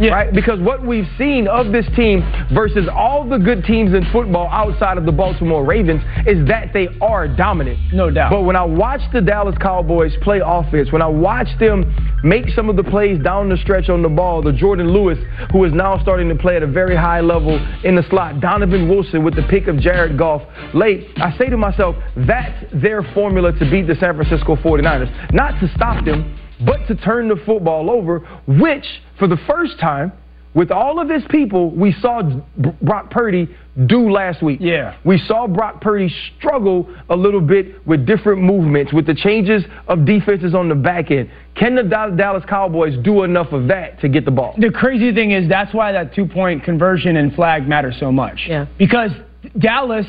Right? 0.00 0.32
Because 0.32 0.60
what 0.60 0.84
we've 0.84 1.08
seen 1.18 1.46
of 1.48 1.72
this 1.72 1.86
team 1.96 2.22
versus 2.52 2.88
all 2.92 3.28
the 3.28 3.38
good 3.38 3.64
teams 3.64 3.94
in 3.94 4.04
football 4.12 4.48
outside 4.50 4.98
of 4.98 5.04
the 5.04 5.12
Baltimore 5.12 5.64
Ravens 5.64 6.02
is 6.26 6.46
that 6.48 6.72
they 6.72 6.88
are 7.00 7.28
dominant. 7.28 7.78
No 7.92 8.10
doubt. 8.10 8.30
But 8.30 8.42
when 8.42 8.56
I 8.56 8.64
watch 8.64 9.00
the 9.12 9.20
Dallas 9.20 9.56
Cowboys 9.60 10.12
play 10.22 10.40
offense, 10.44 10.92
when 10.92 11.02
I 11.02 11.06
watch 11.06 11.48
them 11.58 11.94
make 12.24 12.48
some 12.50 12.68
of 12.68 12.76
the 12.76 12.84
plays 12.84 13.22
down 13.22 13.48
the 13.48 13.56
stretch 13.58 13.88
on 13.88 14.02
the 14.02 14.08
ball, 14.08 14.42
the 14.42 14.52
Jourdan 14.52 14.92
Lewis, 14.92 15.18
who 15.52 15.64
is 15.64 15.72
now 15.72 16.00
starting 16.02 16.28
to 16.28 16.34
play 16.34 16.56
at 16.56 16.62
a 16.62 16.66
very 16.66 16.96
high 16.96 17.20
level 17.20 17.54
in 17.84 17.94
the 17.94 18.02
slot, 18.10 18.40
Donovan 18.40 18.88
Wilson 18.88 19.24
with 19.24 19.36
the 19.36 19.42
pick 19.48 19.68
of 19.68 19.78
Jared 19.78 20.18
Goff 20.18 20.42
late, 20.74 21.08
I 21.16 21.36
say 21.38 21.48
to 21.50 21.56
myself, 21.56 21.96
that's 22.16 22.64
their 22.72 23.02
formula 23.14 23.52
to 23.52 23.70
beat 23.70 23.86
the 23.86 23.94
San 23.96 24.16
Francisco 24.16 24.56
49ers. 24.56 25.32
Not 25.32 25.60
to 25.60 25.68
stop 25.74 26.04
them, 26.04 26.38
but 26.64 26.86
to 26.88 26.94
turn 26.94 27.28
the 27.28 27.36
football 27.44 27.90
over, 27.90 28.20
which, 28.46 28.84
for 29.18 29.28
the 29.28 29.38
first 29.46 29.78
time, 29.80 30.12
with 30.54 30.70
all 30.70 31.00
of 31.00 31.08
his 31.08 31.24
people, 31.30 31.70
we 31.72 31.92
saw 32.00 32.22
B- 32.22 32.70
Brock 32.80 33.10
Purdy 33.10 33.48
do 33.86 34.08
last 34.08 34.40
week. 34.40 34.60
Yeah. 34.62 34.96
We 35.04 35.18
saw 35.18 35.48
Brock 35.48 35.80
Purdy 35.80 36.14
struggle 36.38 36.88
a 37.10 37.16
little 37.16 37.40
bit 37.40 37.84
with 37.86 38.06
different 38.06 38.40
movements, 38.40 38.92
with 38.92 39.04
the 39.04 39.16
changes 39.16 39.64
of 39.88 40.04
defenses 40.04 40.54
on 40.54 40.68
the 40.68 40.76
back 40.76 41.10
end. 41.10 41.28
Can 41.56 41.74
the 41.74 41.82
Dallas 41.82 42.44
Cowboys 42.48 42.96
do 43.02 43.24
enough 43.24 43.52
of 43.52 43.66
that 43.66 44.00
to 44.00 44.08
get 44.08 44.24
the 44.24 44.30
ball? 44.30 44.54
The 44.56 44.70
crazy 44.70 45.12
thing 45.12 45.32
is 45.32 45.48
that's 45.48 45.74
why 45.74 45.90
that 45.90 46.14
two 46.14 46.26
point 46.26 46.62
conversion 46.62 47.16
and 47.16 47.34
flag 47.34 47.66
matter 47.66 47.92
so 47.98 48.12
much. 48.12 48.44
Yeah. 48.46 48.66
Because 48.78 49.10
Dallas, 49.58 50.06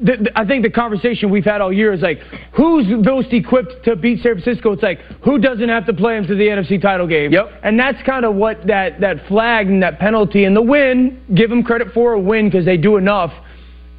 the, 0.00 0.16
the- 0.16 0.38
I 0.38 0.46
think 0.46 0.62
the 0.62 0.70
conversation 0.70 1.30
we've 1.30 1.44
had 1.44 1.60
all 1.60 1.72
year 1.72 1.92
is 1.92 2.00
like, 2.02 2.18
who's 2.56 2.86
most 2.88 3.32
equipped 3.32 3.84
to 3.84 3.96
beat 3.96 4.22
San 4.22 4.40
Francisco? 4.40 4.72
It's 4.72 4.82
like, 4.82 5.00
who 5.24 5.38
doesn't 5.38 5.68
have 5.68 5.86
to 5.86 5.92
play 5.92 6.14
them 6.14 6.26
to 6.28 6.34
the 6.34 6.44
NFC 6.44 6.80
title 6.80 7.06
game? 7.06 7.32
Yep. 7.32 7.60
And 7.62 7.78
that's 7.78 8.00
kind 8.04 8.24
of 8.24 8.34
what 8.34 8.66
that, 8.66 9.00
that 9.00 9.26
flag 9.26 9.66
and 9.66 9.82
that 9.82 9.98
penalty 9.98 10.44
and 10.44 10.54
the 10.54 10.62
win, 10.62 11.22
give 11.34 11.50
them 11.50 11.62
credit 11.62 11.88
for 11.92 12.12
a 12.12 12.20
win 12.20 12.48
because 12.48 12.64
they 12.64 12.76
do 12.76 12.96
enough, 12.96 13.32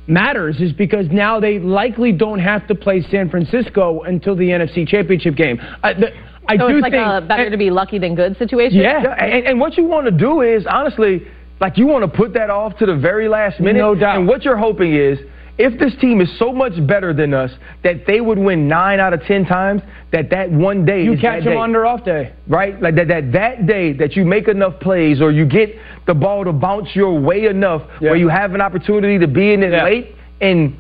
matters 0.07 0.59
is 0.59 0.73
because 0.73 1.05
now 1.11 1.39
they 1.39 1.59
likely 1.59 2.11
don't 2.11 2.39
have 2.39 2.67
to 2.67 2.75
play 2.75 3.01
San 3.11 3.29
Francisco 3.29 4.01
until 4.01 4.35
the 4.35 4.45
NFC 4.49 4.87
championship 4.87 5.35
game. 5.35 5.59
I, 5.83 5.93
the, 5.93 6.07
I 6.47 6.57
so 6.57 6.67
do 6.67 6.77
it's 6.77 6.81
like 6.81 6.93
think 6.93 7.05
a 7.05 7.21
better 7.21 7.49
to 7.49 7.57
be 7.57 7.69
lucky 7.69 7.99
than 7.99 8.15
good 8.15 8.37
situation. 8.37 8.79
Yeah, 8.79 9.03
and, 9.19 9.45
and 9.45 9.59
what 9.59 9.77
you 9.77 9.83
want 9.83 10.05
to 10.05 10.11
do 10.11 10.41
is 10.41 10.65
honestly, 10.67 11.27
like 11.61 11.77
you 11.77 11.85
want 11.85 12.11
to 12.11 12.17
put 12.17 12.33
that 12.33 12.49
off 12.49 12.77
to 12.77 12.85
the 12.87 12.95
very 12.95 13.27
last 13.27 13.59
minute. 13.59 13.79
No 13.79 13.93
doubt. 13.93 14.17
And 14.17 14.27
what 14.27 14.43
you're 14.43 14.57
hoping 14.57 14.95
is, 14.95 15.19
if 15.59 15.77
this 15.77 15.93
team 15.99 16.21
is 16.21 16.39
so 16.39 16.53
much 16.53 16.71
better 16.87 17.13
than 17.13 17.33
us 17.33 17.51
that 17.83 18.07
they 18.07 18.21
would 18.21 18.39
win 18.39 18.69
nine 18.69 19.01
out 19.01 19.13
of 19.13 19.21
ten 19.23 19.45
times, 19.45 19.81
that 20.13 20.29
that 20.29 20.49
one 20.49 20.85
day 20.85 21.03
you 21.03 21.13
is 21.13 21.19
catch 21.19 21.43
them 21.43 21.53
day. 21.53 21.59
on 21.59 21.73
their 21.73 21.85
off 21.85 22.05
day. 22.05 22.33
right? 22.47 22.81
Like 22.81 22.95
that, 22.95 23.09
that 23.09 23.33
that 23.33 23.67
day 23.67 23.91
that 23.93 24.15
you 24.15 24.23
make 24.23 24.47
enough 24.47 24.79
plays 24.79 25.21
or 25.21 25.31
you 25.31 25.45
get 25.45 25.75
the 26.07 26.13
ball 26.13 26.45
to 26.45 26.53
bounce 26.53 26.95
your 26.95 27.19
way 27.19 27.45
enough 27.45 27.81
where 27.99 28.15
you 28.15 28.29
have 28.29 28.53
an 28.55 28.61
opportunity 28.61 29.19
to 29.19 29.27
be 29.27 29.53
in 29.53 29.61
it 29.61 29.83
late 29.83 30.15
and 30.39 30.77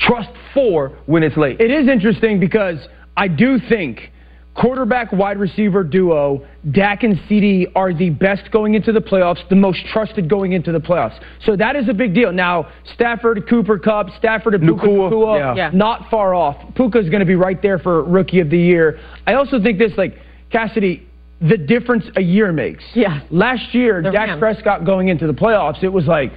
trust 0.00 0.30
four 0.54 0.98
when 1.04 1.22
it's 1.22 1.36
late. 1.36 1.60
It 1.60 1.70
is 1.70 1.86
interesting 1.86 2.40
because 2.40 2.78
I 3.14 3.28
do 3.28 3.58
think 3.68 4.10
quarterback 4.54 5.12
wide 5.12 5.38
receiver 5.38 5.82
duo, 5.82 6.46
Dak 6.72 7.02
and 7.04 7.16
CeeDee, 7.20 7.72
are 7.74 7.94
the 7.94 8.10
best 8.10 8.50
going 8.50 8.74
into 8.74 8.92
the 8.92 9.00
playoffs, 9.00 9.46
the 9.48 9.56
most 9.56 9.84
trusted 9.92 10.28
going 10.28 10.52
into 10.52 10.72
the 10.72 10.78
playoffs. 10.78 11.18
So 11.44 11.56
that 11.56 11.74
is 11.76 11.88
a 11.88 11.94
big 11.94 12.14
deal. 12.14 12.32
Now, 12.32 12.68
Stafford, 12.94 13.48
Cooper 13.48 13.78
Kupp, 13.78 14.10
Stafford 14.18 14.54
and 14.54 14.62
Puka 14.62 14.86
Nacua, 14.86 15.10
Nacua, 15.10 15.38
yeah. 15.38 15.54
Yeah. 15.54 15.70
not 15.72 16.10
far 16.10 16.34
off. 16.34 16.56
Puka 16.74 16.98
is 16.98 17.08
going 17.08 17.20
to 17.20 17.26
be 17.26 17.34
right 17.34 17.60
there 17.62 17.78
for 17.78 18.04
rookie 18.04 18.40
of 18.40 18.50
the 18.50 18.58
year. 18.58 19.00
I 19.26 19.34
also 19.34 19.60
think 19.60 19.78
this, 19.78 19.92
like, 19.96 20.18
Cassidy, 20.50 21.08
the 21.40 21.56
difference 21.56 22.04
a 22.16 22.22
year 22.22 22.52
makes. 22.52 22.84
Yeah. 22.94 23.22
Last 23.30 23.74
year, 23.74 24.02
The 24.02 24.10
Dak 24.10 24.28
Rams. 24.28 24.38
Prescott 24.40 24.84
going 24.84 25.08
into 25.08 25.26
the 25.26 25.34
playoffs, 25.34 25.82
it 25.82 25.88
was 25.88 26.06
like, 26.06 26.32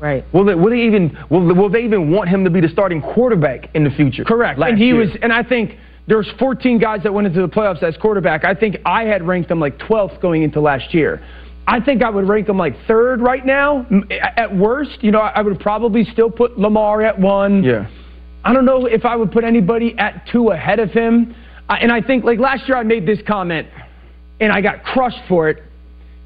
Right. 0.00 0.24
Will 0.34 0.44
they, 0.44 0.54
will 0.54 0.70
they 0.70 0.82
even 0.82 1.16
will, 1.30 1.54
will 1.54 1.70
they 1.70 1.82
even 1.82 2.10
want 2.10 2.28
him 2.28 2.44
to 2.44 2.50
be 2.50 2.60
the 2.60 2.68
starting 2.68 3.00
quarterback 3.00 3.74
in 3.74 3.84
the 3.84 3.90
future? 3.90 4.24
Correct. 4.24 4.58
Last 4.58 4.70
and 4.70 4.78
he 4.78 4.86
year. 4.86 4.96
was, 4.96 5.08
and 5.22 5.32
I 5.32 5.42
think 5.42 5.78
there's 6.06 6.30
14 6.38 6.78
guys 6.78 7.02
that 7.02 7.12
went 7.14 7.26
into 7.26 7.40
the 7.40 7.48
playoffs 7.48 7.82
as 7.82 7.96
quarterback. 7.96 8.44
I 8.44 8.54
think 8.54 8.76
I 8.84 9.04
had 9.04 9.26
ranked 9.26 9.48
them 9.48 9.60
like 9.60 9.78
12th 9.78 10.20
going 10.20 10.42
into 10.42 10.60
last 10.60 10.92
year. 10.92 11.24
I 11.66 11.80
think 11.80 12.02
I 12.02 12.10
would 12.10 12.28
rank 12.28 12.46
them 12.46 12.58
like 12.58 12.74
third 12.86 13.22
right 13.22 13.44
now. 13.44 13.86
At 14.36 14.54
worst, 14.54 15.02
you 15.02 15.10
know, 15.10 15.20
I 15.20 15.40
would 15.40 15.60
probably 15.60 16.04
still 16.12 16.30
put 16.30 16.58
Lamar 16.58 17.02
at 17.02 17.18
one. 17.18 17.64
Yeah. 17.64 17.88
I 18.44 18.52
don't 18.52 18.66
know 18.66 18.84
if 18.84 19.06
I 19.06 19.16
would 19.16 19.32
put 19.32 19.44
anybody 19.44 19.94
at 19.98 20.26
two 20.30 20.50
ahead 20.50 20.78
of 20.78 20.90
him. 20.90 21.34
And 21.70 21.90
I 21.90 22.02
think, 22.02 22.24
like 22.24 22.38
last 22.38 22.68
year, 22.68 22.76
I 22.76 22.82
made 22.82 23.06
this 23.06 23.18
comment, 23.26 23.68
and 24.38 24.52
I 24.52 24.60
got 24.60 24.84
crushed 24.84 25.22
for 25.26 25.48
it, 25.48 25.62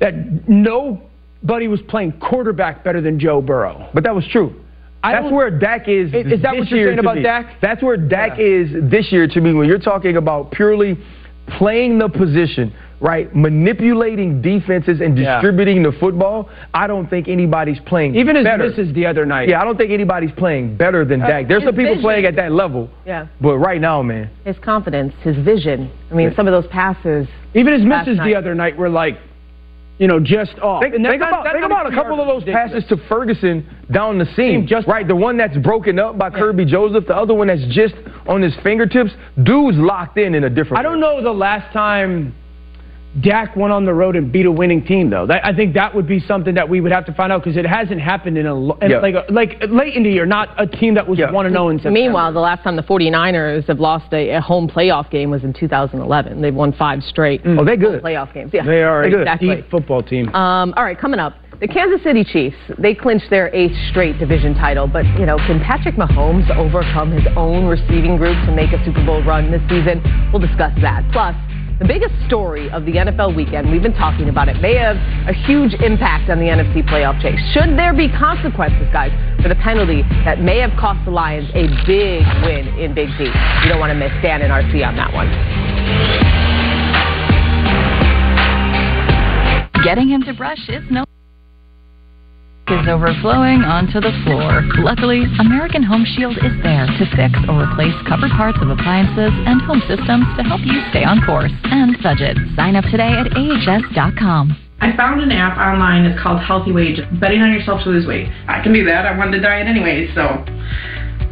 that 0.01 0.49
nobody 0.49 1.69
was 1.69 1.81
playing 1.87 2.19
quarterback 2.19 2.83
better 2.83 3.01
than 3.01 3.21
Joe 3.21 3.41
Burrow. 3.41 3.89
But 3.95 4.03
that 4.03 4.17
was 4.17 4.27
true. 4.33 4.65
I 5.03 5.13
That's 5.13 5.33
where 5.33 5.51
Dak 5.51 5.89
is. 5.89 6.13
Is- 6.13 6.27
is 6.33 6.43
that 6.43 6.53
this 6.53 6.61
what 6.61 6.69
you're 6.71 6.79
year 6.79 6.87
saying 6.89 6.97
to 6.97 7.01
about 7.03 7.17
me. 7.17 7.23
Dak? 7.23 7.61
That's 7.61 7.83
where 7.83 7.97
Dak 7.97 8.39
is 8.39 8.69
this 8.91 9.13
year 9.13 9.29
to 9.29 9.41
me. 9.41 9.53
When 9.55 9.69
you're 9.69 9.79
talking 9.79 10.17
about 10.17 10.51
purely 10.51 10.99
playing 11.47 11.99
the 11.99 12.09
position, 12.09 12.73
right, 13.01 13.33
manipulating 13.35 14.43
defenses 14.43 15.01
and 15.01 15.17
Yeah. 15.17 15.35
distributing 15.37 15.83
the 15.83 15.93
football, 15.93 16.49
I 16.75 16.87
don't 16.89 17.09
think 17.09 17.29
anybody's 17.29 17.79
playing 17.81 18.17
Even 18.17 18.37
his 18.37 18.45
better. 18.45 18.69
misses 18.69 18.93
the 18.93 19.07
other 19.07 19.25
night. 19.25 19.49
Yeah, 19.49 19.61
I 19.61 19.65
don't 19.65 19.77
think 19.79 19.93
anybody's 19.93 20.33
playing 20.33 20.75
better 20.77 21.05
than 21.05 21.23
uh, 21.23 21.27
Dak. 21.29 21.49
There's 21.49 21.63
some 21.63 21.75
people 21.75 21.93
vision. 21.95 22.03
playing 22.03 22.25
at 22.27 22.37
that 22.37 22.53
level, 22.53 22.91
Yeah. 23.07 23.27
but 23.41 23.57
right 23.59 23.81
now, 23.81 24.03
man, 24.03 24.29
His 24.45 24.59
confidence, 24.59 25.15
his 25.23 25.37
vision. 25.37 25.91
I 26.11 26.15
mean, 26.15 26.35
some 26.35 26.47
of 26.49 26.53
those 26.53 26.67
passes. 26.71 27.29
Even 27.55 27.73
his 27.73 27.85
last 27.85 28.07
misses 28.09 28.19
night. 28.19 28.25
the 28.27 28.35
other 28.35 28.55
night 28.55 28.77
were 28.77 28.89
like, 28.91 29.17
you 29.99 30.07
know, 30.07 30.21
just 30.21 30.59
off. 30.61 30.83
Think, 30.83 30.95
think 30.95 31.17
about, 31.17 31.45
think 31.53 31.65
about 31.65 31.93
a 31.93 31.95
couple 31.95 32.21
of 32.21 32.27
those 32.27 32.43
ridiculous. 32.47 32.85
passes 32.85 32.89
to 32.91 32.97
Ferguson 33.09 33.67
down 33.91 34.19
the 34.19 34.27
seam. 34.37 34.67
Just- 34.67 34.87
right, 34.87 35.07
the 35.07 35.17
one 35.17 35.37
that's 35.37 35.57
broken 35.59 35.99
up 35.99 36.17
by 36.17 36.31
Kerby 36.31 36.67
Joseph, 36.67 37.07
the 37.07 37.17
other 37.17 37.35
one 37.35 37.49
that's 37.49 37.65
just 37.69 37.95
on 38.27 38.43
his 38.43 38.55
fingertips. 38.63 39.11
Dude's 39.43 39.77
locked 39.77 40.19
in 40.19 40.35
in 40.35 40.45
a 40.45 40.51
different. 40.51 40.79
I 40.79 40.83
don't 40.83 41.01
know 41.01 41.23
the 41.23 41.33
last 41.33 41.73
time 41.73 42.35
Dak 43.23 43.57
went 43.57 43.73
on 43.73 43.85
the 43.85 43.95
road 43.95 44.17
and 44.17 44.31
beat 44.31 44.45
a 44.47 44.53
winning 44.53 44.85
team, 44.85 45.09
though. 45.11 45.27
That, 45.27 45.45
I 45.45 45.53
think 45.55 45.75
that 45.75 45.95
would 45.95 46.07
be 46.07 46.21
something 46.21 46.55
that 46.55 46.69
we 46.69 46.81
would 46.81 46.93
have 46.93 47.07
to 47.07 47.15
find 47.15 47.33
out 47.33 47.43
because 47.43 47.57
it 47.57 47.67
hasn't 47.67 48.01
happened 48.01 48.37
in 48.39 48.47
a 48.47 48.55
lo- 48.55 48.79
in 48.83 48.91
Yeah. 48.91 48.99
like 49.01 49.15
a, 49.15 49.25
like 49.33 49.57
late 49.71 49.95
in 49.95 50.03
the 50.05 50.11
year, 50.11 50.27
not 50.27 50.51
a 50.61 50.67
team 50.67 50.95
that 50.95 51.09
was 51.09 51.19
one 51.33 51.47
and 51.47 51.55
zero 51.55 51.71
in 51.71 51.79
September. 51.79 51.99
Meanwhile, 51.99 52.33
the 52.35 52.41
last 52.41 52.63
time 52.63 52.77
the 52.77 52.83
49ers 52.83 53.67
have 53.67 53.81
lost 53.81 54.13
a, 54.13 54.31
a 54.37 54.41
home 54.41 54.69
playoff 54.69 55.11
game 55.11 55.31
was 55.31 55.43
in 55.43 55.53
2011. 55.53 56.41
They've 56.43 56.55
won 56.55 56.73
five 56.75 57.03
straight 57.03 57.41
Oh, 57.45 57.65
they 57.65 57.77
good. 57.77 58.03
playoff 58.03 58.33
games. 58.35 58.51
Yeah, 58.53 58.65
they 58.65 58.83
are 58.83 59.03
a 59.03 59.07
exactly. 59.21 59.57
deep 59.57 59.71
football 59.71 60.03
team. 60.03 60.29
Um, 60.35 60.75
all 60.77 60.85
right, 60.85 60.99
coming 60.99 61.19
up, 61.19 61.35
the 61.61 61.67
Kansas 61.67 62.03
City 62.05 62.23
Chiefs. 62.23 62.57
They 62.79 62.95
clinched 62.95 63.31
their 63.31 63.53
eighth 63.53 63.75
straight 63.91 64.19
division 64.21 64.55
title, 64.55 64.87
but 64.87 65.05
you 65.19 65.27
know, 65.27 65.39
can 65.39 65.59
Patrick 65.65 65.97
Mahomes 65.97 66.49
overcome 66.57 67.11
his 67.11 67.27
own 67.37 67.67
receiving 67.67 68.17
group 68.17 68.37
to 68.47 68.53
make 68.55 68.71
a 68.73 68.85
Super 68.85 69.05
Bowl 69.05 69.25
run 69.25 69.51
this 69.51 69.63
season? 69.69 70.03
We'll 70.33 70.47
discuss 70.47 70.73
that. 70.83 71.03
Plus. 71.11 71.35
The 71.79 71.87
biggest 71.87 72.15
story 72.27 72.69
of 72.71 72.85
the 72.87 72.99
NFL 72.99 73.37
weekend, 73.37 73.71
we've 73.71 73.83
been 73.83 73.95
talking 73.95 74.29
about 74.29 74.49
it, 74.49 74.61
may 74.61 74.75
have 74.75 74.97
a 75.29 75.33
huge 75.33 75.75
impact 75.75 76.29
on 76.29 76.41
the 76.41 76.47
NFC 76.47 76.83
playoff 76.83 77.23
chase. 77.23 77.39
Should 77.55 77.79
there 77.79 77.95
be 77.95 78.09
consequences, 78.09 78.89
guys, 78.93 79.13
for 79.41 79.49
the 79.49 79.55
penalty 79.55 80.03
that 80.25 80.43
may 80.43 80.59
have 80.59 80.73
cost 80.77 80.99
the 81.05 81.13
Lions 81.13 81.49
a 81.55 81.69
big 81.87 82.27
win 82.43 82.67
in 82.83 82.95
Big 82.95 83.07
D? 83.17 83.27
You 83.27 83.69
don't 83.69 83.79
want 83.79 83.91
to 83.91 83.95
miss 83.95 84.11
Dan 84.23 84.43
and 84.43 84.51
RC 84.51 84.85
on 84.85 84.97
that 84.97 85.13
one. 85.15 85.31
Getting 89.85 90.09
him 90.09 90.23
to 90.25 90.35
brush 90.35 90.69
is 90.69 90.83
no 90.91 91.05
overflowing 92.91 93.63
onto 93.63 94.01
the 94.01 94.13
floor. 94.25 94.65
Luckily, 94.81 95.25
American 95.39 95.83
Home 95.83 96.05
Shield 96.05 96.37
is 96.39 96.57
there 96.63 96.87
to 96.87 97.05
fix 97.17 97.33
or 97.49 97.69
replace 97.69 97.95
covered 98.09 98.33
parts 98.33 98.59
of 98.61 98.69
appliances 98.69 99.33
and 99.45 99.61
home 99.63 99.81
systems 99.87 100.25
to 100.37 100.43
help 100.43 100.61
you 100.65 100.81
stay 100.91 101.05
on 101.05 101.21
course 101.25 101.53
and 101.65 101.97
budget. 102.03 102.37
Sign 102.57 102.77
up 102.77 102.85
today 102.91 103.13
at 103.13 103.33
ahs.com. 103.37 104.57
I 104.81 104.97
found 104.97 105.21
an 105.21 105.33
app 105.33 105.59
online. 105.59 106.05
It's 106.05 106.21
called 106.23 106.41
Healthy 106.41 106.73
Wages. 106.73 107.05
Betting 107.21 107.43
on 107.43 107.53
yourself 107.53 107.83
to 107.85 107.91
lose 107.91 108.07
weight. 108.07 108.29
I 108.47 108.63
can 108.63 108.73
do 108.73 108.85
that. 108.85 109.07
I 109.07 109.17
wanted 109.17 109.39
to 109.39 109.41
diet 109.41 109.67
anyway, 109.67 110.09
so 110.15 110.45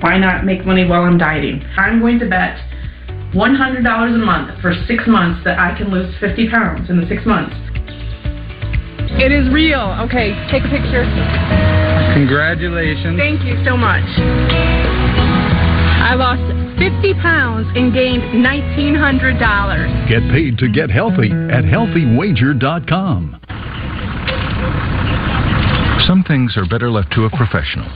why 0.01 0.19
not 0.19 0.45
make 0.45 0.67
money 0.67 0.85
while 0.85 1.03
I'm 1.03 1.19
dieting? 1.19 1.63
I'm 1.77 2.01
going 2.01 2.19
to 2.19 2.29
bet 2.29 2.59
$100 3.35 4.15
a 4.15 4.19
month 4.19 4.61
for 4.61 4.75
six 4.87 5.05
months 5.07 5.45
that 5.45 5.59
I 5.59 5.77
can 5.77 5.91
lose 5.91 6.13
50 6.21 6.51
pounds 6.51 6.91
in 6.91 7.01
the 7.01 7.07
six 7.07 7.25
months. 7.25 7.55
It 9.19 9.33
is 9.33 9.49
real. 9.53 9.81
Okay, 10.07 10.35
take 10.51 10.63
a 10.65 10.69
picture. 10.71 11.05
Congratulations. 12.15 13.19
Thank 13.19 13.45
you 13.45 13.57
so 13.65 13.77
much. 13.77 14.05
I 16.07 16.15
lost 16.15 16.43
50 16.79 17.15
pounds 17.21 17.67
and 17.75 17.93
gained 17.93 18.23
$1,900. 18.45 20.09
Get 20.09 20.23
paid 20.31 20.59
to 20.59 20.69
get 20.69 20.91
healthy 20.91 21.31
at 21.33 21.65
healthywager.com. 21.65 23.41
Some 26.07 26.23
things 26.25 26.57
are 26.57 26.67
better 26.67 26.91
left 26.91 27.11
to 27.15 27.25
a 27.25 27.31
professional, 27.31 27.87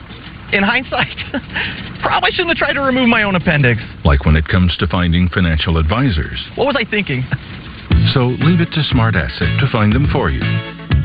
In 0.53 0.65
hindsight, 0.65 1.15
probably 2.03 2.33
shouldn't 2.33 2.49
have 2.51 2.57
tried 2.59 2.73
to 2.73 2.81
remove 2.81 3.09
my 3.09 3.23
own 3.23 3.37
appendix. 3.37 3.81
like 4.05 4.25
when 4.27 4.35
it 4.37 4.49
comes 4.49 4.77
to 4.79 4.87
finding 4.89 5.29
financial 5.29 5.77
advisors. 5.77 6.41
What 6.57 6.67
was 6.67 6.77
I 6.77 6.85
thinking? 6.91 7.25
So 8.15 8.27
leave 8.43 8.61
it 8.61 8.73
to 8.73 8.83
Smart 8.91 9.15
Asset 9.15 9.61
to 9.61 9.69
find 9.71 9.93
them 9.93 10.09
for 10.13 10.31
you. 10.31 10.41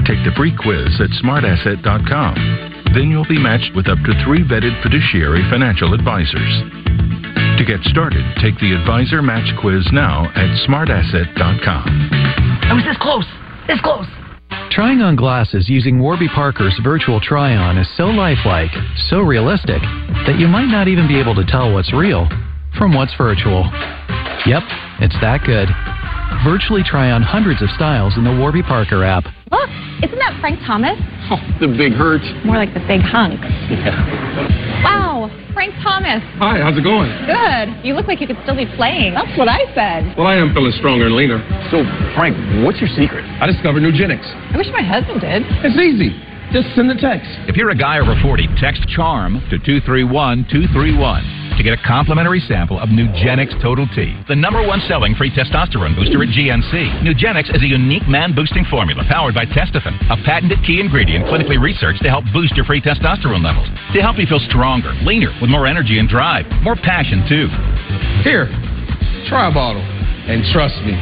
Take 0.03 0.19
the 0.27 0.35
free 0.35 0.51
quiz 0.51 0.99
at 0.99 1.09
smartasset.com. 1.23 2.91
Then 2.93 3.09
you'll 3.09 3.27
be 3.27 3.39
matched 3.39 3.75
with 3.75 3.87
up 3.87 3.97
to 4.03 4.13
three 4.23 4.43
vetted 4.43 4.75
fiduciary 4.83 5.43
financial 5.49 5.93
advisors. 5.93 6.53
To 7.57 7.63
get 7.63 7.79
started, 7.87 8.23
take 8.43 8.59
the 8.59 8.75
Advisor 8.75 9.21
Match 9.21 9.47
quiz 9.61 9.87
now 9.93 10.25
at 10.35 10.51
smartasset.com. 10.67 11.85
I 12.67 12.73
was 12.73 12.83
this 12.83 12.97
close. 12.99 13.25
This 13.67 13.79
close. 13.79 14.05
Trying 14.71 15.01
on 15.01 15.15
glasses 15.15 15.69
using 15.69 15.99
Warby 15.99 16.27
Parker's 16.35 16.77
virtual 16.83 17.21
try 17.21 17.55
on 17.55 17.77
is 17.77 17.87
so 17.95 18.07
lifelike, 18.07 18.71
so 19.09 19.19
realistic, 19.19 19.81
that 20.27 20.35
you 20.37 20.47
might 20.47 20.67
not 20.67 20.87
even 20.89 21.07
be 21.07 21.17
able 21.19 21.33
to 21.35 21.45
tell 21.45 21.71
what's 21.71 21.93
real 21.93 22.27
from 22.77 22.93
what's 22.93 23.15
virtual. 23.15 23.63
Yep, 24.45 24.63
it's 24.99 25.15
that 25.21 25.41
good. 25.45 25.69
Virtually 26.43 26.83
try 26.83 27.11
on 27.11 27.21
hundreds 27.21 27.61
of 27.61 27.69
styles 27.71 28.17
in 28.17 28.23
the 28.23 28.35
Warby 28.35 28.63
Parker 28.63 29.03
app. 29.03 29.23
Look, 29.49 29.69
isn't 30.05 30.19
that 30.21 30.37
Frank 30.39 30.61
Thomas? 30.61 30.93
Oh, 31.33 31.41
the 31.59 31.67
big 31.67 31.93
hurt. 31.97 32.21
More 32.45 32.61
like 32.61 32.73
the 32.77 32.85
big 32.85 33.01
hunk. 33.01 33.41
Yeah. 33.73 33.97
Wow, 34.85 35.33
Frank 35.57 35.73
Thomas. 35.81 36.21
Hi, 36.37 36.61
how's 36.61 36.77
it 36.77 36.85
going? 36.85 37.09
Good. 37.25 37.81
You 37.81 37.97
look 37.97 38.05
like 38.05 38.21
you 38.21 38.27
could 38.29 38.37
still 38.45 38.55
be 38.55 38.69
playing. 38.77 39.17
That's 39.17 39.33
what 39.33 39.49
I 39.49 39.65
said. 39.73 40.13
Well, 40.13 40.29
I 40.29 40.37
am 40.37 40.53
feeling 40.53 40.73
stronger 40.77 41.09
and 41.09 41.15
leaner. 41.17 41.41
So, 41.73 41.81
Frank, 42.13 42.37
what's 42.61 42.77
your 42.77 42.91
secret? 42.93 43.25
I 43.41 43.49
discovered 43.49 43.81
Nugenix. 43.81 44.21
I 44.53 44.57
wish 44.61 44.69
my 44.69 44.85
husband 44.85 45.25
did. 45.25 45.41
It's 45.65 45.73
easy. 45.81 46.13
Just 46.55 46.71
send 46.71 46.87
a 46.87 46.95
text. 46.95 47.27
If 47.51 47.59
you're 47.59 47.75
a 47.75 47.75
guy 47.75 47.99
over 47.99 48.15
40, 48.23 48.47
text 48.55 48.87
CHARM 48.95 49.43
to 49.51 49.59
231 49.59 50.47
231 50.47 51.59
to 51.59 51.63
get 51.67 51.75
a 51.75 51.81
complimentary 51.83 52.39
sample 52.47 52.79
of 52.79 52.87
Nugenix 52.87 53.51
Total 53.59 53.83
T, 53.91 54.15
the 54.31 54.39
number 54.39 54.63
one 54.63 54.79
selling 54.87 55.19
free 55.19 55.27
testosterone 55.35 55.99
booster 55.99 56.23
at 56.23 56.31
GNC. 56.31 57.03
Nugenix 57.03 57.51
is 57.51 57.59
a 57.59 57.67
unique 57.67 58.07
man 58.07 58.31
boosting 58.31 58.63
formula 58.71 59.03
powered 59.11 59.35
by 59.35 59.43
Testofen, 59.43 59.99
a 60.07 60.15
patented 60.23 60.63
key 60.63 60.79
ingredient 60.79 61.27
clinically 61.27 61.59
researched 61.59 62.01
to 62.03 62.09
help 62.09 62.23
boost 62.31 62.55
your 62.55 62.63
free 62.63 62.79
testosterone 62.79 63.43
levels, 63.43 63.67
to 63.91 63.99
help 63.99 64.15
you 64.15 64.25
feel 64.25 64.39
stronger, 64.47 64.95
leaner, 65.03 65.35
with 65.43 65.51
more 65.51 65.67
energy 65.67 65.99
and 65.99 66.07
drive, 66.07 66.47
more 66.63 66.79
passion 66.79 67.27
too. 67.27 67.51
Here, 68.23 68.47
try 69.27 69.51
a 69.51 69.53
bottle. 69.53 69.83
And 69.83 70.39
trust 70.55 70.79
me, 70.87 70.95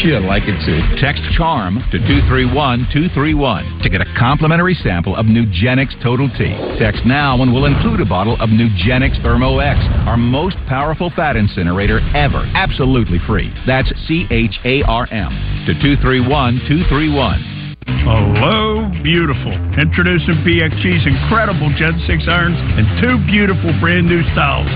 she'll 0.00 0.24
like 0.26 0.44
it 0.46 0.58
too. 0.64 0.80
Text 1.00 1.22
CHARM 1.36 1.80
to 1.90 1.98
231 1.98 2.88
231 2.92 3.80
to 3.82 3.88
get 3.88 4.00
a 4.00 4.08
complimentary 4.18 4.74
sample 4.74 5.16
of 5.16 5.26
Nugenix 5.26 5.90
Total 6.02 6.28
T. 6.36 6.54
Text 6.78 7.04
now 7.04 7.40
and 7.42 7.52
we'll 7.52 7.66
include 7.66 8.00
a 8.00 8.04
bottle 8.04 8.34
of 8.40 8.50
Nugenix 8.50 9.20
Thermo 9.22 9.58
X, 9.58 9.78
our 10.06 10.16
most 10.16 10.56
powerful 10.68 11.10
fat 11.14 11.36
incinerator 11.36 12.00
ever. 12.14 12.48
Absolutely 12.54 13.18
free. 13.26 13.52
That's 13.66 13.90
C 14.06 14.26
H 14.30 14.58
A 14.64 14.82
R 14.82 15.06
M 15.10 15.30
to 15.66 15.74
231 15.74 16.60
231. 16.68 17.54
Hello, 17.86 18.88
beautiful. 19.02 19.52
Introducing 19.76 20.40
PXG's 20.40 21.06
incredible 21.06 21.68
Gen 21.76 22.00
6 22.06 22.24
irons 22.28 22.56
and 22.60 22.84
two 23.00 23.16
beautiful 23.26 23.72
brand 23.80 24.06
new 24.08 24.22
styles. 24.32 24.68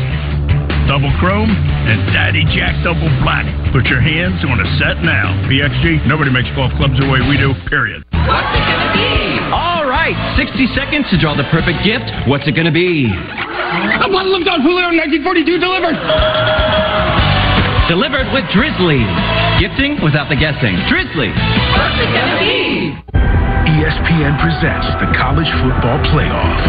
Double 0.89 1.13
chrome 1.21 1.53
and 1.53 2.01
Daddy 2.17 2.49
Jack 2.57 2.83
double 2.83 3.13
black. 3.21 3.45
Put 3.77 3.87
your 3.93 4.01
hands 4.01 4.41
on 4.49 4.57
a 4.57 4.69
set 4.81 5.05
now. 5.05 5.37
PXG, 5.45 6.09
nobody 6.09 6.33
makes 6.33 6.49
golf 6.57 6.73
clubs 6.81 6.99
the 6.99 7.07
way 7.07 7.21
we 7.29 7.37
do, 7.37 7.53
period. 7.69 8.03
What's 8.11 8.51
it 8.57 8.65
gonna 8.65 8.93
be? 8.97 9.29
All 9.53 9.85
right, 9.85 10.17
60 10.37 10.67
seconds 10.75 11.07
to 11.11 11.21
draw 11.21 11.37
the 11.37 11.45
perfect 11.53 11.85
gift. 11.85 12.05
What's 12.29 12.49
it 12.49 12.53
going 12.53 12.67
to 12.67 12.73
be? 12.73 13.09
A 13.09 14.09
bottle 14.09 14.35
of 14.37 14.45
Don 14.45 14.61
Julio 14.61 14.93
1942 14.93 15.59
delivered. 15.61 15.97
Delivered 17.89 18.29
with 18.37 18.45
Drizzly. 18.53 19.01
Gifting 19.57 19.97
without 20.05 20.29
the 20.29 20.37
guessing. 20.37 20.77
Drizzly. 20.93 21.33
What's 21.33 21.97
it 21.97 22.13
going 22.13 22.29
to 22.29 22.41
be? 22.45 22.93
ESPN 23.81 24.37
presents 24.45 24.93
the 25.01 25.09
College 25.17 25.49
Football 25.65 25.97
Playoff. 26.13 26.61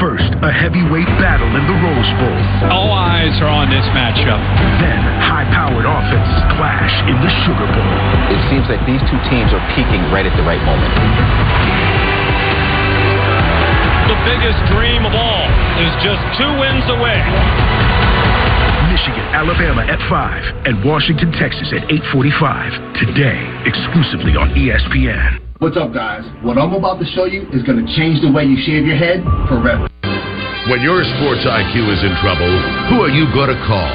First, 0.00 0.32
a 0.40 0.48
heavyweight 0.48 1.12
battle 1.20 1.52
in 1.52 1.64
the 1.68 1.76
Rose 1.84 2.12
Bowl. 2.16 2.40
All 2.72 2.96
eyes 2.96 3.36
are 3.44 3.52
on 3.52 3.68
this 3.68 3.84
matchup. 3.92 4.40
Then, 4.80 5.04
high-powered 5.20 5.84
offenses 5.84 6.40
clash 6.56 6.94
in 7.12 7.16
the 7.20 7.32
Sugar 7.44 7.68
Bowl. 7.68 7.92
It 8.32 8.40
seems 8.48 8.64
like 8.72 8.80
these 8.88 9.04
two 9.12 9.20
teams 9.28 9.52
are 9.52 9.60
peaking 9.76 10.00
right 10.08 10.24
at 10.24 10.32
the 10.40 10.46
right 10.48 10.64
moment. 10.64 10.96
The 14.08 14.16
biggest 14.24 14.64
dream 14.72 15.04
of 15.04 15.12
all 15.12 15.44
is 15.76 15.92
just 16.00 16.24
two 16.40 16.52
wins 16.56 16.88
away. 16.88 17.20
Michigan, 18.90 19.24
Alabama 19.34 19.82
at 19.86 20.00
5, 20.08 20.66
and 20.66 20.82
Washington, 20.84 21.30
Texas 21.38 21.70
at 21.70 21.86
8:45 21.90 22.72
today, 22.98 23.38
exclusively 23.66 24.34
on 24.34 24.50
ESPN. 24.54 25.38
What's 25.58 25.76
up, 25.76 25.94
guys? 25.94 26.26
What 26.42 26.58
I'm 26.58 26.74
about 26.74 26.98
to 26.98 27.06
show 27.14 27.24
you 27.24 27.46
is 27.52 27.62
going 27.62 27.78
to 27.78 27.88
change 27.94 28.20
the 28.20 28.32
way 28.32 28.42
you 28.44 28.58
shave 28.66 28.86
your 28.86 28.96
head 28.98 29.22
forever. 29.46 29.86
When 30.70 30.82
your 30.82 31.02
sports 31.18 31.42
IQ 31.46 31.74
is 31.90 32.02
in 32.02 32.14
trouble, 32.22 32.50
who 32.90 33.02
are 33.02 33.10
you 33.10 33.26
going 33.34 33.50
to 33.50 33.60
call? 33.66 33.92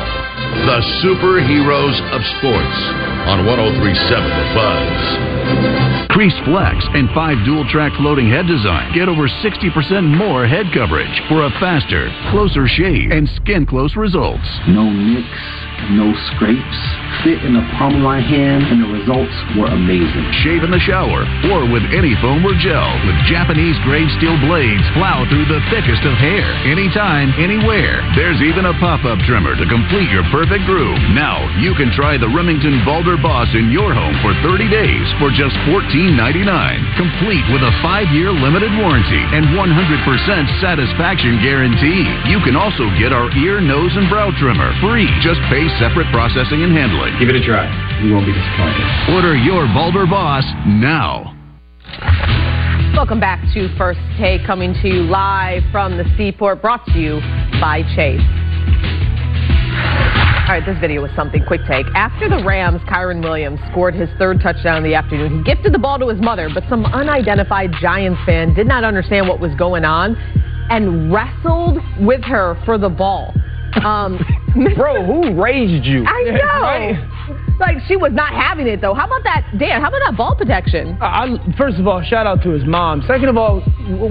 The 0.68 0.80
superheroes 1.04 1.98
of 2.16 2.22
sports 2.40 2.80
on 3.28 3.46
1037 3.48 3.84
The 3.84 4.48
Buzz. 4.56 5.77
Crease 6.18 6.34
Flex 6.46 6.84
and 6.98 7.14
5 7.14 7.46
dual 7.46 7.64
track 7.70 7.94
floating 8.02 8.28
head 8.28 8.48
design. 8.48 8.92
Get 8.92 9.08
over 9.08 9.30
60% 9.30 10.18
more 10.18 10.48
head 10.48 10.66
coverage 10.74 11.14
for 11.30 11.46
a 11.46 11.50
faster, 11.62 12.10
closer 12.32 12.66
shave 12.66 13.12
and 13.12 13.30
skin 13.38 13.68
close 13.68 13.96
results. 13.96 14.42
No 14.68 14.90
nicks, 14.90 15.46
no 15.94 16.12
scrapes. 16.34 16.80
Fit 17.24 17.42
in 17.46 17.54
the 17.54 17.66
palm 17.78 17.96
of 17.96 18.04
my 18.04 18.20
hand, 18.20 18.68
and 18.68 18.84
the 18.84 18.92
results 18.92 19.34
were 19.56 19.72
amazing. 19.72 20.26
Shave 20.44 20.64
in 20.64 20.72
the 20.72 20.82
shower 20.84 21.24
or 21.54 21.66
with 21.70 21.86
any 21.94 22.14
foam 22.20 22.44
or 22.44 22.56
gel 22.60 22.90
with 23.06 23.18
Japanese 23.30 23.78
grade 23.86 24.10
steel 24.20 24.36
blades 24.44 24.84
plow 24.98 25.24
through 25.30 25.48
the 25.48 25.64
thickest 25.72 26.04
of 26.04 26.18
hair. 26.18 26.46
Anytime, 26.68 27.32
anywhere. 27.38 28.02
There's 28.18 28.42
even 28.42 28.66
a 28.66 28.76
pop-up 28.82 29.20
trimmer 29.30 29.56
to 29.56 29.66
complete 29.70 30.10
your 30.10 30.26
perfect 30.34 30.66
groom. 30.66 30.98
Now 31.16 31.46
you 31.62 31.74
can 31.76 31.94
try 31.94 32.18
the 32.18 32.30
Remington 32.30 32.84
Balder 32.84 33.18
Boss 33.18 33.48
in 33.54 33.72
your 33.72 33.94
home 33.94 34.16
for 34.26 34.34
30 34.44 34.68
days 34.68 35.08
for 35.22 35.30
just 35.30 35.56
$14.99. 35.70 36.18
Complete 36.98 37.46
with 37.54 37.64
a 37.64 37.74
5-year 37.86 38.32
limited 38.34 38.74
warranty 38.78 39.24
and 39.32 39.54
100% 39.56 40.62
satisfaction 40.62 41.40
guarantee. 41.40 42.04
You 42.28 42.42
can 42.44 42.56
also 42.56 42.90
get 43.00 43.14
our 43.14 43.30
ear, 43.38 43.62
nose, 43.62 43.94
and 43.96 44.10
brow 44.10 44.32
trimmer 44.36 44.74
free. 44.82 45.08
Just 45.22 45.40
pay 45.48 45.67
separate 45.80 46.08
processing 46.12 46.64
and 46.64 46.72
handling. 46.72 47.14
Give 47.20 47.30
it 47.30 47.36
a 47.36 47.44
try. 47.44 47.68
You 48.04 48.14
won't 48.14 48.26
be 48.26 48.34
disappointed. 48.34 48.86
Order 49.14 49.36
your 49.36 49.66
Balder 49.74 50.06
Boss 50.06 50.44
now. 50.66 51.34
Welcome 52.96 53.20
back 53.20 53.42
to 53.54 53.70
First 53.78 54.00
Take, 54.18 54.46
coming 54.46 54.74
to 54.82 54.88
you 54.88 55.04
live 55.04 55.64
from 55.72 55.98
the 55.98 56.06
Seaport, 56.18 56.62
brought 56.62 56.86
to 56.88 57.00
you 57.00 57.20
by 57.62 57.84
Chase. 57.96 58.22
All 60.48 60.54
right, 60.54 60.64
this 60.66 60.80
video 60.80 61.02
was 61.02 61.12
something. 61.14 61.44
Quick 61.46 61.62
take. 61.68 61.86
After 61.94 62.30
the 62.30 62.42
Rams, 62.44 62.82
Kyren 62.90 63.22
Williams 63.22 63.60
scored 63.70 63.94
his 63.94 64.10
third 64.18 64.40
touchdown 64.42 64.78
of 64.78 64.84
the 64.84 64.96
afternoon. 64.96 65.40
He 65.40 65.44
gifted 65.44 65.74
the 65.74 65.78
ball 65.78 66.00
to 66.00 66.08
his 66.08 66.22
mother, 66.22 66.50
but 66.54 66.64
some 66.70 66.86
unidentified 66.86 67.72
Giants 67.82 68.20
fan 68.26 68.54
did 68.54 68.66
not 68.66 68.86
understand 68.86 69.28
what 69.28 69.42
was 69.42 69.54
going 69.56 69.84
on 69.84 70.16
and 70.70 71.14
wrestled 71.14 71.80
with 72.00 72.24
her 72.24 72.56
for 72.66 72.78
the 72.78 72.90
ball. 72.90 73.34
Um, 73.84 74.20
Bro, 74.76 75.06
who 75.06 75.42
raised 75.42 75.86
you? 75.86 76.04
I 76.06 76.24
know. 76.26 76.62
Right? 76.62 77.54
Like 77.60 77.78
she 77.88 77.96
was 77.96 78.12
not 78.14 78.34
having 78.34 78.68
it 78.68 78.82
though. 78.82 78.94
How 78.94 79.06
about 79.06 79.24
that, 79.24 79.48
Dan? 79.58 79.82
How 79.82 79.88
about 79.90 80.02
that 80.06 80.16
ball 80.18 80.36
protection? 80.36 80.98
I, 81.02 81.24
I- 81.36 81.56
first 81.58 81.78
of 81.78 81.88
all, 81.88 82.02
shout 82.04 82.26
out 82.28 82.42
to 82.44 82.50
his 82.52 82.64
mom. 82.66 83.02
Second 83.08 83.30
of 83.30 83.38
all, 83.38 83.62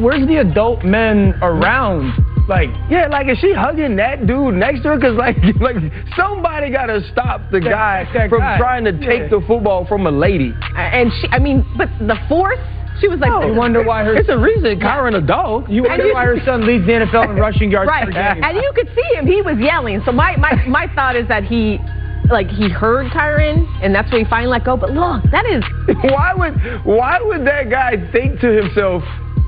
where's 0.00 0.26
the 0.26 0.36
adult 0.36 0.84
men 0.84 1.34
around? 1.42 2.12
Like, 2.48 2.68
Yeah, 2.88 3.08
like 3.08 3.28
is 3.28 3.38
she 3.38 3.52
hugging 3.52 3.96
that 3.96 4.26
dude 4.26 4.54
next 4.54 4.82
to 4.82 4.90
her? 4.90 5.00
Cause 5.00 5.16
like, 5.16 5.36
like 5.60 5.76
somebody 6.16 6.70
got 6.70 6.86
to 6.86 7.00
stop 7.10 7.40
the 7.50 7.58
That- 7.60 7.70
guy 7.70 8.08
that 8.14 8.28
from 8.30 8.38
guy. 8.40 8.58
trying 8.58 8.84
to 8.84 8.92
take 8.92 9.22
Yeah. 9.22 9.28
the 9.40 9.44
football 9.48 9.84
from 9.86 10.06
a 10.06 10.10
lady. 10.12 10.52
And 10.76 11.10
she, 11.20 11.28
I 11.32 11.38
mean, 11.40 11.64
but 11.76 11.88
the 12.00 12.16
force. 12.28 12.58
She 13.00 13.08
was 13.08 13.20
like, 13.20 13.30
you 13.46 13.54
wonder 13.54 13.82
why 13.82 14.04
her. 14.04 14.14
It's 14.14 14.28
a 14.28 14.38
reason 14.38 14.80
Kyren 14.80 15.16
a 15.16 15.20
dog. 15.20 15.68
You 15.70 15.82
wonder 15.84 16.06
you- 16.06 16.14
why 16.14 16.24
her 16.24 16.38
son 16.44 16.66
leads 16.66 16.86
the 16.86 16.92
NFL 16.92 17.30
in 17.30 17.36
rushing 17.36 17.70
yards 17.70 17.88
right, 17.88 18.04
per 18.06 18.12
game. 18.12 18.42
and 18.44 18.56
you 18.56 18.72
could 18.74 18.88
see 18.94 19.14
him. 19.16 19.26
He 19.26 19.42
was 19.42 19.58
yelling. 19.58 20.02
So 20.04 20.12
my 20.12 20.36
my 20.36 20.54
my 20.66 20.86
thought 20.94 21.16
is 21.16 21.26
that 21.28 21.44
he. 21.44 21.78
Like 22.28 22.48
he 22.48 22.68
heard 22.68 23.12
Kyren, 23.12 23.68
and 23.84 23.94
that's 23.94 24.10
why 24.10 24.18
he 24.18 24.24
finally 24.24 24.50
let 24.50 24.64
go. 24.64 24.76
But 24.76 24.90
look, 24.90 25.22
that 25.30 25.46
is 25.46 25.62
Why 26.10 26.34
would 26.34 26.54
why 26.84 27.20
would 27.22 27.46
that 27.46 27.70
guy 27.70 27.92
think 28.10 28.40
to 28.40 28.48
himself, 28.48 29.04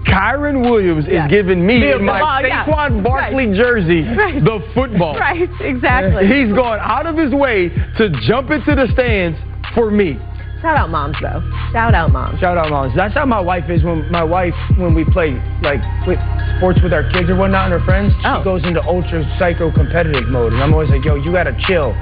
Kyren 0.07 0.63
Williams 0.71 1.05
Yeah. 1.09 1.25
is 1.25 1.31
giving 1.31 1.67
me 1.67 1.91
in 1.91 2.05
my 2.05 2.21
ball, 2.21 2.41
yeah. 2.47 2.65
Saquon 2.67 3.03
Barkley 3.03 3.47
Right. 3.49 3.57
jersey 3.57 4.03
Right. 4.07 4.45
the 4.45 4.61
football. 4.75 5.19
Right, 5.19 5.49
exactly. 5.61 6.29
He's 6.29 6.53
going 6.55 6.79
out 6.81 7.07
of 7.07 7.17
his 7.17 7.33
way 7.35 7.69
to 7.97 8.11
jump 8.29 8.53
into 8.53 8.77
the 8.77 8.87
stands 8.93 9.37
for 9.75 9.91
me. 9.91 10.17
Shout 10.61 10.77
out 10.77 10.91
moms 10.91 11.17
though. 11.23 11.41
Shout 11.73 11.95
out 11.95 12.11
moms. 12.13 12.41
Shout 12.41 12.59
out 12.59 12.71
moms. 12.71 12.93
That's 12.97 13.15
how 13.15 13.25
my 13.27 13.41
wife 13.41 13.71
is 13.71 13.83
when 13.85 14.11
my 14.11 14.25
wife 14.25 14.55
when 14.77 14.95
we 14.95 15.05
play 15.05 15.39
like 15.63 15.81
with 16.07 16.19
sports 16.59 16.81
with 16.83 16.93
our 16.93 17.09
kids 17.13 17.31
or 17.31 17.37
whatnot 17.37 17.71
and 17.71 17.79
her 17.81 17.85
friends. 17.87 18.13
Oh. 18.25 18.41
She 18.41 18.45
goes 18.45 18.65
into 18.65 18.83
ultra 18.83 19.23
psycho 19.39 19.71
competitive 19.73 20.29
mode, 20.29 20.53
and 20.53 20.63
I'm 20.63 20.73
always 20.73 20.91
like, 20.91 21.05
"Yo, 21.05 21.15
you 21.15 21.31
gotta 21.33 21.57
chill." 21.67 21.95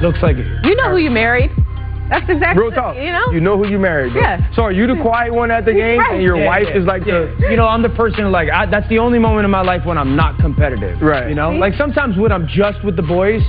Looks 0.00 0.22
like 0.22 0.36
You 0.38 0.74
know 0.76 0.90
who 0.90 0.96
you 0.98 1.10
married. 1.10 1.50
That's 2.08 2.24
exactly 2.30 2.62
Real 2.62 2.72
talk. 2.72 2.96
You 2.96 3.12
know? 3.12 3.30
You 3.32 3.40
know 3.40 3.58
who 3.58 3.68
you 3.68 3.78
married, 3.78 4.14
bro. 4.14 4.22
Yeah. 4.22 4.50
So 4.54 4.62
are 4.62 4.72
you 4.72 4.86
the 4.86 4.96
quiet 5.02 5.34
one 5.34 5.50
at 5.50 5.66
the 5.66 5.74
game, 5.74 5.98
Right. 5.98 6.14
and 6.14 6.22
your 6.22 6.38
Yeah, 6.38 6.46
wife 6.46 6.66
yeah, 6.70 6.78
is 6.78 6.86
like 6.86 7.04
yeah. 7.04 7.26
the 7.36 7.48
You 7.50 7.56
know, 7.56 7.66
I'm 7.66 7.82
the 7.82 7.90
person 7.90 8.32
like 8.32 8.48
I, 8.48 8.64
that's 8.64 8.88
the 8.88 8.98
only 8.98 9.18
moment 9.18 9.44
in 9.44 9.50
my 9.50 9.60
life 9.60 9.84
when 9.84 9.98
I'm 9.98 10.16
not 10.16 10.38
competitive. 10.38 11.02
Right. 11.02 11.28
You 11.28 11.34
know, 11.34 11.50
like 11.50 11.74
sometimes 11.74 12.16
when 12.16 12.32
I'm 12.32 12.46
just 12.48 12.82
with 12.82 12.96
the 12.96 13.02
boys, 13.02 13.42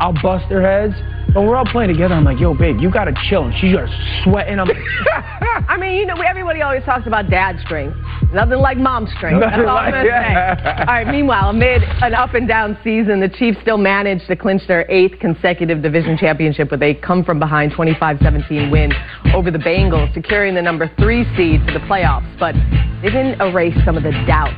I'll 0.00 0.14
bust 0.22 0.48
their 0.48 0.62
heads. 0.62 0.94
But 1.32 1.42
we're 1.42 1.54
all 1.54 1.66
playing 1.66 1.92
together. 1.92 2.14
I'm 2.14 2.24
like, 2.24 2.40
yo, 2.40 2.54
babe, 2.54 2.80
you 2.80 2.90
gotta 2.90 3.12
chill. 3.28 3.44
And 3.44 3.54
she's 3.60 3.72
just 3.72 3.92
sweating. 4.24 4.58
I'm 4.58 4.66
like, 4.66 4.76
I 5.68 5.76
mean, 5.78 5.94
you 5.94 6.06
know, 6.06 6.16
everybody 6.16 6.62
always 6.62 6.82
talks 6.84 7.06
about 7.06 7.30
dad 7.30 7.60
strength. 7.64 7.96
Nothing 8.32 8.58
like 8.58 8.78
mom 8.78 9.06
strength. 9.16 9.40
That's 9.40 9.62
all 9.62 9.76
I'm 9.76 9.92
gonna 9.92 10.06
yeah. 10.06 10.56
say. 10.56 10.80
All 10.80 10.86
right. 10.86 11.06
Meanwhile, 11.06 11.50
amid 11.50 11.82
an 12.02 12.14
up 12.14 12.34
and 12.34 12.48
down 12.48 12.76
season, 12.82 13.20
the 13.20 13.28
Chiefs 13.28 13.58
still 13.62 13.78
managed 13.78 14.26
to 14.26 14.34
clinch 14.34 14.62
their 14.66 14.90
eighth 14.90 15.20
consecutive 15.20 15.82
division 15.82 16.18
championship 16.18 16.70
with 16.72 16.82
a 16.82 16.94
come 16.94 17.24
from 17.24 17.38
behind 17.38 17.72
25-17 17.72 18.72
win 18.72 18.92
over 19.32 19.52
the 19.52 19.58
Bengals, 19.58 20.12
securing 20.14 20.54
the 20.54 20.62
number 20.62 20.90
three 20.98 21.24
seed 21.36 21.60
for 21.64 21.72
the 21.72 21.84
playoffs. 21.86 22.26
But 22.40 22.54
they 23.02 23.10
didn't 23.10 23.40
erase 23.40 23.76
some 23.84 23.96
of 23.96 24.02
the 24.02 24.12
doubts 24.26 24.56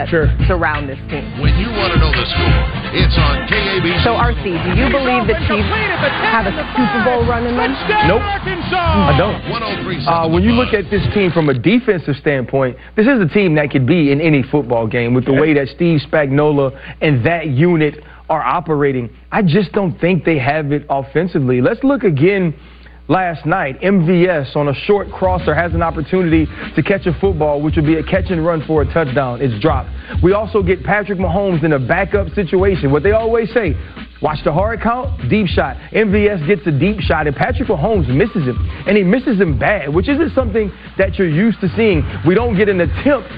that 0.00 0.08
surround 0.48 0.88
this 0.88 1.00
team. 1.12 1.28
When 1.40 1.52
you 1.60 1.68
want 1.76 1.92
to 1.92 1.98
know 2.00 2.08
the 2.08 2.24
score, 2.24 2.60
it's 2.96 3.16
on 3.20 3.44
KABC. 3.44 4.00
So, 4.00 4.16
RC, 4.16 4.44
do 4.64 4.70
you 4.80 4.88
believe 4.88 5.28
the 5.28 5.36
Chiefs 5.44 5.68
have 6.32 6.48
a 6.48 6.54
Super 6.72 7.00
Bowl 7.04 7.28
run 7.28 7.44
in 7.44 7.56
them? 7.56 7.76
Nope. 8.08 8.24
I 8.24 9.12
don't. 9.18 9.36
Uh, 10.08 10.28
when 10.28 10.42
you 10.42 10.52
look 10.52 10.72
at 10.72 10.88
this 10.90 11.02
team 11.12 11.30
from 11.32 11.48
a 11.48 11.54
defensive 11.54 12.16
standpoint, 12.16 12.76
this 12.96 13.06
is 13.06 13.20
a 13.20 13.28
team 13.28 13.54
that 13.56 13.70
could 13.70 13.86
be 13.86 14.12
in 14.12 14.20
any 14.20 14.42
football 14.42 14.86
game 14.86 15.12
with 15.12 15.26
the 15.26 15.34
way 15.34 15.52
that 15.54 15.68
Steve 15.68 16.00
Spagnuolo 16.00 16.72
and 17.00 17.24
that 17.26 17.48
unit 17.48 18.02
are 18.28 18.42
operating. 18.42 19.10
I 19.30 19.42
just 19.42 19.72
don't 19.72 19.98
think 20.00 20.24
they 20.24 20.38
have 20.38 20.72
it 20.72 20.86
offensively. 20.88 21.60
Let's 21.60 21.82
look 21.82 22.04
again 22.04 22.54
last 23.10 23.44
night. 23.44 23.78
MVS 23.80 24.54
on 24.54 24.68
a 24.68 24.74
short 24.86 25.10
crosser 25.10 25.52
has 25.52 25.74
an 25.74 25.82
opportunity 25.82 26.46
to 26.76 26.82
catch 26.82 27.06
a 27.06 27.12
football, 27.20 27.60
which 27.60 27.74
would 27.74 27.84
be 27.84 27.96
a 27.96 28.04
catch 28.04 28.30
and 28.30 28.46
run 28.46 28.64
for 28.66 28.82
a 28.82 28.94
touchdown. 28.94 29.42
It's 29.42 29.60
dropped. 29.60 29.90
We 30.22 30.32
also 30.32 30.62
get 30.62 30.84
Patrick 30.84 31.18
Mahomes 31.18 31.64
in 31.64 31.72
a 31.72 31.78
backup 31.78 32.28
situation. 32.34 32.92
What 32.92 33.02
they 33.02 33.10
always 33.10 33.52
say, 33.52 33.74
watch 34.22 34.38
the 34.44 34.52
hard 34.52 34.80
count, 34.80 35.28
deep 35.28 35.48
shot. 35.48 35.76
MVS 35.92 36.46
gets 36.46 36.66
a 36.66 36.70
deep 36.70 37.00
shot, 37.00 37.26
and 37.26 37.34
Patrick 37.34 37.68
Mahomes 37.68 38.08
misses 38.08 38.46
him. 38.46 38.56
And 38.86 38.96
he 38.96 39.02
misses 39.02 39.40
him 39.40 39.58
bad, 39.58 39.92
which 39.92 40.08
isn't 40.08 40.32
something 40.32 40.72
that 40.96 41.18
you're 41.18 41.28
used 41.28 41.60
to 41.62 41.68
seeing. 41.76 42.06
We 42.24 42.36
don't 42.36 42.56
get 42.56 42.68
an 42.68 42.80
attempt 42.80 43.28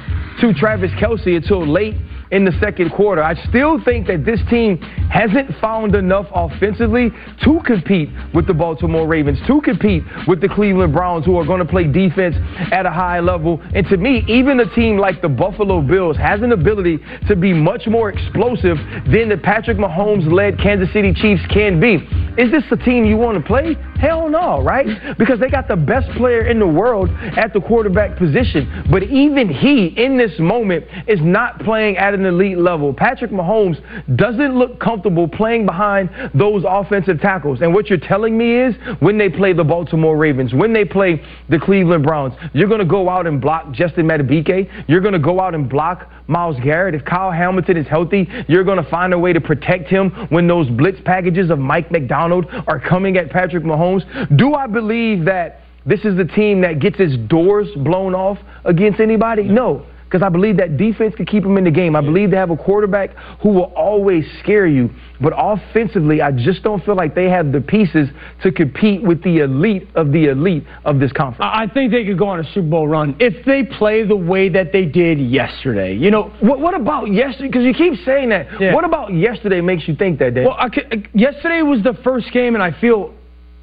to 0.43 0.53
Travis 0.53 0.91
Kelce 1.01 1.35
until 1.35 1.67
late 1.67 1.97
in 2.33 2.47
the 2.47 2.53
second 2.61 2.91
quarter. 2.91 3.23
I 3.23 3.35
still 3.49 3.79
think 3.85 4.07
that 4.09 4.25
this 4.25 4.41
team 4.51 4.79
hasn't 4.79 5.55
found 5.61 5.95
enough 5.95 6.27
offensively 6.35 7.11
to 7.45 7.61
compete 7.65 8.09
with 8.35 8.47
the 8.47 8.55
Baltimore 8.55 9.07
Ravens, 9.07 9.39
to 9.47 9.61
compete 9.61 10.03
with 10.27 10.41
the 10.41 10.49
Cleveland 10.49 10.95
Browns, 10.95 11.27
who 11.27 11.37
are 11.37 11.45
going 11.45 11.61
to 11.61 11.71
play 11.71 11.85
defense 11.85 12.35
at 12.73 12.87
a 12.87 12.91
high 12.91 13.21
level. 13.21 13.61
And 13.75 13.87
to 13.89 13.99
me, 13.99 14.25
even 14.29 14.61
a 14.61 14.75
team 14.75 14.97
like 14.97 15.21
the 15.21 15.29
Buffalo 15.29 15.83
Bills 15.83 16.17
has 16.17 16.41
an 16.41 16.53
ability 16.53 16.99
to 17.29 17.37
be 17.37 17.53
much 17.53 17.87
more 17.87 18.11
explosive 18.11 18.79
than 19.13 19.29
the 19.29 19.39
Patrick 19.43 19.77
Mahomes 19.77 20.31
led 20.31 20.59
Kansas 20.59 20.91
City 20.93 21.13
Chiefs 21.13 21.43
can 21.53 21.79
be. 21.79 21.97
Is 22.39 22.51
this 22.51 22.65
a 22.71 22.77
team 22.79 23.05
you 23.05 23.19
want 23.19 23.37
to 23.37 23.45
play? 23.45 23.77
Hell 24.01 24.31
no, 24.31 24.63
right? 24.63 24.87
Because 25.19 25.39
they 25.39 25.51
got 25.51 25.69
the 25.69 25.77
best 25.77 26.11
player 26.17 26.49
in 26.49 26.59
the 26.59 26.67
world 26.67 27.11
at 27.37 27.53
the 27.53 27.61
quarterback 27.61 28.17
position. 28.17 28.87
But 28.91 29.03
even 29.03 29.51
he, 29.51 29.89
in 29.89 30.17
this 30.17 30.33
moment, 30.39 30.87
is 31.07 31.21
not 31.21 31.61
playing 31.61 31.99
at 31.99 32.15
an 32.15 32.22
elite 32.27 32.59
level. 32.59 32.93
Patrick 32.93 33.31
Mahomes 33.31 33.81
doesn't 34.17 34.59
look 34.59 34.81
comfortable 34.81 35.29
playing 35.29 35.67
behind 35.67 36.11
those 36.35 36.65
offensive 36.67 37.21
tackles. 37.21 37.61
And 37.63 37.73
what 37.73 37.89
you're 37.89 37.99
telling 37.99 38.37
me 38.37 38.57
is 38.57 38.75
when 39.01 39.19
they 39.19 39.29
play 39.29 39.53
the 39.53 39.65
Baltimore 39.65 40.17
Ravens, 40.17 40.53
when 40.53 40.73
they 40.73 40.85
play 40.85 41.23
the 41.49 41.59
Cleveland 41.59 42.05
Browns, 42.05 42.35
you're 42.53 42.69
going 42.69 42.81
to 42.81 42.87
go 42.87 43.09
out 43.09 43.27
and 43.27 43.41
block 43.41 43.73
Justin 43.73 44.07
Madubuike. 44.07 44.89
You're 44.89 45.01
going 45.01 45.13
to 45.15 45.19
go 45.19 45.41
out 45.41 45.55
and 45.55 45.69
block 45.69 46.11
Myles 46.27 46.57
Garrett. 46.63 46.95
If 46.95 47.05
Kyle 47.05 47.31
Hamilton 47.31 47.77
is 47.77 47.87
healthy, 47.87 48.29
you're 48.49 48.65
going 48.65 48.83
to 48.83 48.91
find 48.91 49.13
a 49.13 49.19
way 49.19 49.33
to 49.33 49.41
protect 49.41 49.89
him 49.89 50.11
when 50.31 50.47
those 50.47 50.69
blitz 50.69 50.99
packages 51.05 51.51
of 51.51 51.59
Mike 51.59 51.91
Macdonald 51.91 52.47
are 52.67 52.81
coming 52.81 53.17
at 53.17 53.31
Patrick 53.31 53.65
Mahomes. 53.65 54.03
Do 54.37 54.55
I 54.55 54.67
believe 54.67 55.25
that 55.27 55.61
this 55.85 56.01
is 56.05 56.17
the 56.17 56.25
team 56.25 56.61
that 56.63 56.79
gets 56.79 56.97
its 57.01 57.17
doors 57.29 57.69
blown 57.77 58.15
off 58.15 58.39
against 58.65 59.01
anybody? 59.01 59.45
No. 59.45 59.87
Because 60.13 60.23
I 60.23 60.29
believe 60.29 60.59
that 60.59 60.77
defense 60.77 61.15
can 61.15 61.25
keep 61.25 61.43
them 61.43 61.57
in 61.57 61.65
the 61.65 61.71
game. 61.71 61.97
I 61.97 62.03
believe 62.03 62.31
they 62.31 62.37
have 62.37 62.51
a 62.51 62.57
quarterback 62.57 63.15
who 63.43 63.49
will 63.49 63.73
always 63.75 64.27
scare 64.43 64.67
you. 64.67 64.91
But 65.23 65.33
offensively, 65.35 66.21
I 66.21 66.33
just 66.33 66.63
don't 66.63 66.85
feel 66.85 66.97
like 66.97 67.15
they 67.15 67.31
have 67.31 67.51
the 67.51 67.63
pieces 67.63 68.11
to 68.43 68.53
compete 68.53 69.03
with 69.03 69.23
the 69.23 69.39
elite 69.39 69.89
of 69.95 70.13
the 70.13 70.27
elite 70.27 70.65
of 70.85 70.99
this 71.01 71.13
conference. 71.13 71.51
I 71.51 71.67
think 71.73 71.93
they 71.93 72.05
could 72.05 72.19
go 72.19 72.29
on 72.29 72.41
a 72.41 72.45
Super 72.53 72.69
Bowl 72.69 72.87
run 72.87 73.17
if 73.21 73.43
they 73.47 73.63
play 73.63 74.05
the 74.07 74.15
way 74.17 74.51
that 74.51 74.71
they 74.71 74.85
did 74.85 75.19
yesterday. 75.19 75.95
You 75.97 76.11
know, 76.11 76.25
What, 76.41 76.61
what 76.61 76.75
about 76.75 77.11
yesterday? 77.11 77.49
Because 77.49 77.65
you 77.65 77.73
keep 77.73 77.95
saying 78.05 78.29
that. 78.29 78.49
Yeah. 78.61 78.75
What 78.75 78.85
about 78.85 79.15
yesterday 79.15 79.63
makes 79.63 79.89
you 79.89 79.97
think 79.97 80.19
that, 80.19 80.35
Dan? 80.35 80.45
Well, 80.45 80.57
I 80.59 80.69
could- 80.69 80.93
uh, 80.93 81.09
yesterday 81.15 81.63
was 81.63 81.83
the 81.83 81.95
first 82.05 82.31
game, 82.33 82.53
and 82.55 82.63
I 82.63 82.73
feel 82.79 83.15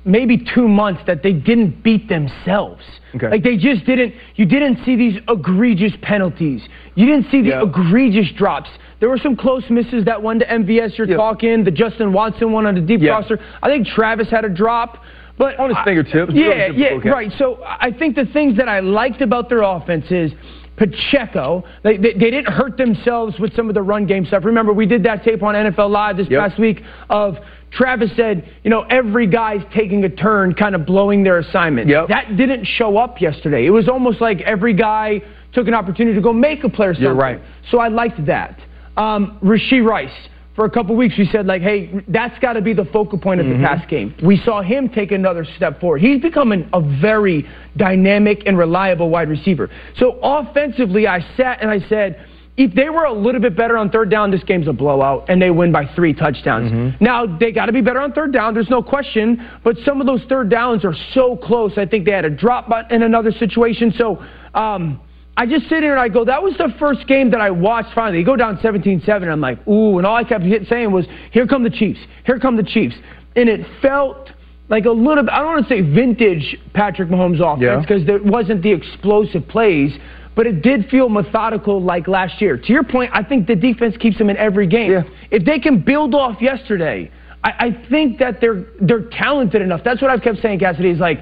maybe 0.10 0.38
two 0.55 0.68
months 0.68 1.01
that 1.07 1.24
they 1.24 1.34
didn't 1.34 1.84
beat 1.84 2.10
themselves. 2.10 2.84
Okay. 3.16 3.30
Like 3.30 3.43
they 3.43 3.57
just 3.57 3.86
didn't. 3.86 4.14
You 4.36 4.45
didn't 4.45 4.84
see 4.86 4.95
these 4.95 5.20
egregious 5.28 5.93
penalties. 6.01 6.62
You 6.95 7.05
didn't 7.05 7.30
see 7.32 7.41
the 7.41 7.49
Yeah. 7.49 7.64
egregious 7.64 8.32
drops. 8.36 8.70
There 8.99 9.10
were 9.10 9.18
some 9.18 9.36
close 9.36 9.64
misses. 9.70 10.05
That 10.05 10.22
one 10.22 10.39
to 10.39 10.45
MVS 10.45 10.97
you're 10.97 11.07
talking. 11.07 11.64
The 11.64 11.72
Justin 11.72 12.12
Watson 12.12 12.51
one 12.51 12.66
on 12.66 12.76
the 12.76 12.82
deep 12.82 13.01
Yeah. 13.01 13.16
crosser. 13.16 13.39
I 13.64 13.70
think 13.70 13.88
Travis 13.88 14.30
had 14.30 14.43
a 14.45 14.49
drop. 14.49 15.03
But 15.38 15.57
On 15.57 15.70
his 15.70 15.78
I- 15.78 15.86
fingertips, 15.86 16.34
Yeah, 16.34 16.68
yeah, 16.68 16.97
catch. 16.99 17.05
right. 17.05 17.32
So 17.38 17.60
I 17.66 17.91
think 17.91 18.18
the 18.18 18.26
things 18.26 18.57
that 18.57 18.68
I 18.68 18.82
liked 18.82 19.22
about 19.22 19.47
their 19.47 19.62
offense 19.62 20.12
is 20.12 20.34
Pacheco. 20.76 21.64
They, 21.84 21.95
they, 21.97 22.12
they 22.14 22.30
didn't 22.32 22.49
hurt 22.49 22.76
themselves 22.78 23.39
with 23.39 23.53
some 23.55 23.70
of 23.70 23.74
the 23.76 23.82
run 23.82 24.05
game 24.05 24.26
stuff. 24.26 24.43
Remember, 24.43 24.74
we 24.74 24.86
did 24.86 25.03
that 25.03 25.24
tape 25.24 25.41
on 25.43 25.55
NFL 25.55 25.89
Live 25.89 26.18
this 26.18 26.28
Yep. 26.30 26.41
past 26.41 26.60
week 26.60 26.84
of 27.10 27.38
Travis 27.72 28.09
said, 28.15 28.49
you 28.63 28.70
know, 28.70 28.82
every 28.89 29.28
guy's 29.28 29.61
taking 29.74 30.03
a 30.03 30.09
turn, 30.09 30.53
kind 30.55 30.76
of 30.76 30.86
blowing 30.86 31.24
their 31.24 31.38
assignment. 31.39 31.88
Yep. 31.88 32.07
That 32.09 32.36
didn't 32.36 32.65
show 32.65 32.97
up 32.97 33.22
yesterday. 33.22 33.65
It 33.65 33.70
was 33.70 33.88
almost 33.88 34.22
like 34.22 34.41
every 34.41 34.74
guy 34.74 35.22
took 35.53 35.67
an 35.67 35.74
opportunity 35.74 36.15
to 36.15 36.22
go 36.22 36.34
make 36.34 36.63
a 36.63 36.70
player 36.70 36.93
something. 36.93 37.03
You're 37.03 37.13
right. 37.15 37.39
So 37.72 37.80
I 37.80 37.88
liked 37.89 38.26
that. 38.26 38.59
Um, 38.97 39.39
Rashee 39.43 39.84
Rice. 39.86 40.11
For 40.55 40.65
a 40.65 40.70
couple 40.70 40.93
weeks, 40.97 41.15
we 41.17 41.26
said 41.32 41.45
like, 41.45 41.61
"Hey, 41.61 42.03
that's 42.09 42.38
got 42.39 42.53
to 42.53 42.61
be 42.61 42.74
the 42.74 42.84
focal 42.86 43.17
point 43.17 43.39
of 43.39 43.45
Mm-hmm. 43.45 43.61
the 43.61 43.67
pass 43.67 43.86
game." 43.89 44.13
We 44.22 44.36
saw 44.43 44.61
him 44.61 44.89
take 44.89 45.13
another 45.13 45.45
step 45.55 45.80
forward. 45.80 46.01
He's 46.01 46.20
becoming 46.22 46.67
a 46.74 46.82
very 46.99 47.47
dynamic 47.78 48.43
and 48.45 48.57
reliable 48.57 49.09
wide 49.09 49.30
receiver. 49.30 49.70
So 49.95 50.20
offensively, 50.22 51.07
I 51.07 51.22
sat 51.38 51.59
and 51.61 51.72
I 51.72 51.80
said, 51.88 52.26
if 52.60 52.76
they 52.76 52.89
were 52.89 53.05
a 53.05 53.14
little 53.14 53.39
bit 53.39 53.55
better 53.55 53.78
on 53.78 53.89
third 53.89 54.10
down, 54.10 54.32
this 54.32 54.43
game's 54.43 54.68
a 54.68 54.74
blowout, 54.74 55.30
and 55.30 55.41
they 55.41 55.49
win 55.49 55.72
by 55.72 55.86
three 55.95 56.14
touchdowns. 56.14 56.72
Mm-hmm. 56.72 57.03
Now 57.03 57.26
they 57.26 57.53
got 57.53 57.68
to 57.68 57.72
be 57.72 57.80
better 57.82 58.01
on 58.01 58.12
third 58.12 58.34
down. 58.34 58.53
There's 58.53 58.70
no 58.70 58.84
question. 58.84 59.49
But 59.64 59.78
some 59.86 60.01
of 60.01 60.07
those 60.07 60.22
third 60.28 60.49
downs 60.49 60.84
are 60.84 60.93
so 61.14 61.38
close. 61.38 61.72
I 61.78 61.86
think 61.86 62.05
they 62.05 62.12
had 62.12 62.26
a 62.26 62.30
drop 62.30 62.70
in 62.91 63.01
another 63.03 63.32
situation. 63.32 63.93
So. 63.97 64.24
Um, 64.53 65.01
I 65.38 65.45
just 65.45 65.70
sit 65.70 65.84
here 65.84 65.91
and 65.93 66.01
I 66.01 66.10
go, 66.10 66.26
that 66.26 66.43
was 66.43 66.53
the 66.57 66.68
first 66.80 67.07
game 67.07 67.32
that 67.32 67.39
I 67.39 67.49
watched 67.49 67.93
finally. 67.95 68.20
They 68.20 68.26
go 68.26 68.36
down 68.36 68.60
17 68.62 69.03
7. 69.05 69.30
I'm 69.30 69.39
like, 69.39 69.66
ooh. 69.70 69.97
And 69.97 70.05
all 70.05 70.18
I 70.18 70.26
kept 70.26 70.43
hit- 70.43 70.68
saying 70.68 70.91
was, 70.91 71.05
here 71.32 71.47
come 71.47 71.64
the 71.64 71.70
Chiefs. 71.70 71.99
Here 72.26 72.38
come 72.39 72.57
the 72.57 72.64
Chiefs. 72.64 72.95
And 73.38 73.47
it 73.47 73.66
felt 73.82 74.32
like 74.68 74.84
a 74.84 74.91
little 74.91 75.24
bit, 75.24 75.32
I 75.32 75.38
don't 75.39 75.47
want 75.47 75.66
to 75.66 75.74
say 75.74 75.80
vintage 75.80 76.57
Patrick 76.74 77.07
Mahomes 77.07 77.39
offense 77.39 77.62
Yeah. 77.64 77.80
because 77.80 78.05
there 78.05 78.22
wasn't 78.22 78.64
the 78.64 78.74
explosive 78.74 79.47
plays, 79.47 79.97
but 80.36 80.47
it 80.47 80.61
did 80.61 80.89
feel 80.89 81.09
methodical 81.09 81.82
like 81.82 82.07
last 82.07 82.41
year. 82.41 82.57
To 82.57 82.71
your 82.71 82.84
point, 82.84 83.11
I 83.13 83.23
think 83.23 83.47
the 83.47 83.55
defense 83.55 83.97
keeps 83.97 84.17
them 84.17 84.30
in 84.30 84.38
every 84.38 84.67
game. 84.67 84.91
Yeah. 84.91 85.03
If 85.32 85.45
they 85.45 85.59
can 85.59 85.82
build 85.82 86.15
off 86.15 86.41
yesterday, 86.41 87.11
I, 87.43 87.49
I 87.49 87.88
think 87.89 88.19
that 88.19 88.41
they're 88.41 88.65
they're 88.82 89.09
talented 89.11 89.61
enough. 89.61 89.82
That's 89.84 90.01
what 90.01 90.11
I've 90.11 90.21
kept 90.21 90.41
saying, 90.41 90.59
Cassidy. 90.59 90.89
Is 90.89 90.99
like 90.99 91.19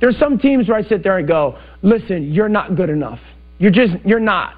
there's 0.00 0.18
some 0.18 0.38
teams 0.38 0.68
where 0.68 0.76
I 0.76 0.82
sit 0.82 1.02
there 1.02 1.18
and 1.18 1.28
go, 1.28 1.58
listen, 1.82 2.32
you're 2.32 2.48
not 2.48 2.76
good 2.76 2.90
enough. 2.90 3.20
You're 3.58 3.70
just 3.70 3.94
you're 4.04 4.20
not. 4.20 4.54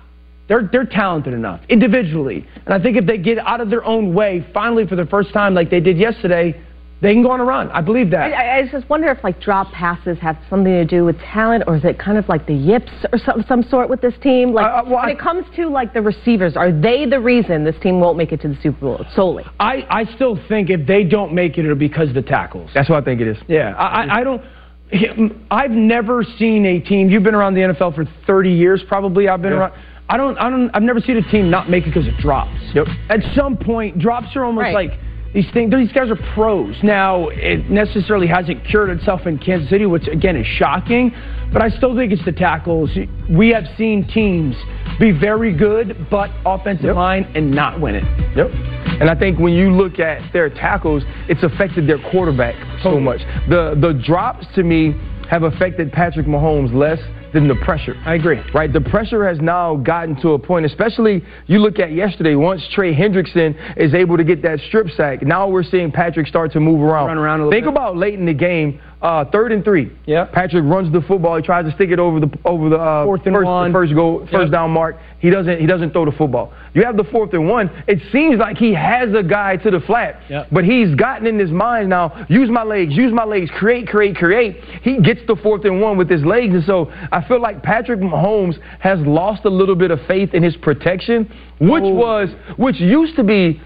They're 0.49 0.69
they're 0.71 0.87
talented 0.87 1.35
enough 1.35 1.61
individually, 1.69 2.47
and 2.67 2.75
I 2.75 2.83
think 2.83 2.97
if 2.97 3.07
they 3.07 3.19
get 3.19 3.39
out 3.39 3.61
of 3.61 3.71
their 3.71 3.85
own 3.85 4.15
way, 4.15 4.47
finally 4.53 4.87
for 4.87 4.97
the 4.97 5.07
first 5.07 5.33
time, 5.33 5.55
like 5.55 5.71
they 5.71 5.81
did 5.81 5.99
yesterday, 5.99 6.61
They 7.03 7.13
can 7.15 7.23
go 7.25 7.33
on 7.33 7.41
a 7.41 7.45
run. 7.45 7.69
I 7.73 7.81
believe 7.81 8.11
that. 8.13 8.33
I, 8.33 8.61
I 8.61 8.69
just 8.69 8.89
wonder 8.89 9.09
if 9.09 9.23
like 9.25 9.41
drop 9.41 9.73
passes 9.73 10.17
have 10.21 10.39
something 10.49 10.73
to 10.73 10.85
do 10.85 11.05
with 11.05 11.19
talent, 11.19 11.65
or 11.67 11.75
is 11.77 11.85
it 11.85 11.99
kind 11.99 12.17
of 12.17 12.29
like 12.29 12.47
the 12.47 12.55
yips 12.55 12.93
or 13.13 13.19
some 13.19 13.45
some 13.49 13.63
sort 13.65 13.91
with 13.91 14.01
this 14.01 14.15
team? 14.23 14.53
Like 14.53 14.67
Uh, 14.67 14.85
when 14.89 15.09
it 15.09 15.19
comes 15.19 15.45
to 15.57 15.67
like 15.69 15.93
the 15.93 16.01
receivers, 16.01 16.57
are 16.57 16.71
they 16.71 17.05
the 17.07 17.19
reason 17.19 17.65
this 17.65 17.75
team 17.83 17.99
won't 17.99 18.17
make 18.17 18.31
it 18.31 18.41
to 18.43 18.49
the 18.49 18.57
Super 18.63 18.79
Bowl 18.81 19.05
solely? 19.17 19.45
I, 19.59 19.85
I 19.91 20.05
still 20.15 20.39
think 20.49 20.71
if 20.71 20.87
they 20.87 21.03
don't 21.03 21.35
make 21.35 21.59
it, 21.59 21.65
it'll 21.65 21.75
be 21.77 21.89
because 21.89 22.09
of 22.11 22.15
the 22.15 22.23
tackles. 22.23 22.71
That's 22.73 22.89
what 22.89 23.03
I 23.03 23.05
think 23.05 23.21
it 23.21 23.27
is. 23.27 23.37
Yeah, 23.49 23.75
I, 23.75 24.05
I- 24.05 24.19
I 24.21 24.25
don't. 24.25 24.43
I've 25.51 25.71
never 25.71 26.23
seen 26.39 26.67
a 26.67 26.79
team. 26.79 27.09
You've 27.11 27.23
been 27.23 27.35
around 27.35 27.55
the 27.55 27.63
NFL 27.63 27.95
for 27.95 28.05
30 28.27 28.51
years, 28.53 28.83
probably. 28.87 29.29
I've 29.29 29.43
been 29.43 29.53
Yeah. 29.53 29.59
around. 29.59 29.73
I 30.09 30.17
don't. 30.19 30.37
I 30.39 30.51
don't. 30.51 30.71
I've 30.75 30.83
never 30.83 31.01
seen 31.01 31.17
a 31.17 31.23
team 31.31 31.51
not 31.51 31.71
make 31.71 31.85
it 31.87 31.95
because 31.95 32.07
of 32.07 32.15
drops. 32.19 32.51
Yep. 32.75 32.87
At 33.09 33.21
some 33.35 33.57
point, 33.57 33.99
drops 33.99 34.37
are 34.37 34.45
almost 34.45 34.65
Right. 34.65 34.75
like 34.91 35.01
these 35.35 35.51
things. 35.53 35.73
These 35.73 35.93
guys 35.93 36.11
are 36.11 36.35
pros. 36.35 36.77
Now, 36.83 37.29
it 37.29 37.71
necessarily 37.71 38.27
hasn't 38.27 38.65
cured 38.65 38.91
itself 38.91 39.27
in 39.27 39.39
Kansas 39.39 39.71
City, 39.71 39.87
which 39.87 40.07
again 40.09 40.37
is 40.37 40.47
shocking. 40.47 41.15
But 41.53 41.63
I 41.63 41.69
still 41.71 41.95
think 41.97 42.13
it's 42.13 42.25
the 42.25 42.33
tackles. 42.33 42.91
We 43.31 43.51
have 43.51 43.65
seen 43.77 44.07
teams 44.09 44.57
be 44.99 45.11
very 45.11 45.53
good, 45.53 46.07
but 46.11 46.31
offensive 46.47 46.87
Yep. 46.87 46.97
line 46.97 47.27
and 47.35 47.51
not 47.51 47.81
win 47.81 47.95
it. 47.95 48.05
Yep. 48.37 48.51
And 49.01 49.11
I 49.11 49.15
think 49.15 49.39
when 49.39 49.55
you 49.55 49.71
look 49.73 49.99
at 49.99 50.33
their 50.33 50.49
tackles, 50.49 51.03
it's 51.29 51.43
affected 51.43 51.87
their 51.87 51.99
quarterback 51.99 52.55
so 52.83 53.01
much. 53.01 53.21
The 53.49 53.77
the 53.81 53.95
drops 53.95 54.47
to 54.55 54.63
me 54.63 54.95
have 55.29 55.45
affected 55.45 55.93
Patrick 55.93 56.27
Mahomes 56.27 56.75
less 56.75 57.01
than 57.33 57.49
the 57.49 57.55
pressure. 57.57 57.95
I 58.05 58.15
agree. 58.15 58.41
Right? 58.55 58.73
The 58.73 58.81
pressure 58.81 59.27
has 59.27 59.39
now 59.41 59.77
gotten 59.77 60.21
to 60.23 60.31
a 60.31 60.39
point, 60.39 60.67
especially 60.67 61.23
you 61.47 61.59
look 61.59 61.79
at 61.79 61.93
yesterday, 61.93 62.35
once 62.35 62.63
Trey 62.73 62.95
Hendrickson 62.95 63.55
is 63.77 63.95
able 63.95 64.17
to 64.17 64.25
get 64.25 64.43
that 64.43 64.59
strip 64.69 64.89
sack, 64.91 65.23
now 65.23 65.49
we're 65.49 65.63
seeing 65.63 65.91
Patrick 65.93 66.27
start 66.27 66.53
to 66.53 66.61
move 66.61 66.81
around. 66.81 67.07
Run 67.09 67.19
around 67.19 67.41
a 67.41 67.45
little 67.45 67.53
Think 67.53 67.65
bit. 67.65 67.73
about 67.73 67.97
late 67.97 68.15
in 68.19 68.27
the 68.27 68.35
game, 68.35 68.81
uh, 69.01 69.25
third 69.33 69.51
and 69.53 69.65
three. 69.65 69.91
Yeah. 70.07 70.27
Patrick 70.27 70.65
runs 70.65 70.93
the 70.93 71.01
football. 71.01 71.37
He 71.37 71.43
tries 71.43 71.65
to 71.65 71.73
stick 71.75 71.91
it 71.91 71.99
over 71.99 72.21
the 72.21 72.31
over 72.45 72.69
the 72.69 72.77
uh, 72.79 73.05
Fourth 73.05 73.27
and 73.27 73.35
first, 73.35 73.47
one. 73.47 73.73
first 73.73 73.95
goal, 73.95 74.21
first 74.31 74.33
Yep. 74.33 74.51
down 74.53 74.71
mark. 74.71 74.97
He 75.19 75.31
doesn't 75.31 75.59
he 75.61 75.67
doesn't 75.67 75.93
throw 75.93 76.05
the 76.05 76.13
football. 76.13 76.53
You 76.75 76.85
have 76.85 76.97
the 76.97 77.05
fourth 77.05 77.33
and 77.35 77.49
one. 77.49 77.71
It 77.87 77.99
seems 78.13 78.39
like 78.39 78.57
he 78.59 78.73
has 78.75 79.13
a 79.15 79.23
guy 79.23 79.57
to 79.59 79.71
the 79.71 79.81
flat, 79.81 80.21
Yep. 80.29 80.49
but 80.53 80.65
he's 80.65 80.95
gotten 80.95 81.27
in 81.27 81.39
his 81.39 81.51
mind 81.51 81.89
now. 81.89 82.27
Use 82.29 82.49
my 82.51 82.63
legs, 82.63 82.95
use 82.95 83.13
my 83.13 83.25
legs, 83.25 83.51
create, 83.57 83.87
create, 83.89 84.17
create. 84.17 84.57
He 84.83 84.99
gets 85.01 85.21
the 85.27 85.37
fourth 85.37 85.65
and 85.65 85.81
one 85.81 85.97
with 85.97 86.09
his 86.09 86.25
legs, 86.25 86.55
and 86.55 86.65
so 86.65 86.91
I 87.11 87.22
feel 87.27 87.41
like 87.41 87.63
Patrick 87.63 88.01
Mahomes 88.01 88.59
has 88.81 88.99
lost 89.01 89.45
a 89.45 89.51
little 89.51 89.75
bit 89.75 89.91
of 89.91 89.99
faith 90.07 90.35
in 90.35 90.43
his 90.43 90.57
protection, 90.57 91.25
which 91.61 91.85
oh. 91.85 91.95
was 91.95 92.29
which 92.57 92.81
used 92.81 93.17
to 93.17 93.25
be 93.25 93.61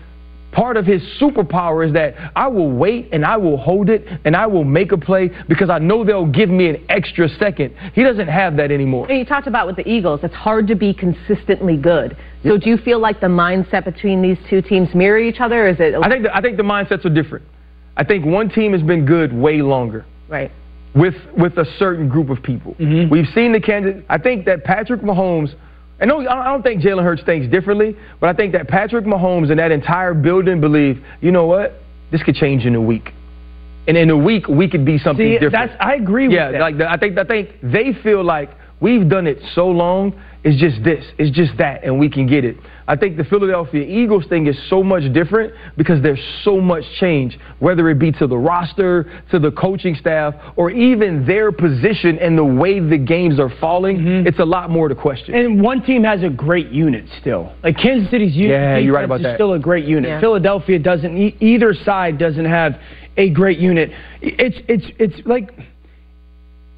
part 0.53 0.79
of 0.79 0.87
his 0.87 1.03
superpower 1.21 1.87
is 1.87 1.93
that 1.93 2.15
I 2.35 2.49
will 2.49 2.71
wait 2.71 3.11
and 3.13 3.27
I 3.27 3.37
will 3.37 3.59
hold 3.59 3.91
it 3.91 4.07
and 4.25 4.35
I 4.35 4.47
will 4.47 4.65
make 4.65 4.91
a 4.93 4.97
play 4.97 5.31
because 5.49 5.69
I 5.69 5.79
know 5.79 6.03
they'll 6.03 6.25
give 6.25 6.49
me 6.49 6.71
an 6.71 6.87
extra 6.89 7.29
second. 7.29 7.75
He 7.93 8.03
doesn't 8.03 8.29
have 8.29 8.57
that 8.57 8.71
anymore. 8.71 9.11
You 9.11 9.27
talked 9.27 9.49
about 9.49 9.67
with 9.67 9.77
the 9.77 9.87
Eagles, 9.87 10.21
it's 10.23 10.35
hard 10.35 10.67
to 10.69 10.75
be 10.75 10.95
consistently 10.95 11.77
good. 11.77 12.17
So 12.43 12.57
do 12.57 12.71
you 12.71 12.79
feel 12.79 13.01
like 13.01 13.21
the 13.21 13.27
mindset 13.27 13.85
between 13.85 14.23
these 14.23 14.39
two 14.49 14.63
teams 14.63 14.95
mirror 14.95 15.19
each 15.19 15.41
other? 15.41 15.69
Is 15.69 15.77
it 15.79 15.95
I 16.03 16.09
think 16.09 16.23
the, 16.23 16.35
I 16.35 16.41
think 16.41 16.57
the 16.57 16.63
mindsets 16.63 17.05
are 17.05 17.11
different. 17.11 17.45
I 17.99 18.05
think 18.05 18.25
one 18.25 18.49
team 18.49 18.73
has 18.73 18.83
been 18.83 19.05
good 19.05 19.35
way 19.35 19.61
longer 19.61 20.07
right? 20.29 20.51
With 20.97 21.15
with 21.37 21.57
a 21.59 21.67
certain 21.79 22.09
group 22.09 22.31
of 22.31 22.43
people. 22.43 22.75
Mm-hmm. 22.75 23.11
We've 23.11 23.29
seen 23.35 23.53
the 23.53 23.61
Kansas. 23.61 24.03
I 24.09 24.19
think 24.19 24.47
that 24.47 24.65
Patrick 24.65 25.03
Mahomes. 25.03 25.55
And 25.99 26.09
no, 26.11 26.21
I 26.29 26.45
don't- 26.51 26.63
think 26.63 26.83
Jalen 26.83 27.05
Hurts 27.05 27.23
thinks 27.23 27.47
differently, 27.51 27.97
but 28.21 28.29
I 28.29 28.35
think 28.35 28.53
that 28.53 28.69
Patrick 28.69 29.07
Mahomes 29.07 29.51
and 29.51 29.59
that 29.59 29.71
entire 29.71 30.13
building 30.13 30.61
believe, 30.61 31.03
you 31.23 31.31
know 31.33 31.47
what, 31.47 31.73
this 32.13 32.23
could 32.23 32.35
change 32.35 32.67
in 32.67 32.75
a 32.75 32.81
week, 32.81 33.13
and 33.89 33.97
in 33.97 34.11
a 34.11 34.17
week 34.17 34.47
we 34.47 34.69
could 34.69 34.85
be 34.85 34.99
something 34.99 35.25
See, 35.27 35.33
different. 35.39 35.53
that's 35.53 35.73
I 35.81 35.95
agree 35.95 36.29
with 36.29 36.37
yeah, 36.37 36.53
that. 36.53 36.61
like 36.61 36.77
the, 36.77 36.91
I 36.91 36.99
think 36.99 37.17
I 37.19 37.25
think 37.25 37.49
they 37.63 37.95
feel 38.03 38.23
like 38.23 38.51
we've 38.81 39.09
done 39.09 39.27
it 39.27 39.39
so 39.55 39.67
long. 39.69 40.21
It's 40.45 40.61
just 40.61 40.85
this, 40.85 41.05
it's 41.19 41.37
just 41.37 41.59
that, 41.59 41.83
and 41.83 41.99
we 41.99 42.09
can 42.09 42.29
get 42.29 42.45
it. 42.45 42.57
I 42.87 42.95
think 42.95 43.17
the 43.17 43.25
Philadelphia 43.25 43.83
Eagles 43.83 44.27
thing 44.29 44.47
is 44.47 44.57
so 44.71 44.81
much 44.81 45.13
different 45.13 45.53
because 45.77 46.01
there's 46.05 46.23
so 46.45 46.61
much 46.61 46.85
change, 47.01 47.37
whether 47.59 47.91
it 47.91 47.99
be 47.99 48.13
to 48.13 48.29
the 48.29 48.37
roster, 48.39 49.11
to 49.33 49.41
the 49.41 49.51
coaching 49.51 49.97
staff, 49.97 50.35
or 50.55 50.71
even 50.71 51.27
their 51.27 51.51
position 51.51 52.17
and 52.21 52.39
the 52.39 52.45
way 52.45 52.79
the 52.79 52.97
games 52.97 53.41
are 53.41 53.51
falling. 53.61 53.99
Mm-hmm. 53.99 54.29
It's 54.29 54.39
a 54.39 54.45
lot 54.45 54.71
more 54.71 54.87
to 54.89 54.95
question. 54.95 55.35
And 55.35 55.61
one 55.61 55.83
team 55.83 56.05
has 56.05 56.23
a 56.23 56.31
great 56.31 56.69
unit 56.71 57.07
still. 57.21 57.53
Like 57.65 57.77
Kansas 57.77 58.09
City's 58.09 58.37
unit 58.37 58.53
Yeah, 58.53 58.77
you're 58.79 58.95
right 58.95 59.05
about 59.05 59.17
is 59.17 59.25
that. 59.25 59.37
still 59.37 59.55
a 59.55 59.59
great 59.59 59.85
unit. 59.85 60.09
Yeah. 60.11 60.21
Philadelphia 60.21 60.79
doesn't. 60.79 61.17
E- 61.17 61.37
either 61.41 61.75
side 61.75 62.19
doesn't 62.19 62.45
have 62.45 62.75
a 63.17 63.31
great 63.31 63.59
unit. 63.59 63.91
It's 64.23 64.59
it's 64.69 64.85
it's 65.01 65.27
like 65.27 65.51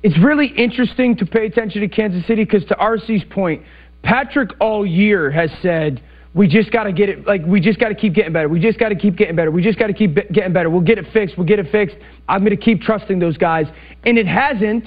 it's 0.03 0.19
really 0.19 0.47
interesting 0.47 1.17
to 1.17 1.27
pay 1.27 1.47
attention 1.47 1.81
to 1.81 1.89
Kansas 1.89 2.27
City 2.27 2.45
because 2.45 2.65
to 2.67 2.75
RC's 2.75 3.25
point, 3.31 3.63
Patrick 4.03 4.51
all 4.61 4.87
year 4.87 5.31
has 5.31 5.51
said. 5.61 6.03
We 6.35 6.47
just 6.47 6.71
got 6.71 6.85
to 6.85 6.93
get 6.93 7.09
it. 7.09 7.27
Like 7.27 7.45
we 7.45 7.61
just 7.61 7.81
got 7.81 7.89
to 7.89 7.95
keep 7.95 8.15
getting 8.15 8.33
better. 8.33 8.49
We 8.49 8.61
just 8.61 8.79
got 8.79 8.91
to 8.91 8.95
keep 8.95 9.17
getting 9.17 9.35
better. 9.35 9.51
We 9.51 9.63
just 9.63 9.79
got 9.79 9.89
to 9.89 9.93
keep 9.93 10.15
getting 10.15 10.53
better. 10.53 10.71
We'll 10.71 10.83
get 10.83 10.99
it 10.99 11.07
fixed. 11.13 11.37
We'll 11.37 11.47
get 11.47 11.59
it 11.59 11.73
fixed. 11.73 11.97
I'm 12.29 12.41
going 12.41 12.57
to 12.57 12.63
keep 12.63 12.83
trusting 12.83 13.19
those 13.19 13.37
guys, 13.37 13.67
and 14.05 14.19
it 14.19 14.27
hasn't. 14.27 14.85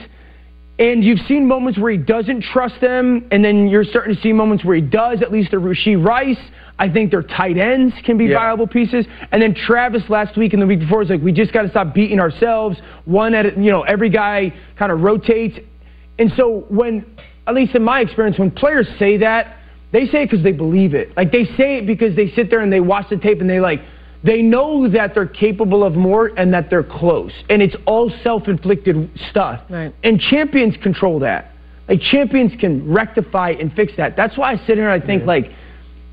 And 0.80 1.04
you've 1.04 1.20
seen 1.28 1.48
moments 1.48 1.78
where 1.78 1.92
he 1.92 1.98
doesn't 1.98 2.42
trust 2.42 2.82
them, 2.82 3.28
and 3.32 3.46
then 3.46 3.68
you're 3.68 3.84
starting 3.84 4.16
to 4.16 4.22
see 4.22 4.34
moments 4.34 4.66
where 4.66 4.76
he 4.76 4.82
does. 4.82 5.22
At 5.22 5.32
least 5.32 5.54
a 5.54 5.58
Rashee 5.58 6.04
Rice. 6.04 6.40
I 6.80 6.90
think 6.90 7.12
their 7.12 7.22
tight 7.22 7.58
ends 7.58 7.94
can 8.04 8.18
be 8.18 8.26
Yeah. 8.26 8.38
viable 8.40 8.66
pieces. 8.66 9.06
And 9.32 9.40
then 9.40 9.54
Travis 9.54 10.10
last 10.10 10.36
week 10.36 10.54
and 10.54 10.62
the 10.62 10.66
week 10.66 10.80
before 10.80 11.00
was 11.00 11.12
like, 11.12 11.22
we 11.22 11.32
just 11.32 11.52
got 11.54 11.62
to 11.62 11.70
stop 11.70 11.94
beating 11.94 12.20
ourselves. 12.20 12.82
One 13.06 13.36
at 13.36 13.46
a- 13.46 13.62
you 13.62 13.70
know 13.70 13.82
every 13.84 14.10
guy 14.10 14.52
kind 14.78 14.92
of 14.92 15.04
rotates. 15.04 15.60
And 16.18 16.32
so 16.34 16.66
when, 16.70 17.06
at 17.46 17.54
least 17.54 17.76
in 17.76 17.84
my 17.84 18.00
experience, 18.00 18.40
when 18.40 18.50
players 18.50 18.88
say 18.98 19.18
that, 19.18 19.58
they 19.92 20.08
say 20.08 20.24
it 20.24 20.32
because 20.32 20.44
they 20.44 20.54
believe 20.54 20.96
it. 20.96 21.16
Like 21.16 21.32
they 21.32 21.46
say 21.58 21.78
it 21.78 21.86
because 21.86 22.16
they 22.16 22.30
sit 22.30 22.50
there 22.50 22.62
and 22.62 22.74
they 22.74 22.80
watch 22.80 23.10
the 23.10 23.18
tape 23.18 23.42
and 23.42 23.50
they 23.50 23.60
like 23.60 23.82
they 24.24 24.42
know 24.42 24.88
that 24.90 25.14
they're 25.16 25.26
capable 25.26 25.84
of 25.84 25.94
more 25.96 26.28
and 26.38 26.54
that 26.54 26.70
they're 26.70 26.84
close. 26.84 27.32
And 27.50 27.62
it's 27.62 27.76
all 27.86 28.12
self-inflicted 28.24 29.10
stuff. 29.30 29.62
Right. 29.70 29.94
And 30.04 30.20
champions 30.20 30.76
control 30.82 31.20
that. 31.20 31.54
Like 31.88 32.02
champions 32.02 32.52
can 32.60 32.92
rectify 32.92 33.52
and 33.60 33.74
fix 33.74 33.94
that. 33.98 34.16
That's 34.16 34.38
why 34.38 34.54
I 34.54 34.58
sit 34.66 34.76
here 34.78 34.90
and 34.90 35.04
I 35.04 35.06
think 35.06 35.26
like 35.26 35.52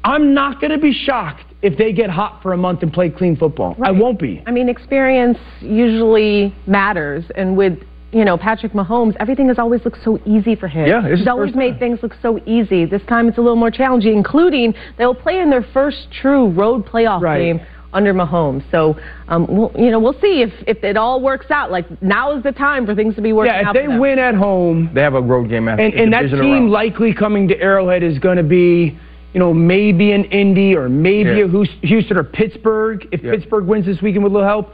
I'm 0.04 0.32
not 0.32 0.60
going 0.60 0.70
to 0.70 0.78
be 0.78 0.92
shocked 0.92 1.44
if 1.60 1.76
they 1.76 1.92
get 1.92 2.08
hot 2.08 2.40
for 2.42 2.52
a 2.52 2.56
month 2.56 2.82
and 2.82 2.92
play 2.92 3.10
clean 3.10 3.36
football. 3.36 3.76
I 3.82 3.90
won't 3.90 4.18
be. 4.18 4.42
I 4.46 4.50
mean, 4.52 4.68
experience 4.68 5.38
usually 5.60 6.54
matters, 6.66 7.24
and 7.36 7.56
with 7.56 7.78
you 8.12 8.24
know 8.24 8.38
Patrick 8.38 8.72
Mahomes, 8.72 9.16
everything 9.20 9.48
has 9.48 9.58
always 9.58 9.84
looked 9.84 9.98
so 10.02 10.18
easy 10.24 10.54
for 10.54 10.68
him. 10.68 10.86
Yeah, 10.86 11.06
is 11.08 11.18
he's 11.18 11.28
always 11.28 11.54
made 11.54 11.72
time. 11.72 11.78
things 11.80 11.98
look 12.02 12.14
so 12.22 12.40
easy. 12.46 12.86
This 12.86 13.02
time 13.08 13.28
it's 13.28 13.38
a 13.38 13.40
little 13.40 13.56
more 13.56 13.70
challenging, 13.70 14.16
including 14.16 14.72
they'll 14.96 15.14
play 15.14 15.40
in 15.40 15.50
their 15.50 15.66
first 15.74 16.08
true 16.22 16.48
road 16.50 16.86
playoff 16.86 17.20
Right. 17.20 17.38
game 17.40 17.60
under 17.92 18.12
Mahomes. 18.12 18.62
So, 18.70 18.96
um, 19.28 19.46
we'll, 19.48 19.72
you 19.76 19.90
know, 19.90 19.98
we'll 19.98 20.18
see 20.20 20.42
if 20.42 20.52
if 20.66 20.84
it 20.84 20.96
all 20.96 21.20
works 21.20 21.50
out. 21.50 21.70
Like 21.70 21.86
now 22.02 22.36
is 22.36 22.42
the 22.42 22.52
time 22.52 22.84
for 22.86 22.94
things 22.94 23.14
to 23.14 23.22
be 23.22 23.32
working 23.32 23.52
out. 23.52 23.56
Yeah, 23.56 23.60
if 23.62 23.66
out. 23.68 23.74
they 23.74 23.84
for 23.84 23.88
them. 23.92 24.00
win 24.00 24.18
at 24.18 24.34
home, 24.34 24.90
They 24.94 25.00
have 25.02 25.14
a 25.14 25.20
road 25.22 25.48
game 25.48 25.68
after 25.68 25.82
and, 25.84 25.94
and 25.94 26.12
that 26.12 26.22
team 26.30 26.40
round. 26.40 26.70
likely 26.70 27.14
coming 27.14 27.48
to 27.48 27.58
Arrowhead 27.60 28.02
is 28.02 28.18
going 28.18 28.36
to 28.36 28.42
be, 28.42 28.98
you 29.32 29.40
know, 29.40 29.54
maybe 29.54 30.12
an 30.12 30.24
Indy 30.24 30.74
or 30.76 30.88
maybe 30.88 31.30
Yeah. 31.30 31.44
a 31.44 31.48
Hous- 31.48 31.68
Houston 31.82 32.16
or 32.18 32.24
Pittsburgh. 32.24 33.06
If 33.12 33.22
Yeah. 33.22 33.32
Pittsburgh 33.32 33.66
wins 33.66 33.86
this 33.86 34.02
weekend 34.02 34.22
with 34.24 34.32
a 34.32 34.34
little 34.34 34.48
help, 34.48 34.72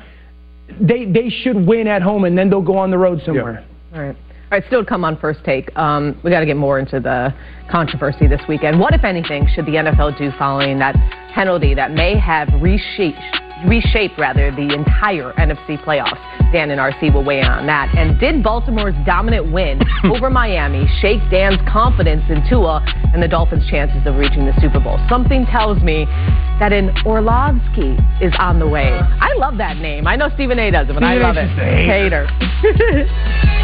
they 0.80 1.04
they 1.04 1.28
should 1.28 1.66
win 1.66 1.86
at 1.86 2.02
home 2.02 2.24
and 2.24 2.36
then 2.36 2.50
they'll 2.50 2.62
go 2.62 2.76
on 2.78 2.90
the 2.90 2.98
road 2.98 3.22
somewhere. 3.24 3.62
All 3.94 4.00
right. 4.02 4.16
All 4.54 4.60
right, 4.60 4.66
still 4.68 4.84
to 4.84 4.88
come 4.88 5.04
on 5.04 5.18
first 5.18 5.42
take. 5.42 5.76
Um, 5.76 6.16
we 6.22 6.30
got 6.30 6.38
to 6.38 6.46
get 6.46 6.56
more 6.56 6.78
into 6.78 7.00
the 7.00 7.34
controversy 7.68 8.28
this 8.28 8.40
weekend. 8.48 8.78
What, 8.78 8.94
if 8.94 9.02
anything, 9.02 9.48
should 9.52 9.66
the 9.66 9.72
NFL 9.72 10.16
do 10.16 10.30
following 10.38 10.78
that 10.78 10.94
penalty 11.34 11.74
that 11.74 11.90
may 11.90 12.16
have 12.16 12.46
reshaped, 12.62 13.18
reshaped 13.66 14.14
rather, 14.16 14.52
the 14.52 14.72
entire 14.72 15.32
NFC 15.32 15.82
playoffs? 15.82 16.22
Dan 16.52 16.70
and 16.70 16.78
RC 16.78 17.12
will 17.12 17.24
weigh 17.24 17.40
in 17.40 17.46
on 17.46 17.66
that. 17.66 17.92
And 17.98 18.20
did 18.20 18.44
Baltimore's 18.44 18.94
dominant 19.04 19.50
win 19.52 19.82
over 20.04 20.30
Miami 20.30 20.86
shake 21.02 21.18
Dan's 21.32 21.58
confidence 21.68 22.22
in 22.28 22.48
Tua 22.48 22.80
and 23.12 23.20
the 23.20 23.26
Dolphins' 23.26 23.66
chances 23.68 24.06
of 24.06 24.14
reaching 24.14 24.46
the 24.46 24.54
Super 24.60 24.78
Bowl? 24.78 25.04
Something 25.08 25.46
tells 25.46 25.82
me 25.82 26.04
that 26.62 26.72
an 26.72 26.94
Orlovsky 27.04 27.98
is 28.24 28.32
on 28.38 28.60
the 28.60 28.68
way. 28.68 28.86
I 28.86 29.34
love 29.36 29.56
that 29.58 29.78
name. 29.78 30.06
I 30.06 30.14
know 30.14 30.28
Stephen 30.34 30.60
A. 30.60 30.70
doesn't, 30.70 30.94
but 30.94 31.02
I 31.02 31.16
Stephen 31.18 31.22
love 31.26 31.36
A's 31.36 31.50
it. 31.58 31.86
hater. 31.90 33.50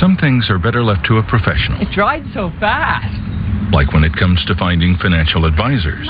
Some 0.00 0.16
things 0.16 0.48
are 0.48 0.58
better 0.58 0.82
left 0.82 1.04
to 1.06 1.18
a 1.18 1.22
professional, 1.22 1.80
It 1.82 1.90
dried 1.92 2.24
so 2.32 2.50
fast. 2.58 3.12
like 3.72 3.92
when 3.92 4.02
it 4.02 4.16
comes 4.16 4.42
to 4.46 4.54
finding 4.56 4.96
financial 4.96 5.44
advisors. 5.44 6.08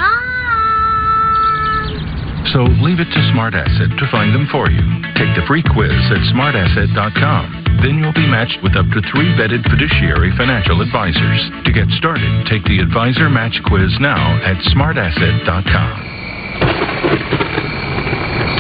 So 2.55 2.63
leave 2.83 2.99
it 2.99 3.11
to 3.13 3.21
Smart 3.33 3.55
Asset 3.55 3.91
to 3.99 4.07
find 4.11 4.35
them 4.35 4.47
for 4.51 4.71
you. 4.71 4.81
Take 5.15 5.35
the 5.37 5.43
free 5.47 5.63
quiz 5.63 5.93
at 6.11 6.23
smartasset.com. 6.33 7.83
Then 7.83 7.99
you'll 7.99 8.15
be 8.17 8.27
matched 8.27 8.63
with 8.63 8.77
up 8.77 8.87
to 8.95 9.01
three 9.13 9.29
vetted 9.37 9.63
fiduciary 9.69 10.33
financial 10.37 10.81
advisors. 10.81 11.41
To 11.65 11.73
get 11.73 11.89
started, 11.99 12.47
take 12.49 12.65
the 12.65 12.79
Advisor 12.81 13.29
Match 13.29 13.61
Quiz 13.67 13.93
now 14.01 14.41
at 14.43 14.57
smartasset.com. 14.73 15.95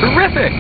Terrific! 0.00 0.52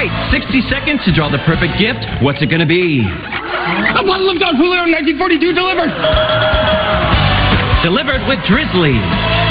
Right, 0.00 0.32
60 0.32 0.64
seconds 0.72 1.04
to 1.04 1.12
draw 1.12 1.28
the 1.28 1.40
perfect 1.44 1.76
gift. 1.76 2.00
What's 2.24 2.40
it 2.40 2.48
gonna 2.48 2.68
be? 2.68 3.04
A 3.04 4.00
bottle 4.00 4.32
of 4.32 4.40
Don 4.40 4.56
Julio 4.56 4.88
1942 4.88 5.52
delivered. 5.52 5.92
Delivered 7.84 8.24
with 8.24 8.40
Drizzly. 8.48 8.96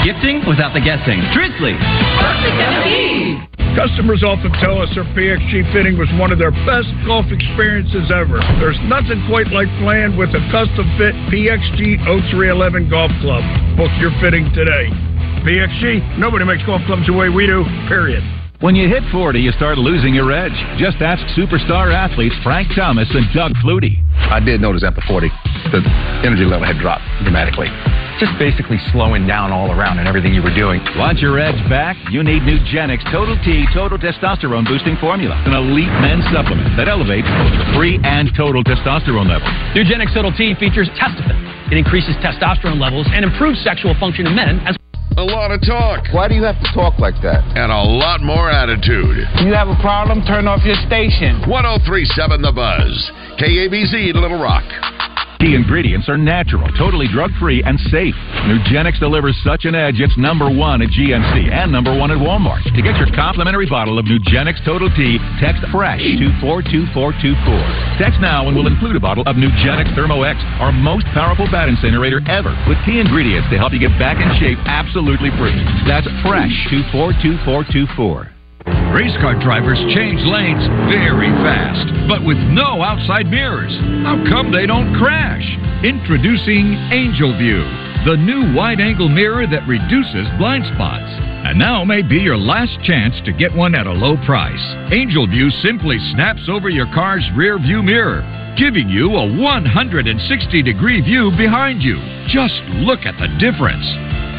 Gifting 0.02 0.42
without 0.50 0.74
the 0.74 0.82
guessing. 0.82 1.22
Drizzly. 1.30 1.74
What's 1.78 2.42
it 2.42 2.54
gonna 2.58 2.82
be? 2.82 3.38
Customers 3.78 4.26
often 4.26 4.50
tell 4.58 4.82
us 4.82 4.90
their 4.98 5.06
PXG 5.14 5.70
fitting 5.70 5.94
was 5.94 6.10
one 6.18 6.34
of 6.34 6.38
their 6.42 6.50
best 6.66 6.90
golf 7.06 7.30
experiences 7.30 8.10
ever. 8.10 8.42
There's 8.58 8.80
nothing 8.90 9.22
quite 9.30 9.46
like 9.54 9.70
playing 9.78 10.18
with 10.18 10.34
a 10.34 10.42
custom 10.50 10.90
fit 10.98 11.14
PXG 11.30 12.02
0311 12.02 12.90
golf 12.90 13.14
club. 13.22 13.46
Book 13.78 13.92
your 14.02 14.10
fitting 14.18 14.50
today. 14.50 14.90
PXG, 15.46 16.18
nobody 16.18 16.44
makes 16.44 16.66
golf 16.66 16.82
clubs 16.86 17.06
the 17.06 17.14
way 17.14 17.30
we 17.30 17.46
do, 17.46 17.62
period. 17.86 18.39
When 18.60 18.76
you 18.76 18.92
hit 18.92 19.00
40, 19.08 19.40
you 19.40 19.52
start 19.56 19.78
losing 19.78 20.12
your 20.12 20.28
edge. 20.36 20.52
Just 20.76 21.00
ask 21.00 21.24
superstar 21.32 21.96
athletes 21.96 22.36
Frank 22.44 22.68
Thomas 22.76 23.08
and 23.08 23.24
Doug 23.32 23.56
Flutie. 23.64 23.96
I 24.28 24.36
did 24.36 24.60
notice 24.60 24.84
after 24.84 25.00
40, 25.08 25.32
the 25.72 25.80
energy 26.28 26.44
level 26.44 26.68
had 26.68 26.76
dropped 26.76 27.00
dramatically. 27.24 27.72
Just 28.20 28.36
basically 28.36 28.76
slowing 28.92 29.24
down 29.24 29.48
all 29.48 29.72
around 29.72 29.96
and 29.96 30.04
everything 30.04 30.36
you 30.36 30.44
were 30.44 30.52
doing. 30.52 30.84
Want 31.00 31.24
your 31.24 31.40
edge 31.40 31.56
back? 31.72 31.96
You 32.12 32.20
need 32.20 32.44
Nugenix 32.44 33.00
Total 33.08 33.32
T 33.40 33.64
Total 33.72 33.96
Testosterone 33.96 34.68
Boosting 34.68 35.00
Formula, 35.00 35.40
an 35.48 35.56
elite 35.56 35.88
men's 36.04 36.28
supplement 36.28 36.76
that 36.76 36.84
elevates 36.84 37.32
both 37.40 37.56
your 37.56 37.64
free 37.72 37.96
and 38.04 38.28
total 38.36 38.60
testosterone 38.60 39.24
levels. 39.24 39.48
Nugenix 39.72 40.12
Total 40.12 40.36
T 40.36 40.52
features 40.60 40.92
testofen. 41.00 41.72
It 41.72 41.80
increases 41.80 42.12
testosterone 42.20 42.76
levels 42.76 43.08
and 43.08 43.24
improves 43.24 43.56
sexual 43.64 43.96
function 43.96 44.26
in 44.26 44.36
men 44.36 44.60
as 44.68 44.76
A 45.20 45.28
lot 45.36 45.50
of 45.52 45.60
talk. 45.60 46.08
Why 46.14 46.28
do 46.28 46.34
you 46.34 46.44
have 46.44 46.58
to 46.64 46.72
talk 46.72 46.98
like 46.98 47.20
that? 47.20 47.44
And 47.52 47.70
a 47.70 47.82
lot 47.84 48.22
more 48.22 48.48
attitude. 48.48 49.18
You 49.44 49.52
have 49.52 49.68
a 49.68 49.76
problem? 49.76 50.24
Turn 50.24 50.48
off 50.48 50.64
your 50.64 50.80
station. 50.88 51.44
1037 51.44 52.40
The 52.40 52.50
Buzz. 52.50 53.12
KABZ 53.36 54.14
Little 54.14 54.40
Rock. 54.40 54.64
Key 55.40 55.56
ingredients 55.56 56.06
are 56.12 56.18
natural, 56.18 56.68
totally 56.76 57.08
drug 57.08 57.32
free, 57.40 57.64
and 57.64 57.80
safe. 57.88 58.12
Nugenix 58.44 59.00
delivers 59.00 59.32
such 59.42 59.64
an 59.64 59.74
edge, 59.74 59.96
it's 59.96 60.12
number 60.18 60.52
one 60.52 60.82
at 60.82 60.92
GNC 60.92 61.50
and 61.50 61.72
number 61.72 61.96
one 61.96 62.10
at 62.10 62.18
Walmart. 62.18 62.60
To 62.62 62.82
get 62.82 63.00
your 63.00 63.08
complimentary 63.16 63.64
bottle 63.64 63.98
of 63.98 64.04
Nugenix 64.04 64.62
Total 64.66 64.92
T, 64.92 65.16
text 65.40 65.64
FRESH 65.72 66.04
to 66.20 66.28
42424. 66.44 67.96
Text 67.96 68.20
now 68.20 68.48
and 68.48 68.54
we'll 68.54 68.68
include 68.68 68.96
a 68.96 69.00
bottle 69.00 69.24
of 69.24 69.36
Nugenix 69.36 69.88
Thermo 69.96 70.28
X, 70.28 70.36
our 70.60 70.72
most 70.72 71.06
powerful 71.16 71.48
bat 71.50 71.72
incinerator 71.72 72.20
ever, 72.28 72.52
with 72.68 72.76
key 72.84 73.00
ingredients 73.00 73.48
to 73.48 73.56
help 73.56 73.72
you 73.72 73.80
get 73.80 73.96
back 73.96 74.20
in 74.20 74.28
shape 74.36 74.60
absolutely 74.68 75.32
free. 75.40 75.56
That's 75.88 76.06
FRESH 76.20 76.68
to 76.68 76.84
42424. 76.92 78.29
Race 78.66 79.16
car 79.22 79.38
drivers 79.40 79.78
change 79.94 80.20
lanes 80.26 80.66
very 80.90 81.30
fast, 81.40 81.88
but 82.08 82.24
with 82.26 82.36
no 82.52 82.82
outside 82.82 83.30
mirrors. 83.30 83.72
How 84.04 84.20
come 84.28 84.52
they 84.52 84.66
don't 84.66 84.94
crash? 84.98 85.46
Introducing 85.84 86.74
Angel 86.92 87.32
View, 87.38 87.64
the 88.04 88.18
new 88.18 88.52
wide 88.52 88.80
angle 88.80 89.08
mirror 89.08 89.46
that 89.46 89.66
reduces 89.66 90.28
blind 90.36 90.66
spots. 90.74 91.08
And 91.46 91.58
now 91.58 91.84
may 91.84 92.02
be 92.02 92.16
your 92.18 92.36
last 92.36 92.76
chance 92.84 93.14
to 93.24 93.32
get 93.32 93.54
one 93.54 93.74
at 93.74 93.86
a 93.86 93.92
low 93.92 94.16
price. 94.26 94.60
Angel 94.92 95.26
View 95.26 95.50
simply 95.62 95.96
snaps 96.12 96.42
over 96.50 96.68
your 96.68 96.86
car's 96.92 97.24
rear 97.34 97.58
view 97.58 97.82
mirror, 97.82 98.20
giving 98.58 98.90
you 98.90 99.16
a 99.16 99.36
160 99.38 100.62
degree 100.62 101.00
view 101.00 101.30
behind 101.38 101.80
you. 101.80 101.96
Just 102.28 102.60
look 102.84 103.06
at 103.06 103.16
the 103.16 103.28
difference. 103.40 103.86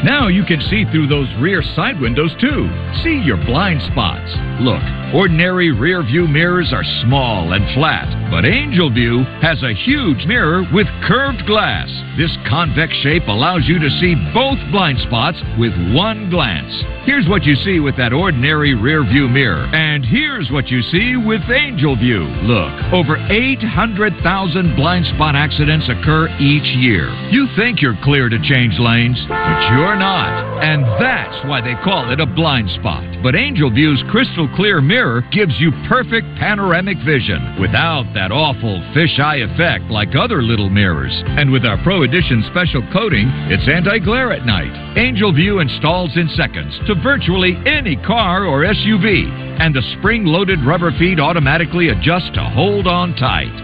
Now 0.04 0.26
you 0.26 0.44
can 0.44 0.60
see 0.62 0.84
through 0.90 1.06
those 1.06 1.28
rear 1.38 1.62
side 1.76 2.00
windows 2.00 2.34
too. 2.40 2.68
See 3.04 3.22
your 3.24 3.36
blind 3.36 3.82
spots. 3.82 4.30
Look, 4.60 4.82
ordinary 5.14 5.70
rear 5.70 6.02
view 6.02 6.26
mirrors 6.26 6.72
are 6.72 6.82
small 7.02 7.52
and 7.52 7.62
flat, 7.74 8.10
but 8.30 8.44
Angel 8.44 8.90
View 8.90 9.22
has 9.42 9.62
a 9.62 9.74
huge 9.74 10.26
mirror 10.26 10.64
with 10.72 10.88
curved 11.04 11.46
glass. 11.46 11.88
This 12.16 12.36
convex 12.48 12.92
shape 13.02 13.28
allows 13.28 13.62
you 13.66 13.78
to 13.78 13.90
see 14.00 14.14
both 14.34 14.58
blind 14.72 14.98
spots 15.06 15.38
with 15.56 15.72
one 15.94 16.30
glance. 16.30 16.72
Here's 17.04 17.28
what 17.28 17.44
you 17.44 17.56
see 17.56 17.80
with 17.80 17.96
that 17.96 18.12
ordinary 18.12 18.74
rear 18.74 19.02
view 19.02 19.28
mirror, 19.28 19.66
and 19.74 20.04
here's 20.04 20.50
what 20.50 20.68
you 20.68 20.82
see 20.82 21.16
with 21.16 21.42
Angel 21.50 21.96
View. 21.96 22.22
Look, 22.46 22.72
over 22.92 23.16
800,000 23.30 24.76
blind 24.76 25.06
spot 25.06 25.34
accidents 25.34 25.88
occur 25.88 26.28
each 26.38 26.68
year. 26.78 27.10
You 27.30 27.48
think 27.56 27.82
you're 27.82 27.98
clear 28.04 28.28
to 28.28 28.38
change 28.42 28.78
lanes, 28.78 29.18
but 29.28 29.60
you're 29.70 29.91
not. 29.96 30.62
And 30.62 30.84
that's 31.00 31.46
why 31.48 31.60
they 31.60 31.74
call 31.82 32.10
it 32.10 32.20
a 32.20 32.26
blind 32.26 32.70
spot. 32.78 33.02
But 33.22 33.34
Angel 33.34 33.70
View's 33.70 34.02
crystal 34.10 34.48
clear 34.54 34.80
mirror 34.80 35.22
gives 35.32 35.54
you 35.58 35.72
perfect 35.88 36.26
panoramic 36.38 36.98
vision 37.04 37.60
without 37.60 38.06
that 38.14 38.30
awful 38.30 38.80
fisheye 38.94 39.42
effect 39.42 39.90
like 39.90 40.14
other 40.14 40.42
little 40.42 40.70
mirrors. 40.70 41.12
And 41.38 41.50
with 41.50 41.64
our 41.64 41.82
Pro 41.82 42.02
Edition 42.02 42.44
special 42.50 42.82
coating, 42.92 43.28
it's 43.50 43.68
anti 43.68 43.98
glare 43.98 44.32
at 44.32 44.46
night. 44.46 44.72
Angel 44.96 45.32
View 45.32 45.60
installs 45.60 46.16
in 46.16 46.28
seconds 46.36 46.78
to 46.86 46.94
virtually 47.02 47.56
any 47.66 47.96
car 47.96 48.44
or 48.44 48.64
SUV, 48.64 49.26
and 49.60 49.74
the 49.74 49.82
spring 49.98 50.24
loaded 50.24 50.60
rubber 50.64 50.92
feet 50.98 51.18
automatically 51.18 51.88
adjust 51.88 52.34
to 52.34 52.42
hold 52.42 52.86
on 52.86 53.14
tight. 53.16 53.54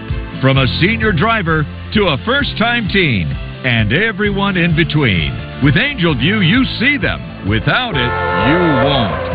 From 0.40 0.58
a 0.58 0.66
senior 0.80 1.12
driver 1.12 1.64
to 1.94 2.14
a 2.14 2.18
first 2.24 2.56
time 2.58 2.88
teen 2.92 3.47
and 3.64 3.92
everyone 3.92 4.56
in 4.56 4.76
between. 4.76 5.32
With 5.64 5.76
Angel 5.76 6.14
View, 6.14 6.40
you 6.40 6.64
see 6.78 6.98
them. 6.98 7.48
Without 7.48 7.94
it, 7.96 8.12
you 8.50 8.60
won't. 8.86 9.28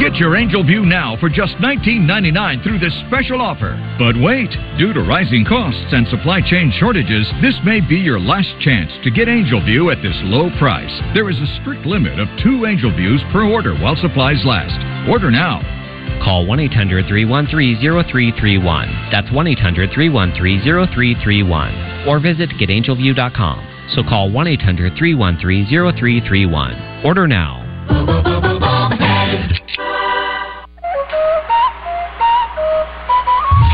Get 0.00 0.16
your 0.16 0.36
Angel 0.36 0.64
View 0.64 0.86
now 0.86 1.16
for 1.20 1.28
just 1.28 1.52
$19.99 1.56 2.62
through 2.62 2.78
this 2.78 2.94
special 3.08 3.42
offer. 3.42 3.76
But 3.98 4.16
wait, 4.16 4.48
due 4.78 4.92
to 4.92 5.02
rising 5.02 5.44
costs 5.44 5.92
and 5.92 6.08
supply 6.08 6.40
chain 6.40 6.72
shortages, 6.80 7.28
this 7.42 7.54
may 7.64 7.80
be 7.80 7.96
your 7.96 8.18
last 8.18 8.48
chance 8.60 8.90
to 9.04 9.10
get 9.10 9.28
Angel 9.28 9.62
View 9.64 9.90
at 9.90 10.00
this 10.00 10.16
low 10.24 10.48
price. 10.58 10.92
There 11.14 11.28
is 11.28 11.36
a 11.36 11.60
strict 11.60 11.84
limit 11.84 12.18
of 12.18 12.28
two 12.42 12.64
Angel 12.64 12.94
Views 12.94 13.20
per 13.32 13.44
order 13.44 13.74
while 13.76 13.96
supplies 13.96 14.40
last. 14.44 14.76
Order 15.10 15.30
now. 15.30 15.81
Call 16.20 16.46
1 16.46 16.60
800 16.60 17.06
313 17.06 17.80
0331. 17.80 19.08
That's 19.10 19.30
1 19.32 19.46
800 19.46 19.90
313 19.92 20.60
0331. 20.64 22.08
Or 22.08 22.20
visit 22.20 22.50
getangelview.com. 22.60 23.88
So 23.94 24.02
call 24.02 24.30
1 24.30 24.46
800 24.46 24.96
313 24.96 25.66
0331. 25.66 27.04
Order 27.04 27.26
now. 27.26 27.62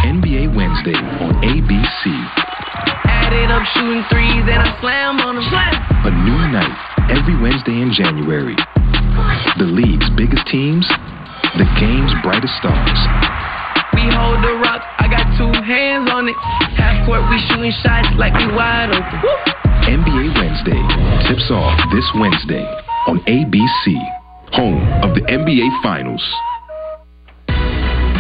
NBA 0.07 0.55
Wednesday 0.55 0.95
on 0.95 1.35
ABC. 1.43 2.03
Added 3.05 3.51
up 3.51 3.63
shooting 3.75 4.05
threes 4.11 4.45
and 4.49 4.63
I 4.63 4.81
slam 4.81 5.21
on 5.21 5.37
them. 5.37 5.45
Slam. 5.51 5.75
A 6.07 6.11
new 6.25 6.41
night 6.49 6.89
every 7.11 7.37
Wednesday 7.41 7.81
in 7.81 7.93
January. 7.93 8.57
The 9.59 9.65
league's 9.65 10.09
biggest 10.17 10.47
teams, 10.49 10.87
the 11.57 11.67
game's 11.79 12.15
brightest 12.23 12.55
stars. 12.59 13.01
We 13.95 14.07
hold 14.11 14.39
the 14.45 14.55
rock, 14.63 14.83
I 14.99 15.07
got 15.11 15.27
two 15.37 15.51
hands 15.65 16.11
on 16.11 16.29
it. 16.29 16.37
Half 16.77 17.07
court, 17.07 17.23
we 17.31 17.39
shooting 17.51 17.75
shots 17.83 18.09
like 18.17 18.35
we 18.35 18.47
wide 18.53 18.91
open. 18.95 19.19
Woo! 19.23 19.59
NBA 19.89 20.37
Wednesday 20.37 20.83
tips 21.29 21.51
off 21.51 21.79
this 21.93 22.05
Wednesday 22.21 22.65
on 23.07 23.21
ABC, 23.25 23.97
home 24.53 24.85
of 25.03 25.15
the 25.15 25.23
NBA 25.23 25.83
Finals. 25.83 26.23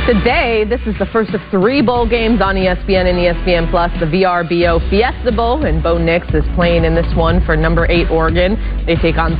Today, 0.08 0.64
this 0.64 0.80
is 0.86 0.96
the 0.98 1.04
first 1.12 1.34
of 1.34 1.40
three 1.50 1.82
bowl 1.82 2.08
games 2.08 2.40
on 2.40 2.56
ESPN 2.56 3.04
and 3.04 3.18
ESPN 3.20 3.70
Plus, 3.70 3.92
the 4.00 4.06
VRBO 4.06 4.80
Fiesta 4.88 5.30
Bowl, 5.30 5.66
and 5.66 5.82
Bo 5.82 5.98
Nix 5.98 6.26
is 6.32 6.44
playing 6.54 6.86
in 6.86 6.94
this 6.94 7.14
one 7.14 7.44
for 7.44 7.54
number 7.54 7.84
eight 7.90 8.08
Oregon. 8.08 8.56
They 8.86 8.96
take 8.96 9.18
on 9.18 9.38